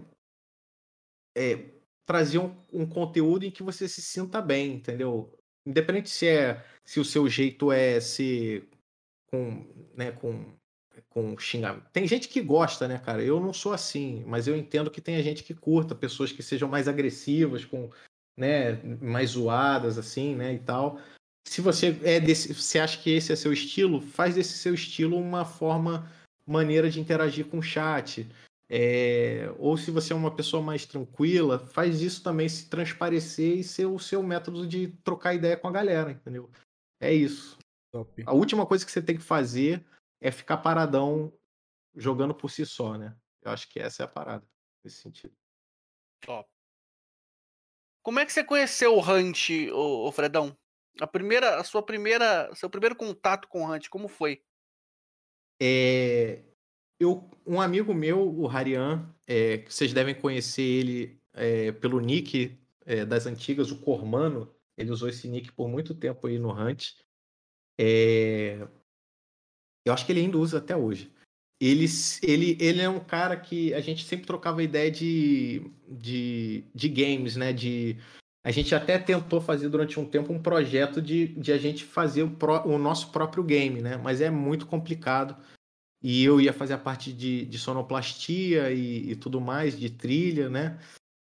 [1.36, 1.64] é,
[2.06, 5.36] trazer um, um, conteúdo em que você se sinta bem, entendeu?
[5.66, 8.68] Independente se é se o seu jeito é ser
[9.26, 10.56] com, né, com
[11.10, 11.88] com xingamento.
[11.92, 13.22] Tem gente que gosta, né, cara?
[13.22, 16.68] Eu não sou assim, mas eu entendo que tem gente que curta, pessoas que sejam
[16.68, 17.90] mais agressivas, com
[18.36, 21.00] né, mais zoadas assim, né, e tal.
[21.46, 25.16] Se você é desse, você acha que esse é seu estilo, faz desse seu estilo
[25.16, 26.10] uma forma
[26.46, 28.28] maneira de interagir com o chat.
[28.68, 33.64] É, ou se você é uma pessoa mais tranquila, faz isso também se transparecer e
[33.64, 36.50] ser o seu método de trocar ideia com a galera, entendeu?
[37.00, 37.58] É isso.
[37.92, 38.22] Top.
[38.26, 39.84] A última coisa que você tem que fazer
[40.20, 41.32] é ficar paradão
[41.94, 43.16] jogando por si só, né?
[43.42, 44.44] Eu acho que essa é a parada
[44.84, 45.34] nesse sentido.
[46.20, 46.55] Top.
[48.06, 50.56] Como é que você conheceu o Hunt, o, Fredão?
[51.00, 54.44] A primeira, a sua primeira, seu primeiro contato com o Hunt, como foi?
[55.60, 56.44] É,
[57.00, 62.56] eu, um amigo meu, o Harian, é, que vocês devem conhecer ele é, pelo nick
[62.84, 64.54] é, das antigas, o Cormano.
[64.78, 66.92] Ele usou esse nick por muito tempo aí no Hunt.
[67.76, 68.68] É,
[69.84, 71.12] eu acho que ele ainda usa até hoje.
[71.60, 71.86] Ele,
[72.22, 77.34] ele, ele é um cara que a gente sempre trocava ideia de, de, de games,
[77.34, 77.52] né?
[77.52, 77.96] De,
[78.44, 82.22] a gente até tentou fazer durante um tempo um projeto de, de a gente fazer
[82.22, 83.96] o, pro, o nosso próprio game, né?
[83.96, 85.36] Mas é muito complicado.
[86.02, 90.50] E eu ia fazer a parte de, de sonoplastia e, e tudo mais, de trilha,
[90.50, 90.78] né?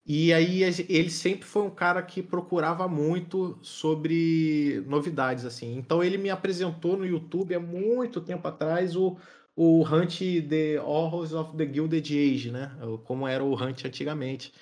[0.06, 5.76] E aí ele sempre foi um cara que procurava muito sobre novidades, assim.
[5.76, 9.16] Então ele me apresentou no YouTube há muito tempo atrás o,
[9.62, 12.72] o Hunt The Horrors of the Gilded Age, né?
[13.04, 14.54] Como era o Hunt antigamente.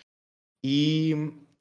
[0.60, 1.12] E,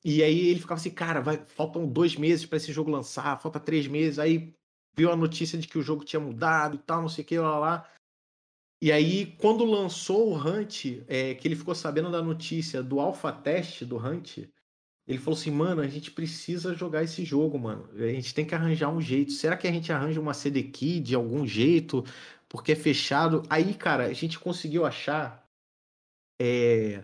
[0.04, 3.60] e aí ele ficava assim, cara, vai, faltam dois meses para esse jogo lançar, falta
[3.60, 4.18] três meses.
[4.18, 4.56] Aí
[4.98, 7.38] viu a notícia de que o jogo tinha mudado e tal, não sei o que,
[7.38, 7.88] lá, lá.
[8.82, 13.32] E aí, quando lançou o Hunt, é, que ele ficou sabendo da notícia do alpha
[13.32, 14.40] teste do Hunt,
[15.08, 17.88] ele falou assim, mano, a gente precisa jogar esse jogo, mano.
[17.94, 19.32] A gente tem que arranjar um jeito.
[19.32, 22.04] Será que a gente arranja uma CD key de algum jeito?
[22.49, 23.44] Porque é fechado.
[23.49, 25.45] Aí, cara, a gente conseguiu achar.
[26.41, 27.03] É...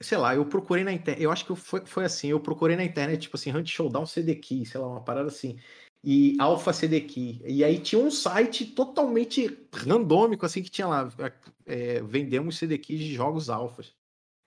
[0.00, 1.22] Sei lá, eu procurei na internet.
[1.22, 4.34] Eu acho que foi, foi assim: eu procurei na internet, tipo assim, Hunt Showdown CD
[4.36, 5.58] Key, sei lá, uma parada assim.
[6.04, 7.40] E Alpha CD Key.
[7.46, 11.08] E aí tinha um site totalmente randômico, assim, que tinha lá.
[11.64, 13.94] É, vendemos CD Keys de jogos alfas.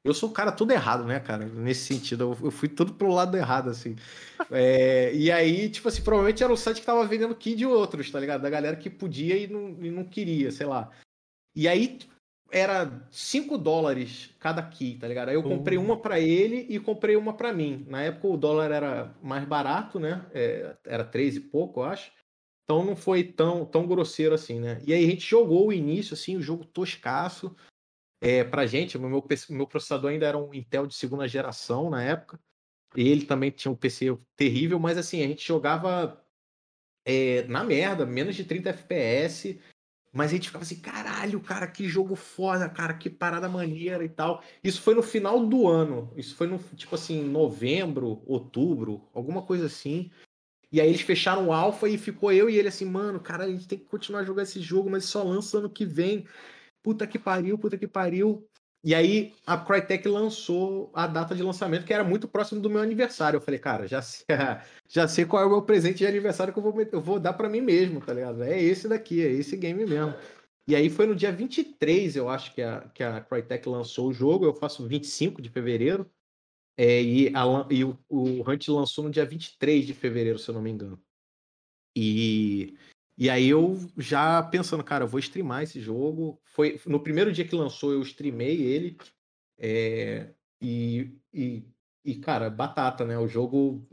[0.05, 1.45] Eu sou o cara tudo errado, né, cara?
[1.45, 3.95] Nesse sentido, eu fui tudo pro lado errado, assim.
[4.51, 8.11] É, e aí, tipo assim, provavelmente era o site que tava vendendo key de outros,
[8.11, 8.41] tá ligado?
[8.41, 10.91] Da galera que podia e não, e não queria, sei lá.
[11.55, 11.97] E aí
[12.51, 15.29] era 5 dólares cada key, tá ligado?
[15.29, 17.85] Aí eu comprei uma para ele e comprei uma para mim.
[17.87, 20.25] Na época o dólar era mais barato, né?
[20.31, 22.11] É, era 3 e pouco, eu acho.
[22.65, 24.79] Então não foi tão, tão grosseiro assim, né?
[24.85, 27.55] E aí a gente jogou o início, assim, o jogo toscaço
[28.25, 32.39] é, pra gente, meu, meu processador ainda era um Intel de segunda geração na época.
[32.95, 36.19] E ele também tinha um PC terrível, mas assim, a gente jogava
[37.05, 39.61] é, na merda, menos de 30 FPS.
[40.11, 44.09] Mas a gente ficava assim, caralho, cara, que jogo foda, cara, que parada maneira e
[44.09, 44.41] tal.
[44.63, 46.11] Isso foi no final do ano.
[46.15, 50.09] Isso foi no, tipo assim, novembro, outubro, alguma coisa assim.
[50.71, 53.51] E aí eles fecharam o alpha e ficou eu e ele assim, mano, cara, a
[53.51, 56.25] gente tem que continuar jogando esse jogo, mas só lança ano que vem
[56.85, 58.47] puta que pariu, puta que pariu.
[58.83, 62.79] E aí a Crytek lançou a data de lançamento, que era muito próximo do meu
[62.79, 63.37] aniversário.
[63.37, 64.27] Eu falei, cara, já sei,
[64.87, 67.33] já sei qual é o meu presente de aniversário que eu vou, eu vou dar
[67.33, 68.43] para mim mesmo, tá ligado?
[68.43, 70.13] É esse daqui, é esse game mesmo.
[70.67, 74.13] E aí foi no dia 23, eu acho, que a, que a Crytek lançou o
[74.13, 74.45] jogo.
[74.45, 76.07] Eu faço 25 de fevereiro.
[76.77, 80.53] É, e, a, e o, o Hunt lançou no dia 23 de fevereiro, se eu
[80.53, 81.01] não me engano.
[81.97, 82.77] E
[83.17, 86.39] E aí eu já pensando, cara, eu vou streamar esse jogo.
[86.43, 88.97] Foi no primeiro dia que lançou, eu streamei ele.
[89.57, 90.31] É,
[90.61, 91.63] e, e,
[92.03, 93.17] e, cara, batata, né?
[93.17, 93.87] O jogo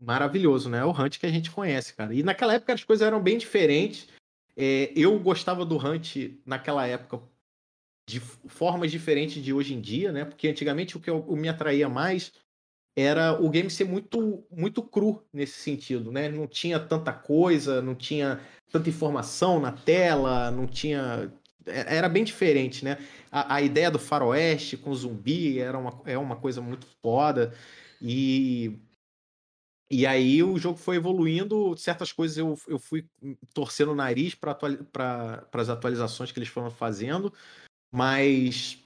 [0.00, 0.84] maravilhoso, né?
[0.84, 2.14] O Hunt que a gente conhece, cara.
[2.14, 4.08] E naquela época as coisas eram bem diferentes.
[4.56, 6.16] É, eu gostava do Hunt
[6.46, 7.20] naquela época
[8.08, 10.24] de formas diferentes de hoje em dia, né?
[10.24, 12.32] Porque antigamente o que eu, me atraía mais
[13.00, 16.28] era o game ser muito muito cru nesse sentido, né?
[16.28, 18.40] Não tinha tanta coisa, não tinha
[18.70, 21.32] tanta informação na tela, não tinha
[21.66, 22.98] é, era bem diferente, né?
[23.30, 27.54] A, a ideia do faroeste com zumbi era uma, é uma coisa muito foda
[28.00, 28.78] e
[29.92, 33.04] e aí o jogo foi evoluindo, certas coisas eu, eu fui
[33.52, 34.78] torcendo o nariz para atuali
[35.52, 37.32] as atualizações que eles foram fazendo,
[37.90, 38.78] mas,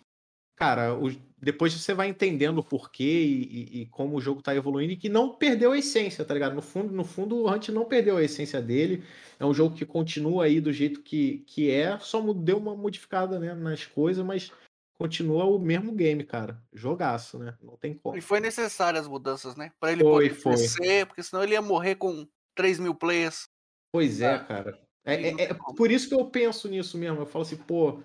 [0.57, 1.11] cara, o,
[1.41, 5.09] depois você vai entendendo o porquê e, e, como o jogo tá evoluindo e que
[5.09, 6.55] não perdeu a essência, tá ligado?
[6.55, 9.05] No fundo, no fundo o Hunt não perdeu a essência dele.
[9.39, 13.39] É um jogo que continua aí do jeito que, que é, só deu uma modificada
[13.39, 14.51] né, nas coisas, mas
[14.99, 16.63] continua o mesmo game, cara.
[16.73, 17.55] Jogaço, né?
[17.63, 18.17] Não tem como.
[18.17, 19.73] E foi necessário as mudanças, né?
[19.79, 20.53] Pra ele foi, poder foi.
[20.55, 23.49] crescer, porque senão ele ia morrer com 3 mil players.
[23.93, 24.81] Pois é, cara.
[25.05, 27.21] É, é, é, por isso que eu penso nisso mesmo.
[27.21, 28.01] Eu falo assim, pô,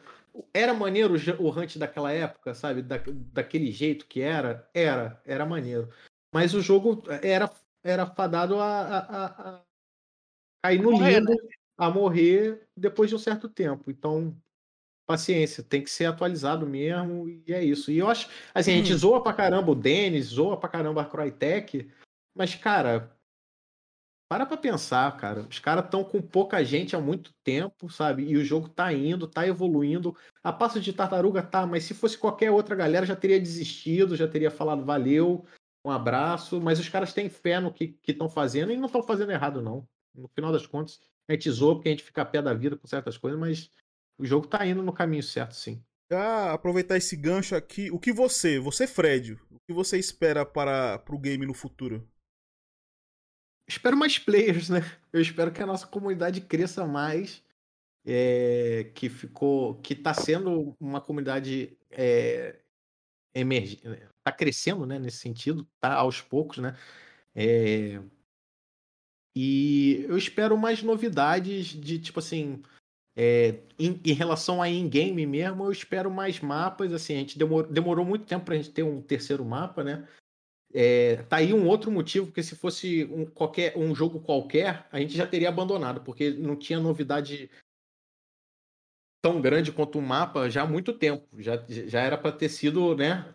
[0.53, 2.81] era maneiro o Hunt daquela época, sabe?
[2.81, 2.97] Da,
[3.33, 4.69] daquele jeito que era?
[4.73, 5.89] Era, era maneiro.
[6.33, 7.49] Mas o jogo era,
[7.83, 9.61] era fadado a, a, a
[10.63, 11.37] cair no morrer, limbo, né?
[11.77, 13.89] a morrer depois de um certo tempo.
[13.89, 14.35] Então,
[15.07, 17.91] paciência, tem que ser atualizado mesmo, e é isso.
[17.91, 18.97] E eu acho, assim, a gente hum.
[18.97, 21.89] zoa pra caramba o Denis, zoa pra caramba a Crytek,
[22.35, 23.18] mas, cara,
[24.29, 25.41] para pra pensar, cara.
[25.41, 28.23] Os caras estão com pouca gente há muito tempo, sabe?
[28.23, 30.15] E o jogo tá indo, tá evoluindo.
[30.43, 34.27] A passo de tartaruga tá, mas se fosse qualquer outra galera já teria desistido, já
[34.27, 35.43] teria falado valeu,
[35.83, 36.61] um abraço.
[36.61, 39.87] Mas os caras têm fé no que estão fazendo e não estão fazendo errado, não.
[40.13, 42.77] No final das contas, a gente zoa porque a gente fica a pé da vida
[42.77, 43.71] com certas coisas, mas
[44.15, 45.83] o jogo tá indo no caminho certo, sim.
[46.11, 51.01] Ah, aproveitar esse gancho aqui, o que você, você Fred, o que você espera para
[51.09, 52.07] o game no futuro?
[53.69, 54.79] Espero mais players, né?
[55.13, 57.43] Eu espero que a nossa comunidade cresça mais.
[58.05, 59.75] É, que ficou.
[59.75, 62.55] que está sendo uma comunidade é,
[63.33, 63.83] emergente.
[63.85, 64.97] Está crescendo, né?
[64.97, 66.75] Nesse sentido, tá aos poucos, né?
[67.35, 68.01] É,
[69.35, 72.61] e eu espero mais novidades de tipo assim.
[73.15, 76.93] É, em, em, relação a in-game mesmo, eu espero mais mapas.
[76.93, 80.07] Assim, a gente demorou, demorou muito tempo para a gente ter um terceiro mapa, né?
[80.73, 84.99] É, tá aí um outro motivo, porque se fosse um, qualquer, um jogo qualquer, a
[84.99, 87.49] gente já teria abandonado, porque não tinha novidade
[89.21, 91.27] tão grande quanto um mapa já há muito tempo.
[91.41, 93.33] Já, já era para ter sido, né?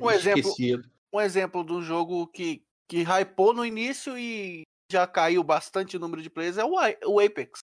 [0.00, 0.80] Um esquecido.
[0.80, 5.96] exemplo, um exemplo de um jogo que, que hypou no início e já caiu bastante
[5.96, 6.74] o número de players é o,
[7.06, 7.60] o Apex.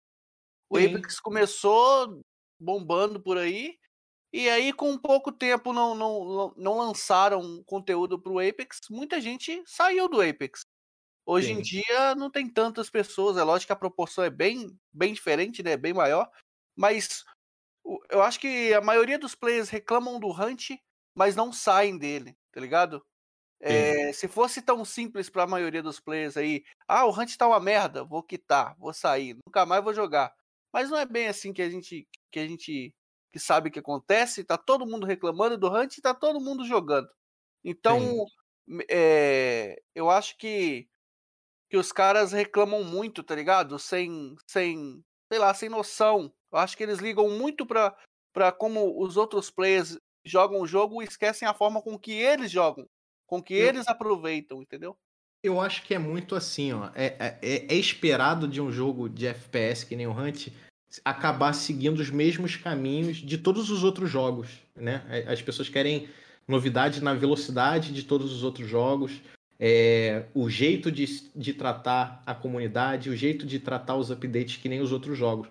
[0.69, 0.87] O Sim.
[0.87, 2.21] Apex começou
[2.59, 3.78] bombando por aí
[4.31, 9.61] e aí, com pouco tempo, não, não, não lançaram conteúdo para o Apex, muita gente
[9.65, 10.61] saiu do Apex.
[11.26, 11.53] Hoje Sim.
[11.53, 15.61] em dia não tem tantas pessoas, é lógico que a proporção é bem, bem diferente,
[15.61, 15.77] né?
[15.77, 16.30] Bem maior.
[16.76, 17.23] Mas
[18.10, 20.72] eu acho que a maioria dos players reclamam do Hunt,
[21.15, 23.03] mas não saem dele, tá ligado?
[23.61, 27.45] É, se fosse tão simples para a maioria dos players aí, ah, o Hunt tá
[27.45, 30.34] uma merda, vou quitar, vou sair, nunca mais vou jogar.
[30.73, 32.93] Mas não é bem assim que a gente que a gente
[33.31, 36.65] que sabe o que acontece, tá todo mundo reclamando do Hunt e tá todo mundo
[36.65, 37.10] jogando.
[37.64, 38.26] Então,
[38.89, 40.88] é, eu acho que,
[41.69, 43.77] que os caras reclamam muito, tá ligado?
[43.77, 46.34] Sem, sem, sei lá, sem noção.
[46.51, 47.95] Eu acho que eles ligam muito pra,
[48.34, 52.51] pra como os outros players jogam o jogo e esquecem a forma com que eles
[52.51, 52.88] jogam,
[53.27, 54.97] com que eu, eles aproveitam, entendeu?
[55.43, 56.89] Eu acho que é muito assim, ó.
[56.93, 60.49] É, é, é, é esperado de um jogo de FPS que nem o Hunt
[61.03, 65.03] acabar seguindo os mesmos caminhos de todos os outros jogos, né?
[65.27, 66.07] As pessoas querem
[66.47, 69.21] novidade na velocidade de todos os outros jogos,
[69.59, 71.05] é, o jeito de,
[71.35, 75.47] de tratar a comunidade, o jeito de tratar os updates que nem os outros jogos.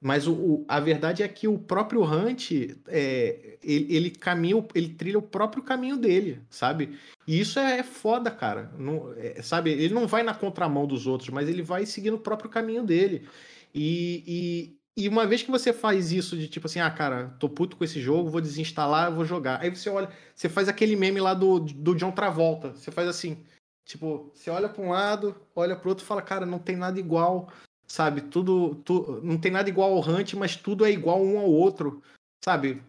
[0.00, 2.52] Mas o, o, a verdade é que o próprio Hunt,
[2.86, 6.98] é, ele, ele, caminha, ele trilha o próprio caminho dele, sabe?
[7.26, 8.70] E isso é, é foda, cara.
[8.78, 9.70] Não, é, sabe?
[9.70, 13.26] Ele não vai na contramão dos outros, mas ele vai seguindo o próprio caminho dele.
[13.74, 17.48] E, e, e, uma vez que você faz isso de tipo assim, ah, cara, tô
[17.48, 19.60] puto com esse jogo, vou desinstalar, vou jogar.
[19.62, 22.74] Aí você olha, você faz aquele meme lá do, do John Travolta.
[22.74, 23.42] Você faz assim,
[23.84, 27.00] tipo, você olha para um lado, olha pro outro e fala, cara, não tem nada
[27.00, 27.50] igual,
[27.86, 28.22] sabe?
[28.22, 32.02] Tudo, tu, não tem nada igual ao Hunt, mas tudo é igual um ao outro,
[32.44, 32.82] sabe?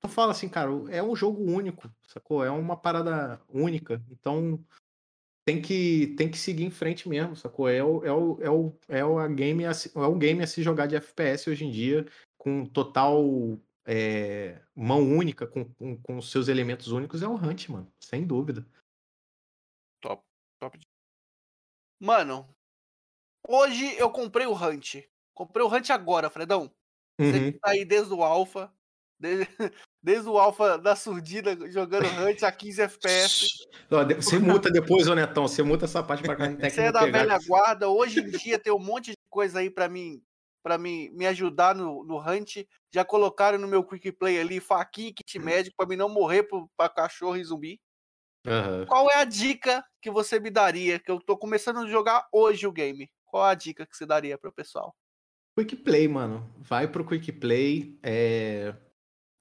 [0.00, 2.44] Tu fala assim, cara, é um jogo único, sacou?
[2.44, 4.02] É uma parada única.
[4.10, 4.62] Então,
[5.44, 7.68] tem que, tem que seguir em frente mesmo, sacou?
[7.68, 10.46] É o, é o, é o, é o, a game a, é o game a
[10.46, 12.06] se jogar de FPS hoje em dia,
[12.36, 17.90] com total é, mão única, com, com, com seus elementos únicos, é o Hunt, mano.
[17.98, 18.64] Sem dúvida.
[20.00, 20.22] Top,
[20.60, 20.78] top.
[21.98, 22.46] Mano,
[23.46, 24.96] hoje eu comprei o Hunt.
[25.34, 26.70] Comprei o Hunt agora, Fredão.
[27.20, 27.52] Você Uhum.
[27.52, 28.72] que tá aí desde o Alpha,
[29.18, 29.48] desde,
[30.02, 33.48] desde o Alpha da surdina, jogando Hunt a 15 FPS.
[34.16, 34.38] Você
[34.68, 35.48] muta depois, ô Netão.
[35.48, 36.48] Você muta essa parte pra cá.
[36.48, 37.88] Você é da velha guarda.
[37.88, 40.22] Hoje em dia tem um monte de coisa aí pra mim,
[40.62, 42.64] para mim me ajudar no, no Hunt.
[42.94, 46.44] Já colocaram no meu Quick Play ali faquinha e kit médico pra mim não morrer
[46.44, 47.80] pro, pra cachorro e zumbi.
[48.46, 48.86] Aham.
[48.86, 50.98] Qual é a dica que você me daria?
[50.98, 53.10] Que eu tô começando a jogar hoje o game.
[53.28, 54.94] Qual a dica que você daria pro pessoal?
[55.56, 56.48] Quick Play, mano.
[56.58, 57.98] Vai pro Quick Play.
[58.02, 58.74] é,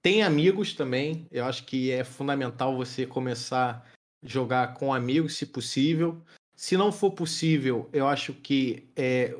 [0.02, 1.28] Tem amigos também.
[1.32, 3.86] Eu acho que é fundamental você começar
[4.24, 6.22] a jogar com amigos, se possível.
[6.56, 9.38] Se não for possível, eu acho que é...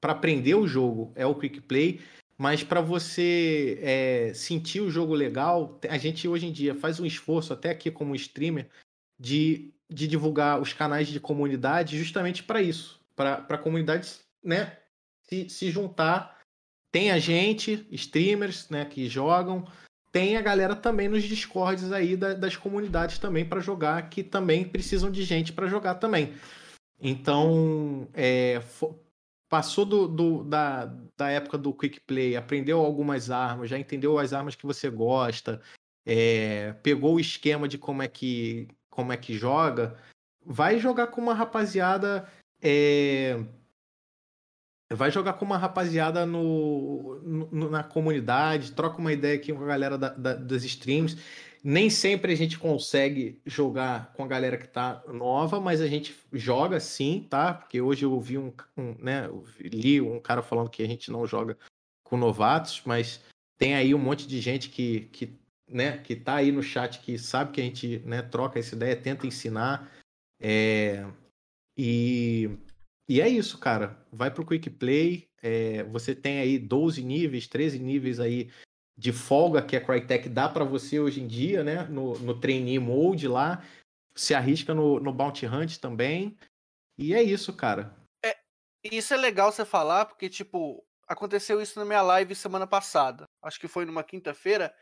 [0.00, 2.00] para aprender o jogo é o Quick Play.
[2.38, 7.06] Mas para você é, sentir o jogo legal, a gente hoje em dia faz um
[7.06, 8.68] esforço, até aqui como streamer,
[9.18, 13.00] de, de divulgar os canais de comunidade justamente para isso.
[13.16, 14.08] Para a comunidade
[14.44, 14.76] né,
[15.22, 16.38] se, se juntar.
[16.92, 19.66] Tem a gente, streamers, né, que jogam.
[20.12, 24.64] Tem a galera também nos discords aí da- das comunidades também para jogar, que também
[24.66, 26.34] precisam de gente para jogar também.
[27.00, 28.62] Então, é,
[29.48, 30.86] passou do, do- da,
[31.16, 35.60] da época do Quick Play, aprendeu algumas armas, já entendeu as armas que você gosta,
[36.06, 39.96] é, pegou o esquema de como é que, como é que joga,
[40.44, 42.26] vai jogar com uma rapaziada.
[42.60, 43.38] É,
[44.92, 47.20] vai jogar com uma rapaziada no,
[47.50, 51.16] no- na comunidade, troca uma ideia aqui com a galera da- da- das streams.
[51.64, 56.14] Nem sempre a gente consegue jogar com a galera que tá nova, mas a gente
[56.32, 57.52] joga sim, tá?
[57.54, 59.28] Porque hoje eu ouvi um, um, né,
[59.58, 61.58] li um cara falando que a gente não joga
[62.04, 63.20] com novatos, mas
[63.58, 65.36] tem aí um monte de gente que, que,
[65.68, 68.94] né, que tá aí no chat que sabe que a gente né, troca essa ideia,
[68.94, 69.90] tenta ensinar.
[70.38, 71.04] É,
[71.76, 72.50] e,
[73.08, 73.98] e é isso, cara.
[74.12, 75.28] Vai pro Quick Play.
[75.42, 78.50] é, você tem aí 12 níveis, 13 níveis aí
[78.98, 81.84] de folga que a Crytek dá para você hoje em dia, né?
[81.84, 83.62] No, no trainee mode lá.
[84.14, 86.36] Se arrisca no, no Bounty Hunt também.
[86.98, 87.94] E é isso, cara.
[88.84, 93.24] E isso é legal você falar, porque, tipo, aconteceu isso na minha live semana passada.
[93.42, 94.74] Acho que foi numa quinta-feira.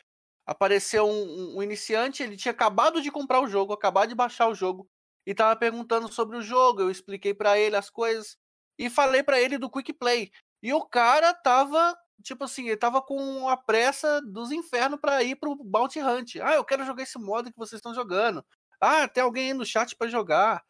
[0.47, 4.47] Apareceu um, um- um iniciante, ele tinha acabado de comprar o jogo, acabado de baixar
[4.49, 4.87] o jogo,
[5.27, 6.81] e tava perguntando sobre o jogo.
[6.83, 8.37] Eu expliquei pra ele as coisas
[8.79, 10.31] e falei pra ele do Quick Play.
[10.63, 15.37] E o cara tava, tipo assim, ele tava com a pressa dos infernos pra ir
[15.37, 16.37] pro Bounty Hunt.
[16.37, 18.45] Ah, eu quero jogar esse modo que vocês estão jogando.
[18.81, 20.65] Ah, tem alguém aí no chat pra jogar.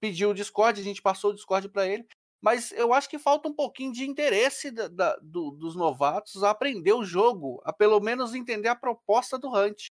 [0.00, 2.06] Pediu o Discord, a gente passou o Discord pra ele
[2.38, 6.50] mas eu acho que falta um pouquinho de interesse da- da- do- dos novatos a
[6.50, 9.86] aprender o jogo, a pelo menos entender a proposta do Hunt.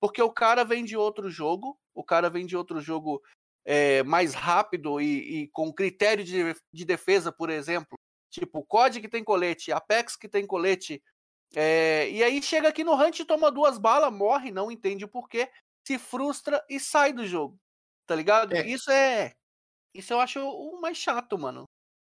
[0.00, 3.22] Porque o cara vem de outro jogo, o cara vem de outro jogo
[3.64, 7.98] é, mais rápido e, e com critério de, de defesa, por exemplo.
[8.30, 11.02] Tipo, COD que tem colete, Apex que tem colete.
[11.54, 15.48] é, e aí chega aqui no Hunt, toma duas balas, morre, não entende o porquê,
[15.86, 17.56] se frustra e sai do jogo.
[18.06, 18.52] Tá ligado?
[18.54, 18.66] É.
[18.66, 19.32] Isso é.
[19.94, 21.64] Isso eu acho o mais chato, mano.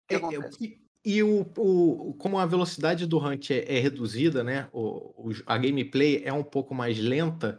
[0.08, 0.58] que É, acontece.
[0.64, 4.68] e e o, o- como a velocidade do Hunt é, é reduzida, né?
[4.70, 7.58] O, o- a gameplay é um pouco mais lenta.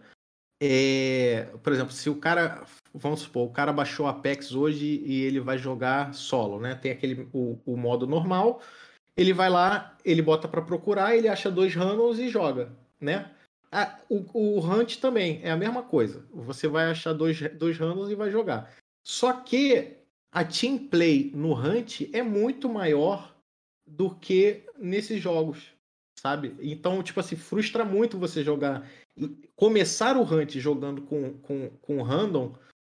[0.63, 2.63] É, por exemplo, se o cara,
[2.93, 6.75] vamos supor, o cara baixou Apex hoje e ele vai jogar solo, né?
[6.75, 8.61] Tem aquele o, o modo normal.
[9.17, 13.31] Ele vai lá, ele bota para procurar, ele acha dois randoms e joga, né?
[13.71, 16.25] A- o, o Hunt também é a mesma coisa.
[16.31, 18.71] Você vai achar dois, dois randoms e vai jogar.
[19.03, 19.97] Só que
[20.31, 23.35] a team play no Hunt é muito maior
[23.85, 25.73] do que nesses jogos,
[26.19, 26.55] sabe?
[26.61, 28.87] Então, tipo assim, frustra muito você jogar.
[29.55, 32.53] Começar o Hunt jogando com, com, com random,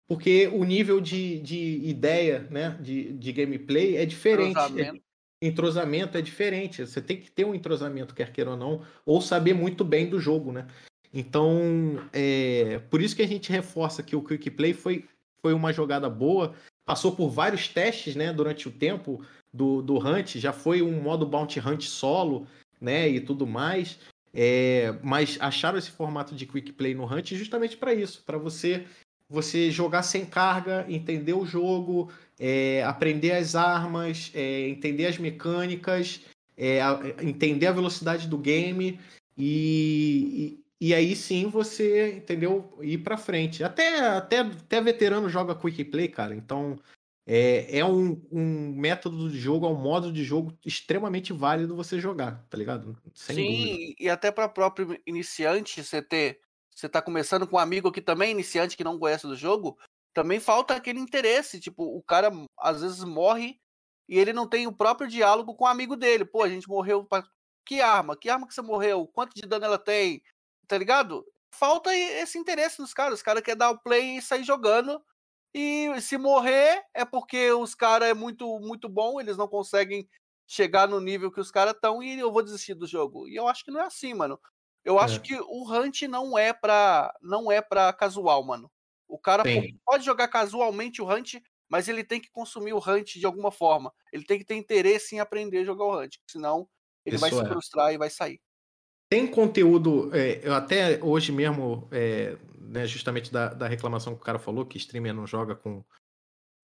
[0.09, 2.79] porque o nível de, de ideia, né?
[2.81, 4.57] De, de gameplay é diferente.
[4.59, 5.03] É- Entrosamento.
[5.43, 6.87] entrosamento é diferente.
[6.87, 10.19] Você tem que ter um entrosamento, quer queira ou não, ou saber muito bem do
[10.19, 10.67] jogo, né?
[11.13, 15.09] Então, é, por isso que a gente reforça que o Quick Play foi,
[15.41, 16.55] foi uma jogada boa.
[16.85, 20.37] Passou por vários testes, né, durante o tempo do, do Hunt.
[20.37, 22.47] Já foi um modo Bounty Hunt solo,
[22.81, 23.99] né, e tudo mais.
[24.39, 28.85] É, mas acharam esse formato de Quick Play no Hunt justamente para isso, para você
[29.29, 36.21] você jogar sem carga, entender o jogo, é, aprender as armas, é, entender as mecânicas,
[36.57, 39.01] é, a- entender a velocidade do game
[39.37, 43.65] e, e aí sim você, entendeu, ir para frente.
[43.65, 46.35] Até, até, até veterano joga Quick Play, cara.
[46.35, 46.79] Então
[47.27, 52.01] é, é um, um método de jogo, é um modo de jogo extremamente válido você
[52.01, 52.97] jogar, tá ligado?
[53.15, 53.95] Sem Sim, dúvida.
[53.99, 56.41] e até para próprio iniciante, você ter.
[56.75, 59.79] Você tá começando com um amigo que também é iniciante, que não conhece do jogo,
[60.13, 61.59] também falta aquele interesse.
[61.59, 62.31] Tipo, o cara
[62.61, 63.59] às vezes morre
[64.09, 66.25] e ele não tem o próprio diálogo com o amigo dele.
[66.25, 67.03] Pô, a gente morreu.
[67.05, 67.25] Pra...
[67.65, 68.15] Que arma?
[68.15, 69.07] Que arma que você morreu?
[69.07, 70.23] Quanto de dano ela tem?
[70.67, 71.25] tá ligado?
[71.51, 73.15] Falta esse interesse nos caras.
[73.15, 75.03] Os caras querem dar o play e sair jogando.
[75.55, 80.09] E se morrer é porque os caras é muito, muito bom, eles não conseguem
[80.47, 83.29] chegar no nível que os caras estão e eu vou desistir do jogo.
[83.29, 84.39] E eu acho que não é assim, mano.
[84.85, 85.03] Eu é.
[85.03, 88.71] acho que o Hunt não é pra, não é pra casual, mano.
[89.09, 89.79] O cara Sim.
[89.85, 91.35] pode jogar casualmente o Hunt,
[91.69, 93.93] mas ele tem que consumir o Hunt de alguma forma.
[94.13, 96.69] Ele tem que ter interesse em aprender a jogar o Hunt, senão
[97.05, 97.35] ele Isso vai é.
[97.35, 98.41] se frustrar e vai sair.
[99.09, 104.25] Tem conteúdo, é, eu até hoje mesmo, é, né, justamente da, da, reclamação que o
[104.25, 105.85] cara falou, que streamer não joga com,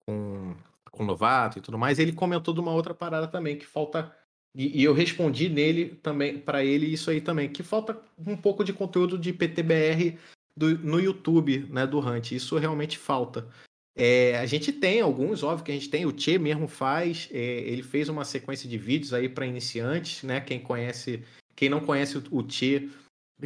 [0.05, 0.55] com,
[0.91, 4.13] com novato e tudo mais, ele comentou de uma outra parada também, que falta.
[4.53, 8.63] E, e eu respondi nele também, para ele, isso aí também, que falta um pouco
[8.63, 10.19] de conteúdo de PTBR
[10.55, 12.33] do, no YouTube, né, do Hunt.
[12.33, 13.47] Isso realmente falta.
[13.95, 17.37] É, a gente tem alguns, óbvio que a gente tem, o Tchê mesmo faz, é,
[17.37, 20.41] ele fez uma sequência de vídeos aí para iniciantes, né?
[20.41, 21.23] Quem conhece
[21.55, 22.89] quem não conhece o Tchê,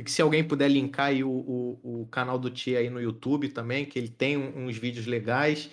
[0.05, 3.85] se alguém puder linkar aí o, o, o, canal do Tchê aí no YouTube também,
[3.85, 5.69] que ele tem uns vídeos legais.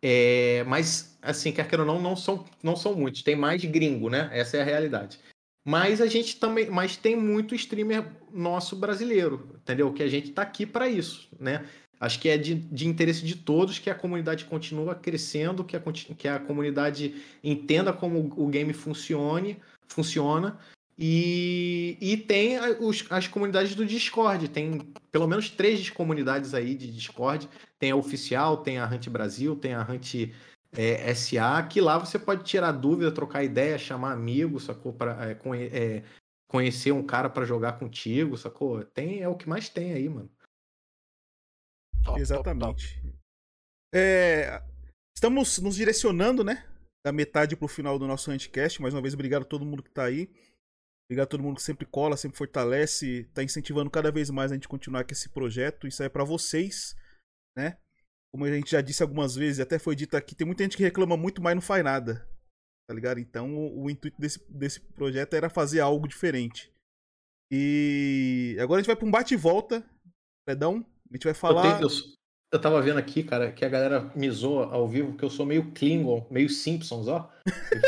[0.00, 3.22] É, mas, assim, quer queira ou não, não são, não são muitos.
[3.22, 4.30] Tem mais gringo, né?
[4.32, 5.18] Essa é a realidade.
[5.64, 9.92] Mas a gente também, mas tem muito streamer nosso brasileiro, entendeu?
[9.92, 11.66] Que a gente tá aqui para isso, né?
[11.98, 15.80] Acho que é de, de interesse de todos que a comunidade continue crescendo, que a,
[16.16, 19.58] que a comunidade entenda como o game funcione,
[19.88, 20.58] funciona
[20.98, 24.48] e, e tem os, as comunidades do Discord.
[24.48, 24.78] Tem
[25.12, 27.48] pelo menos três comunidades aí de Discord.
[27.78, 30.30] Tem a oficial, tem a Hunt Brasil, tem a Hunt
[30.72, 34.92] é, SA, que lá você pode tirar dúvida, trocar ideia, chamar amigo, sacou?
[34.92, 36.02] Pra, é, conhe, é,
[36.48, 38.82] conhecer um cara para jogar contigo, sacou?
[38.82, 40.30] Tem, é o que mais tem aí, mano.
[42.02, 42.94] Top, Exatamente.
[42.94, 43.16] Top, top.
[43.94, 44.62] É,
[45.14, 46.66] estamos nos direcionando, né?
[47.04, 48.80] Da metade pro final do nosso Huntcast.
[48.80, 50.30] Mais uma vez, obrigado a todo mundo que tá aí.
[51.08, 54.54] Obrigado a todo mundo que sempre cola, sempre fortalece, tá incentivando cada vez mais a
[54.54, 55.86] gente continuar com esse projeto.
[55.86, 56.96] Isso é para vocês,
[57.56, 57.78] né?
[58.34, 60.82] Como a gente já disse algumas vezes, até foi dito aqui, tem muita gente que
[60.82, 62.28] reclama muito, mas não faz nada.
[62.88, 63.18] Tá ligado?
[63.18, 66.72] Então o, o intuito desse, desse projeto era fazer algo diferente.
[67.50, 69.88] E agora a gente vai para um bate e volta.
[70.44, 71.80] Perdão, a gente vai falar.
[71.80, 72.16] Eu, tenho,
[72.56, 75.46] eu tava vendo aqui, cara, que a galera me zoa ao vivo, que eu sou
[75.46, 77.30] meio Klingon, meio Simpsons, ó.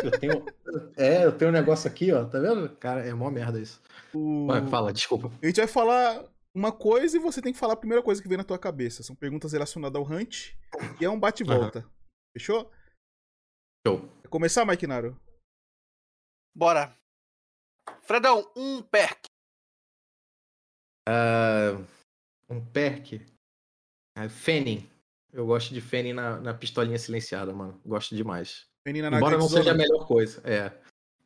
[0.02, 0.44] Eu tenho.
[0.96, 2.24] é, eu tenho um negócio aqui, ó.
[2.24, 2.68] Tá vendo?
[2.76, 3.80] Cara, é mó merda isso.
[4.14, 4.46] O...
[4.46, 5.30] Vai, fala, desculpa.
[5.42, 6.24] A gente vai falar
[6.54, 9.02] uma coisa e você tem que falar a primeira coisa que vem na tua cabeça.
[9.02, 10.54] São perguntas relacionadas ao Hunt
[11.00, 11.80] e é um bate-volta.
[11.80, 11.90] Uhum.
[12.36, 12.70] Fechou?
[13.86, 14.00] Show.
[14.22, 15.18] Quer começar, Mike Naro?
[16.54, 16.94] Bora.
[18.02, 19.26] Fredão, um perk.
[21.08, 21.84] Uh,
[22.50, 23.37] um perk.
[24.26, 24.88] Fanning.
[25.30, 27.78] Eu gosto de Fanning na, na pistolinha silenciada, mano.
[27.84, 28.66] Gosto demais.
[28.86, 30.40] Fanning na Embora não seja a melhor coisa.
[30.44, 30.72] É.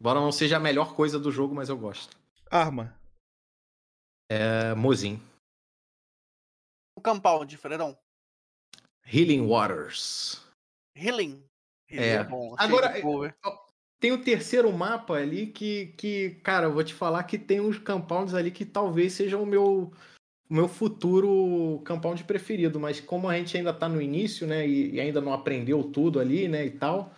[0.01, 2.16] Embora não seja a melhor coisa do jogo, mas eu gosto.
[2.51, 2.93] Arma.
[4.28, 4.74] É.
[4.74, 5.23] Mozin.
[6.98, 7.97] O Compound, Fredão.
[9.06, 10.43] Healing Waters.
[10.97, 11.43] Healing.
[11.89, 12.14] Healing é.
[12.14, 12.28] é
[12.59, 12.93] Agora,
[14.02, 17.78] tem o terceiro mapa ali que, que, cara, eu vou te falar que tem uns
[17.78, 19.93] compounds ali que talvez sejam o meu
[20.48, 25.01] meu futuro compound preferido, mas como a gente ainda tá no início, né, e, e
[25.01, 27.14] ainda não aprendeu tudo ali, né, e tal,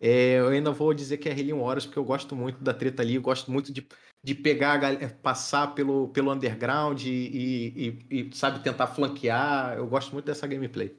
[0.00, 3.02] é, eu ainda vou dizer que é Healing Warriors, porque eu gosto muito da treta
[3.02, 3.86] ali, eu gosto muito de,
[4.22, 4.80] de pegar,
[5.22, 10.94] passar pelo, pelo underground e, e, e, sabe, tentar flanquear, eu gosto muito dessa gameplay.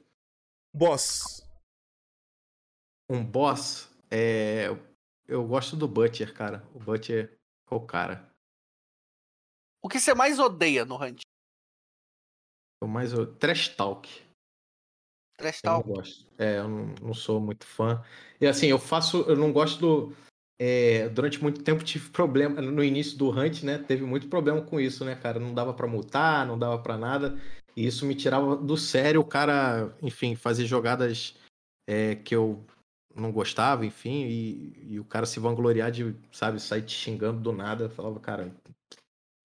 [0.74, 1.46] Boss.
[3.08, 4.66] Um boss, é,
[5.28, 7.38] eu gosto do Butcher, cara, o Butcher
[7.70, 8.28] é o cara.
[9.82, 11.25] O que você mais odeia no Hunt?
[12.86, 14.08] Eu mais o Trash Talk.
[15.36, 15.88] Trash Talk?
[15.88, 16.26] Eu não gosto.
[16.38, 18.00] É, eu não, não, sou muito fã.
[18.40, 19.22] E assim, eu faço.
[19.22, 20.16] Eu não gosto do.
[20.58, 22.62] É, durante muito tempo tive problema.
[22.62, 23.76] No início do Hunt, né?
[23.76, 25.40] Teve muito problema com isso, né, cara?
[25.40, 27.36] Não dava para multar, não dava para nada.
[27.76, 31.34] E isso me tirava do sério o cara, enfim, fazer jogadas
[31.88, 32.64] é, que eu
[33.14, 37.52] não gostava, enfim, e, e, o cara se vangloriar de, sabe, sair te xingando do
[37.52, 37.84] nada.
[37.84, 38.54] Eu falava, cara,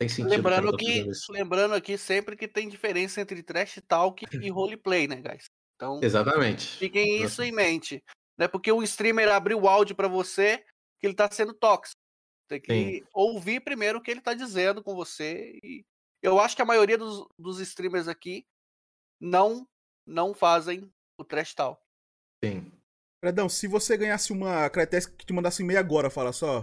[0.01, 0.31] tem sentido.
[0.31, 5.45] Lembrando que, lembrando aqui sempre que tem diferença entre trash talk e roleplay, né, guys?
[5.75, 6.77] Então, Exatamente.
[6.77, 8.03] Fiquem isso em mente.
[8.35, 10.65] Não é porque o streamer abriu o áudio para você
[10.99, 12.01] que ele tá sendo tóxico.
[12.49, 13.03] Tem que Sim.
[13.13, 15.85] ouvir primeiro o que ele tá dizendo com você e,
[16.21, 18.43] Eu acho que a maioria dos, dos streamers aqui
[19.19, 19.67] não
[20.05, 21.79] não fazem o trash tal.
[22.43, 22.71] Sim.
[23.23, 26.61] Fredão, se você ganhasse uma Crytek que te mandasse um e-mail agora, fala só.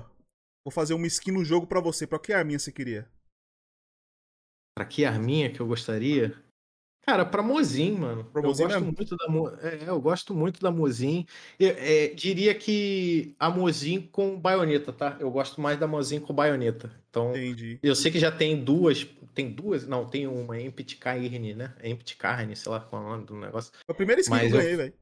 [0.64, 2.04] Vou fazer uma skin no jogo pra você.
[2.04, 3.08] Pra que arminha você queria?
[4.78, 6.32] Pra que arminha que eu gostaria?
[7.04, 8.22] Cara, pra Mozin, mano.
[8.26, 8.94] Pra eu Mozin gosto mesmo?
[8.96, 11.26] muito da Mo- é, eu gosto muito da Mozin.
[11.58, 15.16] Eu, é, diria que a Mozin com baioneta, tá?
[15.18, 16.92] Eu gosto mais da Mozin com baioneta.
[17.10, 17.80] Então, Entendi.
[17.82, 19.04] eu sei que já tem duas.
[19.34, 19.84] Tem duas?
[19.84, 21.74] Não, tem uma, Empty Carne, né?
[21.82, 23.72] Empty Carne, sei lá qual é o nome do negócio.
[23.88, 24.94] A primeira skin Mas que eu- ganhei, velho.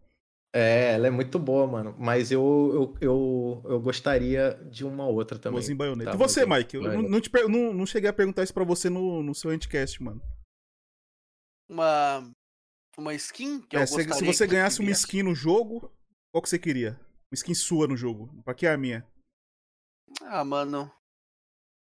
[0.57, 1.95] É, ela é muito boa, mano.
[1.99, 5.61] Mas eu, eu, eu, eu gostaria de uma outra também.
[5.61, 6.13] Mozinho baioneta.
[6.13, 6.77] Tá, e você, Mike?
[6.77, 9.53] Eu não, não te não- não cheguei a perguntar isso pra você no, no seu
[9.53, 10.23] endcast, mano.
[11.69, 12.33] Uma
[12.97, 15.93] uma skin que eu É, se, gostaria se você que ganhasse uma skin no jogo,
[16.33, 16.99] qual que você queria?
[17.31, 18.31] Uma skin sua no jogo.
[18.43, 19.07] Pra que arminha?
[20.23, 20.91] Ah, mano.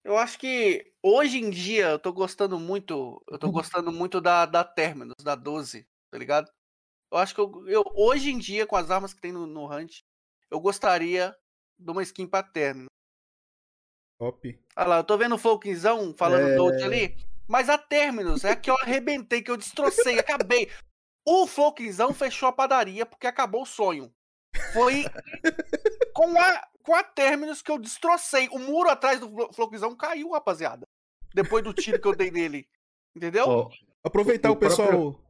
[0.03, 3.23] Eu acho que hoje em dia eu tô gostando muito.
[3.29, 6.51] Eu tô gostando muito da, da Terminus, da 12, tá ligado?
[7.13, 9.71] Eu acho que eu, eu- hoje em dia, com as armas que tem no, no
[9.71, 9.99] Hunt,
[10.49, 11.35] eu gostaria
[11.77, 12.87] de uma skin pra Terminus.
[14.19, 14.59] Top.
[14.75, 16.55] Olha lá, eu tô vendo o Folkzão falando É.
[16.55, 17.15] Dote ali.
[17.47, 20.71] Mas a Terminus é a que eu arrebentei, que eu destrocei, acabei.
[21.25, 24.11] O Folkzão fechou a padaria porque acabou o sonho.
[24.73, 25.03] Foi
[26.13, 28.47] com a, com a Terminus que eu destrocei.
[28.49, 30.87] O muro atrás do Folkzão caiu, rapaziada.
[31.33, 32.67] Depois do tiro que eu dei nele.
[33.15, 33.45] Entendeu?
[33.47, 33.69] Ó,
[34.03, 34.87] Aproveitar O- o, o pessoal.
[34.87, 35.22] próprio-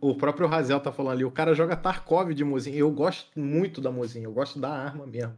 [0.00, 2.72] o próprio Razel tá falando ali, o cara joga Tarkov de Mozin.
[2.74, 5.36] Eu gosto muito da Mozin, eu gosto da arma mesmo.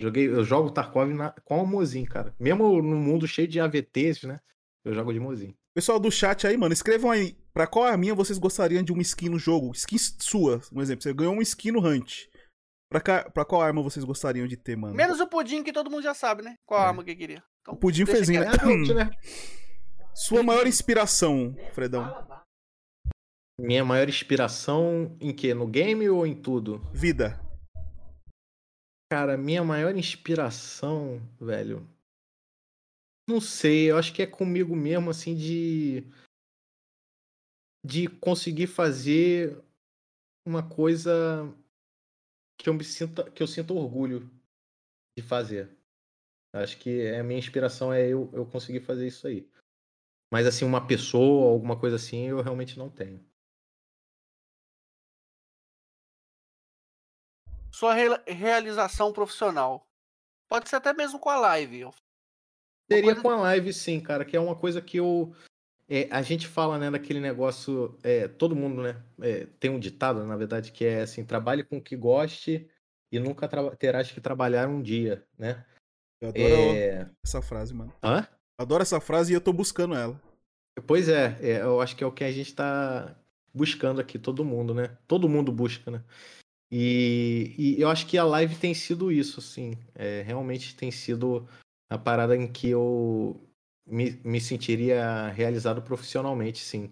[0.00, 2.32] Joguei, eu jogo Tarkov na- com a Mozin, cara.
[2.38, 4.38] Mesmo no mundo cheio de AVTs, né?
[4.84, 5.54] Eu jogo de Mozin.
[5.74, 7.36] Pessoal do chat aí, mano, escrevam aí.
[7.52, 9.72] Pra qual arminha vocês gostariam de uma skin no jogo?
[9.74, 11.02] Skin sua, um exemplo.
[11.02, 12.26] Você ganhou uma skin no Hunt.
[12.90, 14.94] Pra, ca- pra qual arma vocês gostariam de ter, mano?
[14.94, 16.54] Menos o pudim, que todo mundo já sabe, né?
[16.64, 16.86] Qual É.
[16.86, 17.42] arma que queria.
[17.60, 18.46] Então, O Pudim fezinho, né?
[18.90, 19.10] É, né?
[20.14, 22.04] Sua maior inspiração, Fredão?
[23.60, 25.52] Minha maior inspiração em quê?
[25.52, 26.78] No game ou em tudo?
[26.92, 27.40] Vida.
[29.10, 31.84] Cara, minha maior inspiração, velho.
[33.28, 36.04] Não sei, eu acho que é comigo mesmo, assim, de.
[37.84, 39.60] De conseguir fazer
[40.46, 41.52] uma coisa
[42.58, 44.30] que eu me sinta, que eu sinto orgulho
[45.16, 45.76] de fazer.
[46.54, 49.50] Acho que a minha inspiração é eu, eu conseguir fazer isso aí.
[50.32, 53.27] Mas assim, uma pessoa, alguma coisa assim, eu realmente não tenho.
[57.78, 59.86] Sua re- realização profissional.
[60.48, 61.84] Pode ser até mesmo com a live.
[61.84, 61.92] Uma
[62.90, 65.32] Seria coisa- com a live, sim, cara, que é uma coisa que eu.
[65.88, 67.96] é, a gente fala, né, daquele negócio.
[68.02, 69.00] é, todo mundo, né?
[69.22, 72.68] é, tem um ditado, na verdade, que é assim: trabalhe com o que goste
[73.12, 75.64] e nunca terás que trabalhar um dia, né?
[76.20, 77.08] Eu adoro É...
[77.24, 77.94] essa frase, mano.
[78.02, 78.26] Hã?
[78.60, 80.20] Adoro essa frase e eu tô buscando ela.
[80.84, 83.16] Pois é, é, eu acho que é o que a gente tá
[83.54, 84.98] buscando aqui, todo mundo, né?
[85.06, 86.02] Todo mundo busca, né?
[86.70, 89.72] E, e eu acho que a live tem sido isso, assim.
[89.94, 91.48] É, realmente tem sido
[91.90, 93.40] a parada em que eu
[93.86, 96.90] me, me sentiria realizado profissionalmente, sim.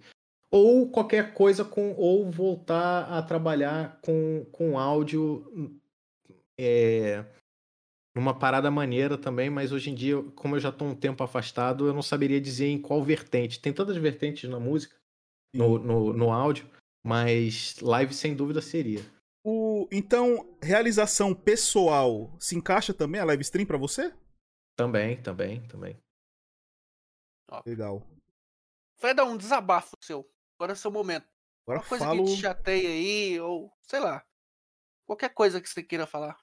[0.50, 1.94] Ou qualquer coisa com.
[1.96, 5.78] Ou voltar a trabalhar com, com áudio.
[6.58, 7.22] É,
[8.16, 11.86] numa parada maneira também, mas hoje em dia, como eu já tô um tempo afastado,
[11.86, 13.60] eu não saberia dizer em qual vertente.
[13.60, 14.96] Tem tantas vertentes na música,
[15.54, 16.66] no, no, no áudio,
[17.04, 19.02] mas live sem dúvida seria.
[19.90, 24.12] Então, realização pessoal se encaixa também a live stream pra você?
[24.76, 25.96] Também, também, também.
[27.64, 28.02] Legal.
[28.98, 30.28] Fredão, um desabafo seu.
[30.58, 31.26] Agora é seu momento.
[31.66, 32.24] Agora Uma coisa falo.
[32.24, 34.24] que te chateia aí, ou sei lá.
[35.06, 36.36] Qualquer coisa que você queira falar.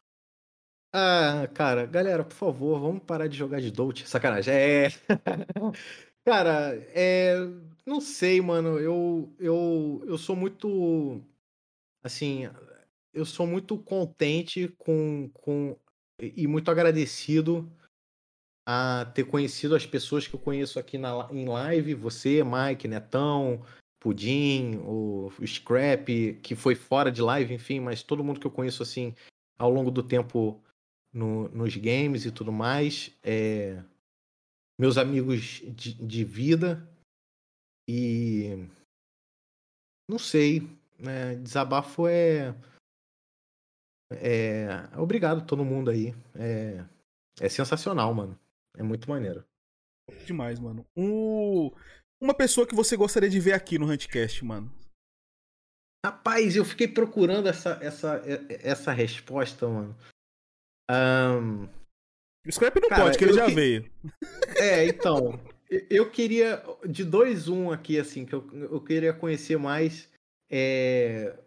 [0.94, 4.06] Ah, cara, galera, por favor, vamos parar de jogar de Dolt.
[4.06, 4.54] Sacanagem.
[4.54, 4.88] É.
[6.26, 7.36] Cara, é.
[7.86, 8.80] Não sei, mano.
[8.80, 11.22] Eu, eu, eu sou muito.
[12.04, 12.44] Assim,
[13.14, 15.78] eu sou muito contente com, com.
[16.20, 17.72] E muito agradecido
[18.66, 21.94] a ter conhecido as pessoas que eu conheço aqui na, em live.
[21.96, 23.66] Você, Mike, Netão,
[24.00, 26.08] Pudim, o, o Scrap,
[26.42, 29.14] que foi fora de live, enfim, mas todo mundo que eu conheço, assim,
[29.58, 30.62] ao longo do tempo
[31.12, 33.16] no- nos games e tudo mais.
[33.22, 33.84] É,
[34.80, 36.90] meus amigos de, de vida.
[37.88, 38.68] E.
[40.10, 40.62] Não sei.
[40.98, 42.56] né, desabafo é.
[44.22, 44.68] É.
[44.98, 46.14] Obrigado todo mundo aí.
[46.36, 46.84] É,
[47.42, 48.38] é sensacional, mano.
[48.78, 49.44] É muito maneiro.
[50.26, 50.86] Demais, mano.
[50.98, 51.72] Um-
[52.22, 54.72] Uma pessoa que você gostaria de ver aqui no Huntcast, mano.
[56.06, 58.22] Rapaz, eu fiquei procurando essa, essa,
[58.62, 59.96] essa resposta, mano.
[60.90, 61.68] Ahn,
[62.46, 63.92] O Scrap não Cara, pode, que ele já que- veio.
[64.58, 65.40] É, então.
[65.90, 70.10] eu queria, de 2 um aqui, assim, que eu, eu queria conhecer mais.
[70.52, 71.38] É...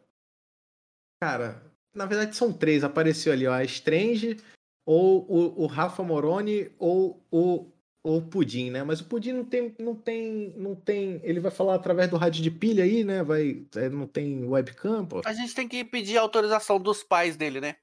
[1.22, 1.62] Cara,
[1.96, 2.84] na verdade são três.
[2.84, 4.36] Apareceu ali, ó, a Strange,
[4.84, 7.72] ou o, o Rafa Moroni, ou o,
[8.04, 8.84] o Pudim, né?
[8.84, 11.20] Mas o Pudim não tem, não tem, não tem.
[11.24, 13.22] Ele vai falar através do rádio de pilha aí, né?
[13.22, 15.22] Vai, é, não tem webcam, pô.
[15.24, 17.76] A gente tem que pedir autorização dos pais dele, né?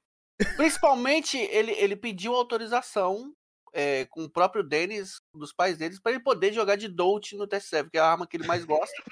[0.56, 3.34] Principalmente, ele, ele pediu autorização
[3.74, 7.46] é, com o próprio Denis, dos pais deles, para ele poder jogar de Dolt no
[7.46, 9.02] TC7, que é a arma que ele mais gosta.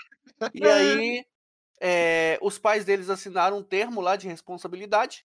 [0.55, 1.24] e aí,
[1.85, 5.27] é, os pais deles assinaram um termo lá de responsabilidade.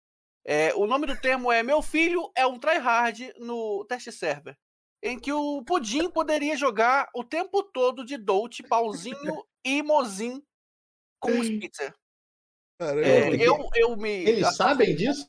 [0.46, 4.56] É, o nome do termo é Meu filho é um tryhard no test server.
[5.02, 10.42] Em que o Pudim poderia jogar o tempo todo de Dolt, pauzinho e mozin
[11.20, 11.94] com o Spitzer.
[12.80, 14.08] É, eu, eu me.
[14.08, 15.28] Eles sabem disso?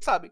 [0.00, 0.30] Sabem.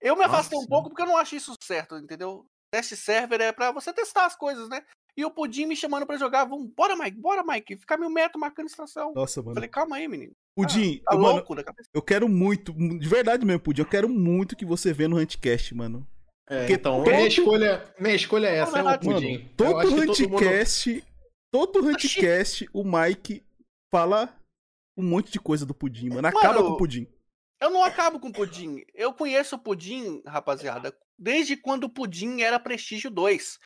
[0.00, 0.66] Eu me afastei Nossa.
[0.66, 2.46] um pouco porque eu não acho isso certo, entendeu?
[2.72, 4.86] Teste server é para você testar as coisas, né?
[5.18, 8.40] E o Pudim me chamando para jogar, vamos, bora Mike, bora Mike, ficar mil metros
[8.40, 9.12] marcando estação.
[9.12, 9.54] Nossa, mano.
[9.54, 10.32] Falei, calma aí, menino.
[10.54, 11.90] Pudim, ah, tá eu, louco mano, da cabeça.
[11.92, 15.74] eu quero muito, de verdade mesmo, Pudim, eu quero muito que você venha no Huntcast,
[15.74, 16.06] mano.
[16.48, 17.10] É, Porque então, todo...
[17.10, 19.38] minha, escolha, minha escolha é essa, não, é o Pudim.
[19.38, 21.04] Mano, todo Huntcast,
[21.50, 23.44] todo, todo Huntcast, o Mike
[23.90, 24.32] fala
[24.96, 26.28] um monte de coisa do Pudim, mano.
[26.28, 27.08] Acaba mano, com o Pudim.
[27.60, 28.84] Eu não acabo com o Pudim.
[28.94, 33.58] Eu conheço o Pudim, rapaziada, desde quando o Pudim era Prestígio 2.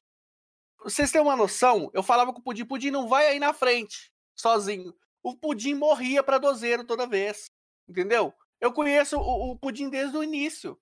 [0.84, 1.90] Vocês têm uma noção?
[1.94, 4.94] Eu falava com o Pudim, Pudim não vai aí na frente, sozinho.
[5.22, 7.46] O Pudim morria pra dozeiro toda vez.
[7.88, 8.32] Entendeu?
[8.60, 10.78] Eu conheço o, o Pudim desde o início.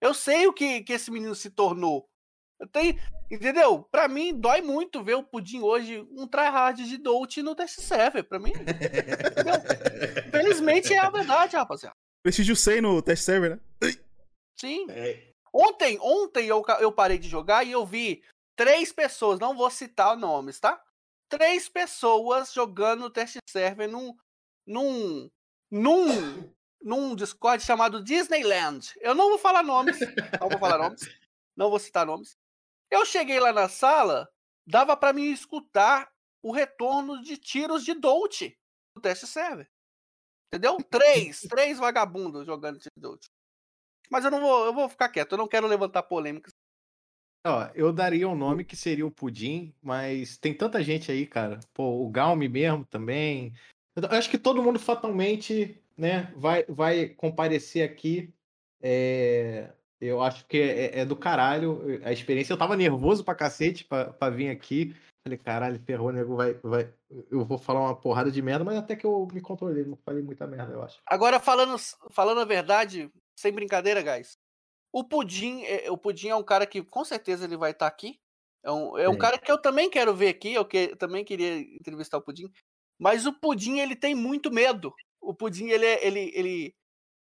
[0.00, 2.08] Eu sei o que, que esse menino se tornou.
[2.58, 2.98] Eu tenho,
[3.30, 3.82] entendeu?
[3.90, 8.24] Pra mim, dói muito ver o Pudim hoje um tryhard de Dolt no test server.
[8.24, 8.52] Pra mim,
[10.30, 11.94] Felizmente é a verdade, rapaziada.
[12.22, 13.92] Prestígio 100 no test server, né?
[14.58, 14.86] Sim.
[14.90, 15.32] É.
[15.52, 18.22] Ontem, ontem eu, eu parei de jogar e eu vi
[18.56, 20.82] três pessoas, não vou citar nomes, tá?
[21.28, 24.16] Três pessoas jogando test server num,
[24.66, 25.30] num,
[25.70, 28.92] num, num Discord chamado Disneyland.
[29.00, 29.98] Eu não vou falar nomes,
[30.40, 31.02] não vou falar nomes,
[31.56, 32.36] não vou citar nomes.
[32.90, 34.28] Eu cheguei lá na sala,
[34.66, 36.10] dava para mim escutar
[36.42, 38.42] o retorno de tiros de Dolt
[38.94, 39.68] no test server.
[40.48, 40.76] Entendeu?
[40.88, 43.26] Três, três vagabundos jogando T-Dot.
[44.08, 46.52] Mas eu não vou, eu vou ficar quieto, eu não quero levantar polêmicas.
[47.46, 51.60] Ó, eu daria um nome que seria o Pudim, mas tem tanta gente aí, cara.
[51.72, 53.54] Pô, o Galme mesmo também.
[53.94, 58.34] Eu acho que todo mundo fatalmente, né, vai, vai comparecer aqui.
[58.82, 59.70] É,
[60.00, 62.52] eu acho que é, é, do caralho a experiência.
[62.52, 64.94] Eu tava nervoso pra cacete pra, pra vir aqui.
[65.26, 66.92] Falei, caralho, ferrou, nego, vai, vai.
[67.30, 70.22] Eu vou falar uma porrada de merda, mas até que eu me controlei, não falei
[70.22, 71.00] muita merda, eu acho.
[71.06, 71.76] Agora, falando,
[72.10, 74.36] falando a verdade, sem brincadeira, guys.
[74.96, 77.94] O Pudim, é, o Pudim é um cara que com certeza ele vai estar tá
[77.94, 78.18] aqui.
[78.64, 81.58] É um, é um cara que eu também quero ver aqui, eu que, também queria
[81.58, 82.50] entrevistar o Pudim.
[82.98, 84.94] Mas o Pudim, ele tem muito medo.
[85.20, 86.74] O Pudim, ele é, ele, ele,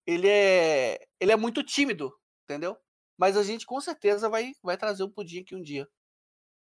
[0.05, 2.77] ele é, ele é muito tímido, entendeu?
[3.17, 5.87] Mas a gente com certeza vai, vai trazer o Pudim aqui um dia.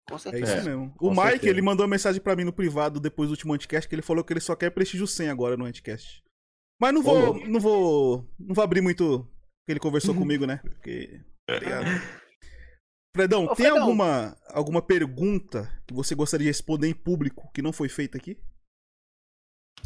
[0.09, 0.55] Com certeza.
[0.55, 0.95] É isso mesmo.
[1.01, 1.51] o Mike, certeza.
[1.51, 4.23] ele mandou uma mensagem para mim no privado depois do último anticast que ele falou
[4.23, 6.23] que ele só quer prestígio 100 agora no anticast.
[6.81, 9.29] Mas não vou, não vou, não vou abrir muito
[9.67, 10.61] que ele conversou comigo, né?
[10.63, 11.55] Porque tá
[13.17, 13.83] Fredão, Ô, tem Fredão.
[13.83, 18.37] alguma alguma pergunta que você gostaria de responder em público que não foi feita aqui?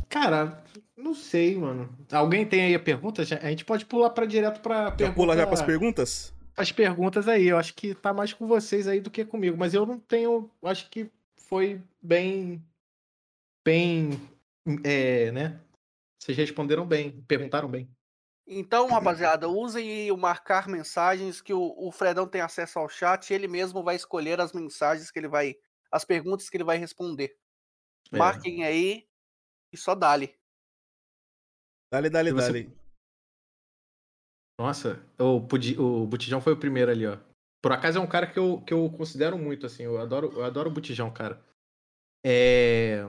[0.08, 0.64] Cara,
[0.96, 1.94] não sei, mano.
[2.10, 3.22] Alguém tem aí a pergunta?
[3.22, 5.14] A gente pode pular para direto para já pergunta...
[5.14, 6.34] pula já para as perguntas?
[6.58, 7.46] as perguntas aí.
[7.46, 9.56] Eu acho que tá mais com vocês aí do que comigo.
[9.56, 10.50] Mas eu não tenho.
[10.62, 12.62] Acho que foi bem.
[13.64, 14.10] Bem.
[14.84, 15.60] É, né?
[16.20, 17.88] Vocês responderam bem, perguntaram bem.
[18.50, 23.34] Então, rapaziada, usem o marcar mensagens que o, o Fredão tem acesso ao chat e
[23.34, 25.54] ele mesmo vai escolher as mensagens que ele vai.
[25.92, 27.36] as perguntas que ele vai responder.
[28.10, 28.16] É.
[28.16, 29.06] Marquem aí
[29.70, 30.34] e só dale.
[31.92, 32.72] Dale, dale, dale.
[34.58, 37.18] Nossa, o, Pudi, o Botijão foi o primeiro ali, ó.
[37.62, 39.82] Por acaso é um cara que eu, que eu considero muito, assim.
[39.82, 41.44] Eu adoro, eu adoro o Botijão, cara.
[42.24, 43.04] É.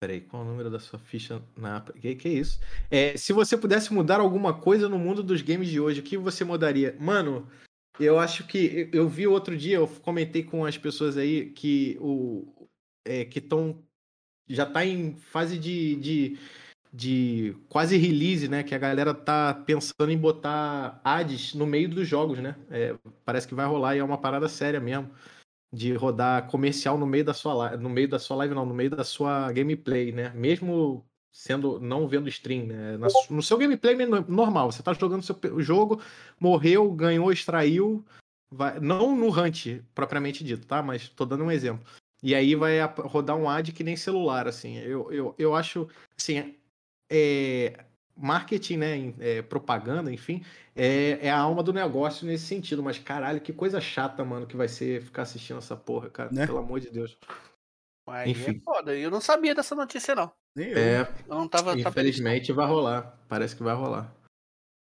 [0.00, 1.82] Peraí, qual o número da sua ficha na.
[1.82, 2.58] Que, que é isso?
[2.90, 6.16] É, se você pudesse mudar alguma coisa no mundo dos games de hoje, o que
[6.16, 6.96] você mudaria?
[6.98, 7.46] Mano,
[7.98, 8.88] eu acho que.
[8.94, 12.68] Eu vi outro dia, eu comentei com as pessoas aí que o.
[13.06, 13.84] É, que estão.
[14.48, 16.38] Já tá em fase de, de
[16.92, 18.62] de quase release, né?
[18.62, 22.56] Que a galera tá pensando em botar ads no meio dos jogos, né?
[22.70, 25.10] É, parece que vai rolar e é uma parada séria mesmo.
[25.72, 28.74] De rodar comercial no meio da sua live, no meio da sua live, não, no
[28.74, 30.30] meio da sua gameplay, né?
[30.34, 32.98] Mesmo sendo não vendo stream, né?
[33.30, 33.94] no seu gameplay
[34.28, 36.02] normal, você tá jogando seu jogo,
[36.40, 38.04] morreu, ganhou, extraiu,
[38.50, 40.82] vai, não no Hunt propriamente dito, tá?
[40.82, 41.86] Mas tô dando um exemplo.
[42.22, 44.76] E aí vai rodar um ad que nem celular, assim.
[44.78, 45.88] Eu, eu, eu acho,
[46.18, 46.54] assim,
[47.10, 47.84] é,
[48.20, 50.44] marketing, né, é, propaganda, enfim,
[50.76, 52.82] é, é, a alma do negócio nesse sentido.
[52.82, 56.30] Mas caralho, que coisa chata, mano, que vai ser ficar assistindo essa porra, cara.
[56.32, 56.46] Né?
[56.46, 57.16] Pelo amor de Deus.
[58.06, 58.56] Mas é enfim.
[58.56, 58.96] É foda.
[58.96, 60.30] Eu não sabia dessa notícia, não.
[60.56, 60.76] Eu.
[60.76, 63.18] É, eu não tava, infelizmente vai rolar.
[63.28, 64.12] Parece que vai rolar.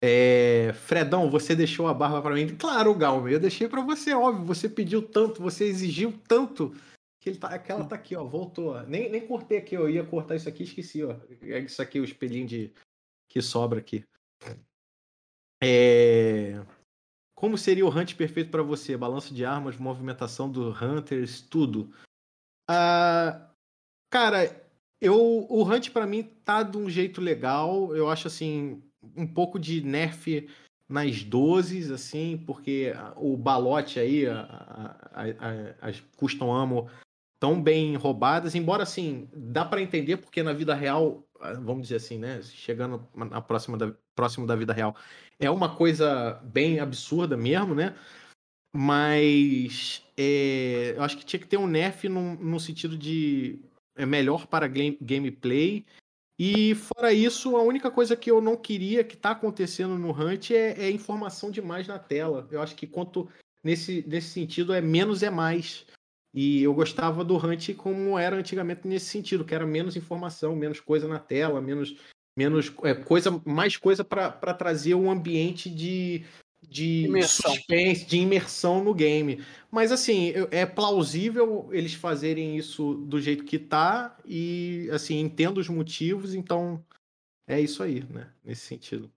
[0.05, 2.55] É, Fredão, você deixou a barba para mim?
[2.57, 4.43] Claro, Galme, eu deixei para você, óbvio.
[4.45, 6.75] Você pediu tanto, você exigiu tanto
[7.21, 8.81] que ele tá, aquela tá aqui, ó, voltou.
[8.83, 11.15] Nem, nem cortei aqui, eu ia cortar isso aqui, esqueci, ó.
[11.43, 12.73] É isso aqui, o espelhinho de
[13.33, 14.05] que sobra aqui.
[15.61, 16.63] É...
[17.35, 18.95] Como seria o hunt perfeito para você?
[18.95, 21.91] Balanço de armas, movimentação do hunters, tudo.
[22.69, 23.49] Ah,
[24.11, 24.63] cara,
[25.01, 25.15] eu
[25.49, 27.95] o hunt para mim tá de um jeito legal.
[27.95, 28.83] Eu acho assim
[29.17, 30.47] um pouco de nerf
[30.87, 34.41] nas 12, assim, porque o balote aí, a,
[35.11, 36.87] a, a, as custom ammo
[37.39, 41.27] tão bem roubadas, embora assim, dá para entender porque na vida real,
[41.61, 44.95] vamos dizer assim, né, chegando na próxima da, próximo da vida real,
[45.39, 47.95] é uma coisa bem absurda mesmo, né?
[48.75, 53.59] Mas é, eu acho que tinha que ter um nerf no, no sentido de
[53.95, 55.85] é melhor para game, gameplay.
[56.39, 60.51] E fora isso, a única coisa que eu não queria que está acontecendo no Hunt
[60.51, 62.47] é, é, informação demais na tela.
[62.51, 63.29] Eu acho que quanto
[63.63, 65.85] nesse, nesse sentido é menos é mais.
[66.33, 70.79] E eu gostava do Hunt como era antigamente nesse sentido, que era menos informação, menos
[70.79, 71.95] coisa na tela, menos,
[72.35, 76.25] menos é, coisa, mais coisa para trazer um ambiente de,
[76.67, 77.51] de imersão.
[77.51, 79.43] suspense, de imersão no game.
[79.69, 85.69] Mas assim, é plausível eles fazerem isso do jeito que tá e assim, entendo os
[85.69, 86.83] motivos, então
[87.47, 88.31] é isso aí, né?
[88.43, 89.11] Nesse sentido.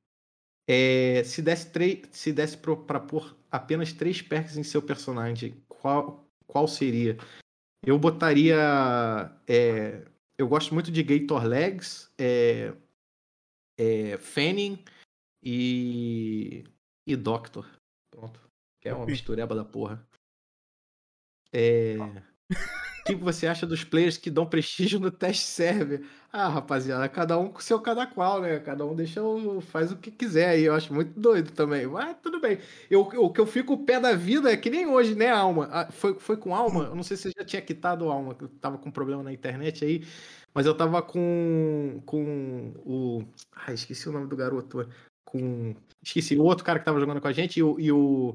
[0.68, 1.70] É, se desse,
[2.10, 7.16] se desse para pôr apenas três perks em seu personagem, qual, qual seria?
[7.85, 8.56] Eu botaria.
[9.47, 10.06] É,
[10.39, 12.74] eu gosto muito de Gator Legs, é,
[13.78, 14.82] é, Fanning
[15.43, 16.64] e,
[17.06, 17.68] e Doctor.
[18.10, 18.40] Pronto.
[18.81, 20.06] Que é uma mistureba da porra.
[21.52, 21.97] É.
[22.51, 26.05] O que você acha dos players que dão prestígio no teste server?
[26.32, 28.59] Ah, rapaziada, cada um com seu cada qual, né?
[28.59, 30.64] Cada um deixa o, faz o que quiser aí.
[30.64, 31.86] Eu acho muito doido também.
[31.86, 32.59] Mas tudo bem.
[32.90, 35.68] Eu, o que eu fico o pé da vida é que nem hoje, né, Alma?
[35.70, 36.85] Ah, foi, foi com Alma?
[36.86, 39.85] Eu não sei se você já tinha quitado Alma, eu tava com problema na internet
[39.85, 40.05] aí.
[40.52, 42.02] Mas eu tava com.
[42.06, 43.23] com o.
[43.55, 44.89] Ai, esqueci o nome do garoto.
[45.24, 45.74] Com.
[46.02, 47.78] Esqueci, o outro cara que tava jogando com a gente e o.
[47.78, 48.35] E o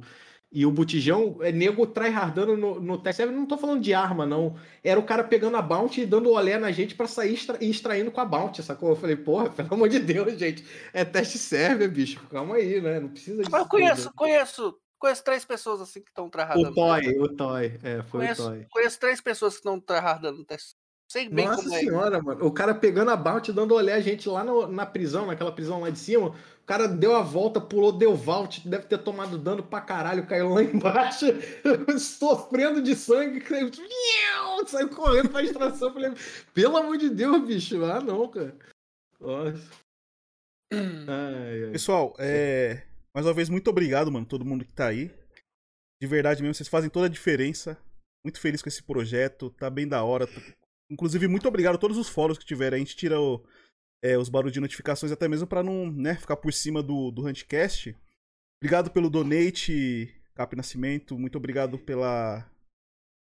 [0.51, 3.25] e o botijão é nego tryhardando no, no teste.
[3.25, 4.57] Não tô falando de arma, não.
[4.83, 8.11] Era o cara pegando a bounty e dando olé na gente para sair extra, extraindo
[8.11, 8.89] com a bounty, sacou?
[8.89, 10.65] Eu falei, porra, pelo amor de Deus, gente.
[10.93, 12.19] É teste server, bicho.
[12.29, 12.99] Calma aí, né?
[12.99, 13.55] Não precisa disso.
[13.55, 14.15] Eu conheço, tudo.
[14.15, 14.77] conheço.
[14.99, 16.69] Conheço três pessoas assim que estão tryhardando.
[16.69, 17.79] O Toy, o Toy.
[17.81, 18.67] É, foi conheço, o Toy.
[18.69, 20.75] Conheço três pessoas que estão tryhardando no teste
[21.11, 21.79] Sei bem Nossa é.
[21.79, 22.21] senhora, é.
[22.21, 22.45] mano.
[22.45, 25.81] O cara pegando a bounty, dando olé a gente lá no, na prisão, naquela prisão
[25.81, 26.33] lá de cima.
[26.71, 30.47] O cara deu a volta, pulou, deu vault, deve ter tomado dano pra caralho, caiu
[30.47, 31.25] lá embaixo,
[31.99, 33.69] sofrendo de sangue, caiu,
[34.65, 35.91] saiu correndo pra extração.
[35.91, 36.13] Falei,
[36.53, 37.83] pelo amor de Deus, bicho.
[37.83, 38.55] Ah, não, cara.
[39.19, 39.69] Nossa.
[40.71, 41.71] Ai, ai.
[41.73, 42.81] Pessoal, é...
[43.13, 45.11] mais uma vez, muito obrigado, mano, todo mundo que tá aí.
[46.01, 47.77] De verdade mesmo, vocês fazem toda a diferença.
[48.25, 50.25] Muito feliz com esse projeto, tá bem da hora.
[50.89, 52.77] Inclusive, muito obrigado a todos os follows que tiveram.
[52.77, 53.43] A gente tira o,
[54.01, 57.27] é, os barulhos de notificações até mesmo para não né, ficar por cima do, do
[57.27, 57.95] Huntcast.
[58.59, 61.17] Obrigado pelo donate, Cap Nascimento.
[61.17, 62.49] Muito obrigado pela,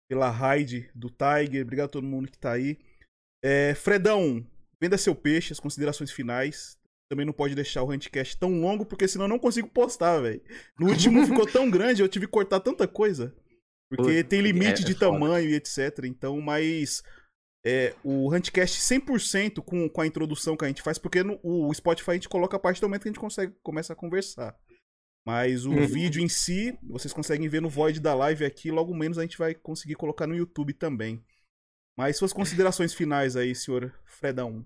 [0.08, 1.62] pela raid do Tiger.
[1.62, 2.78] Obrigado a todo mundo que tá aí.
[3.42, 4.46] É, Fredão,
[4.80, 6.78] venda seu peixe, as considerações finais.
[7.10, 10.42] Também não pode deixar o Huntcast tão longo, porque senão eu não consigo postar, velho.
[10.78, 13.34] No último ficou tão grande, eu tive que cortar tanta coisa.
[13.88, 16.04] Porque tem limite é, é de tamanho e etc.
[16.04, 17.02] Então, mas
[17.64, 21.72] é, o Huntcast 100% com, com a introdução que a gente faz, porque no, o
[21.72, 24.54] Spotify a gente coloca a parte do momento que a gente consegue, começa a conversar.
[25.26, 25.86] Mas o uhum.
[25.86, 29.38] vídeo em si, vocês conseguem ver no Void da live aqui, logo menos a gente
[29.38, 31.24] vai conseguir colocar no YouTube também.
[31.96, 34.62] Mas suas considerações finais aí, senhor Fredão.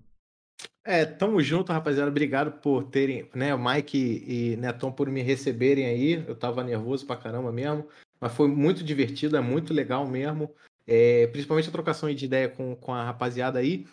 [0.83, 2.11] É, tamo junto, rapaziada.
[2.11, 6.25] Obrigado por terem, né, o Mike e, e Neton por me receberem aí.
[6.27, 7.87] Eu tava nervoso pra caramba mesmo,
[8.19, 10.53] mas foi muito divertido, é muito legal mesmo
[10.89, 13.85] é, principalmente a trocação de ideia com, com a rapaziada aí.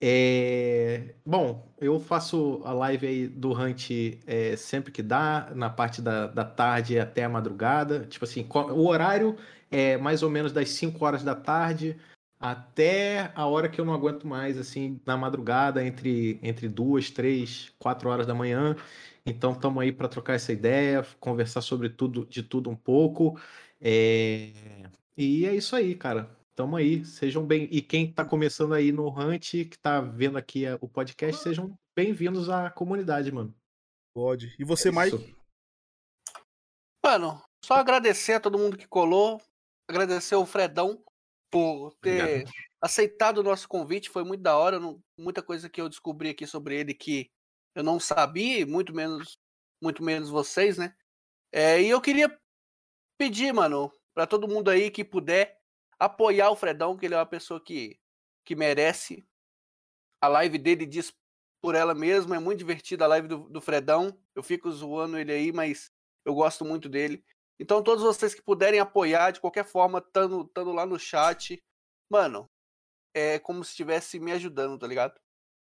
[0.00, 3.90] É, bom, eu faço a live aí do Hunt
[4.26, 8.06] é, sempre que dá, na parte da, da tarde até a madrugada.
[8.06, 9.36] Tipo assim, o horário
[9.70, 11.98] é mais ou menos das 5 horas da tarde
[12.40, 17.72] até a hora que eu não aguento mais, assim, na madrugada, entre, entre duas, três,
[17.78, 18.76] quatro horas da manhã.
[19.26, 23.38] Então, estamos aí para trocar essa ideia, conversar sobre tudo, de tudo um pouco.
[23.80, 24.52] É...
[25.16, 26.37] E é isso aí, cara.
[26.58, 27.68] Tamo aí, sejam bem.
[27.70, 32.50] E quem está começando aí no Hunt, que está vendo aqui o podcast, sejam bem-vindos
[32.50, 33.54] à comunidade, mano.
[34.12, 34.56] Pode.
[34.58, 35.36] E você, é Mike?
[37.00, 39.40] Mano, só agradecer a todo mundo que colou,
[39.88, 41.00] agradecer o Fredão
[41.48, 42.52] por ter Obrigado.
[42.80, 46.44] aceitado o nosso convite, foi muito da hora, não, muita coisa que eu descobri aqui
[46.44, 47.30] sobre ele que
[47.72, 49.38] eu não sabia, muito menos
[49.80, 50.92] muito menos vocês, né?
[51.52, 52.36] É, e eu queria
[53.16, 55.57] pedir, mano, para todo mundo aí que puder
[55.98, 57.98] apoiar o Fredão, que ele é uma pessoa que,
[58.44, 59.26] que merece.
[60.20, 61.12] A live dele diz
[61.60, 64.16] por ela mesma, é muito divertida a live do, do Fredão.
[64.34, 65.92] Eu fico zoando ele aí, mas
[66.24, 67.24] eu gosto muito dele.
[67.60, 71.60] Então, todos vocês que puderem apoiar de qualquer forma, estando lá no chat,
[72.08, 72.48] mano,
[73.12, 75.18] é como se estivesse me ajudando, tá ligado?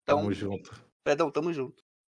[0.03, 0.71] Então, tamo junto.
[1.05, 1.82] Fredão, tamo junto.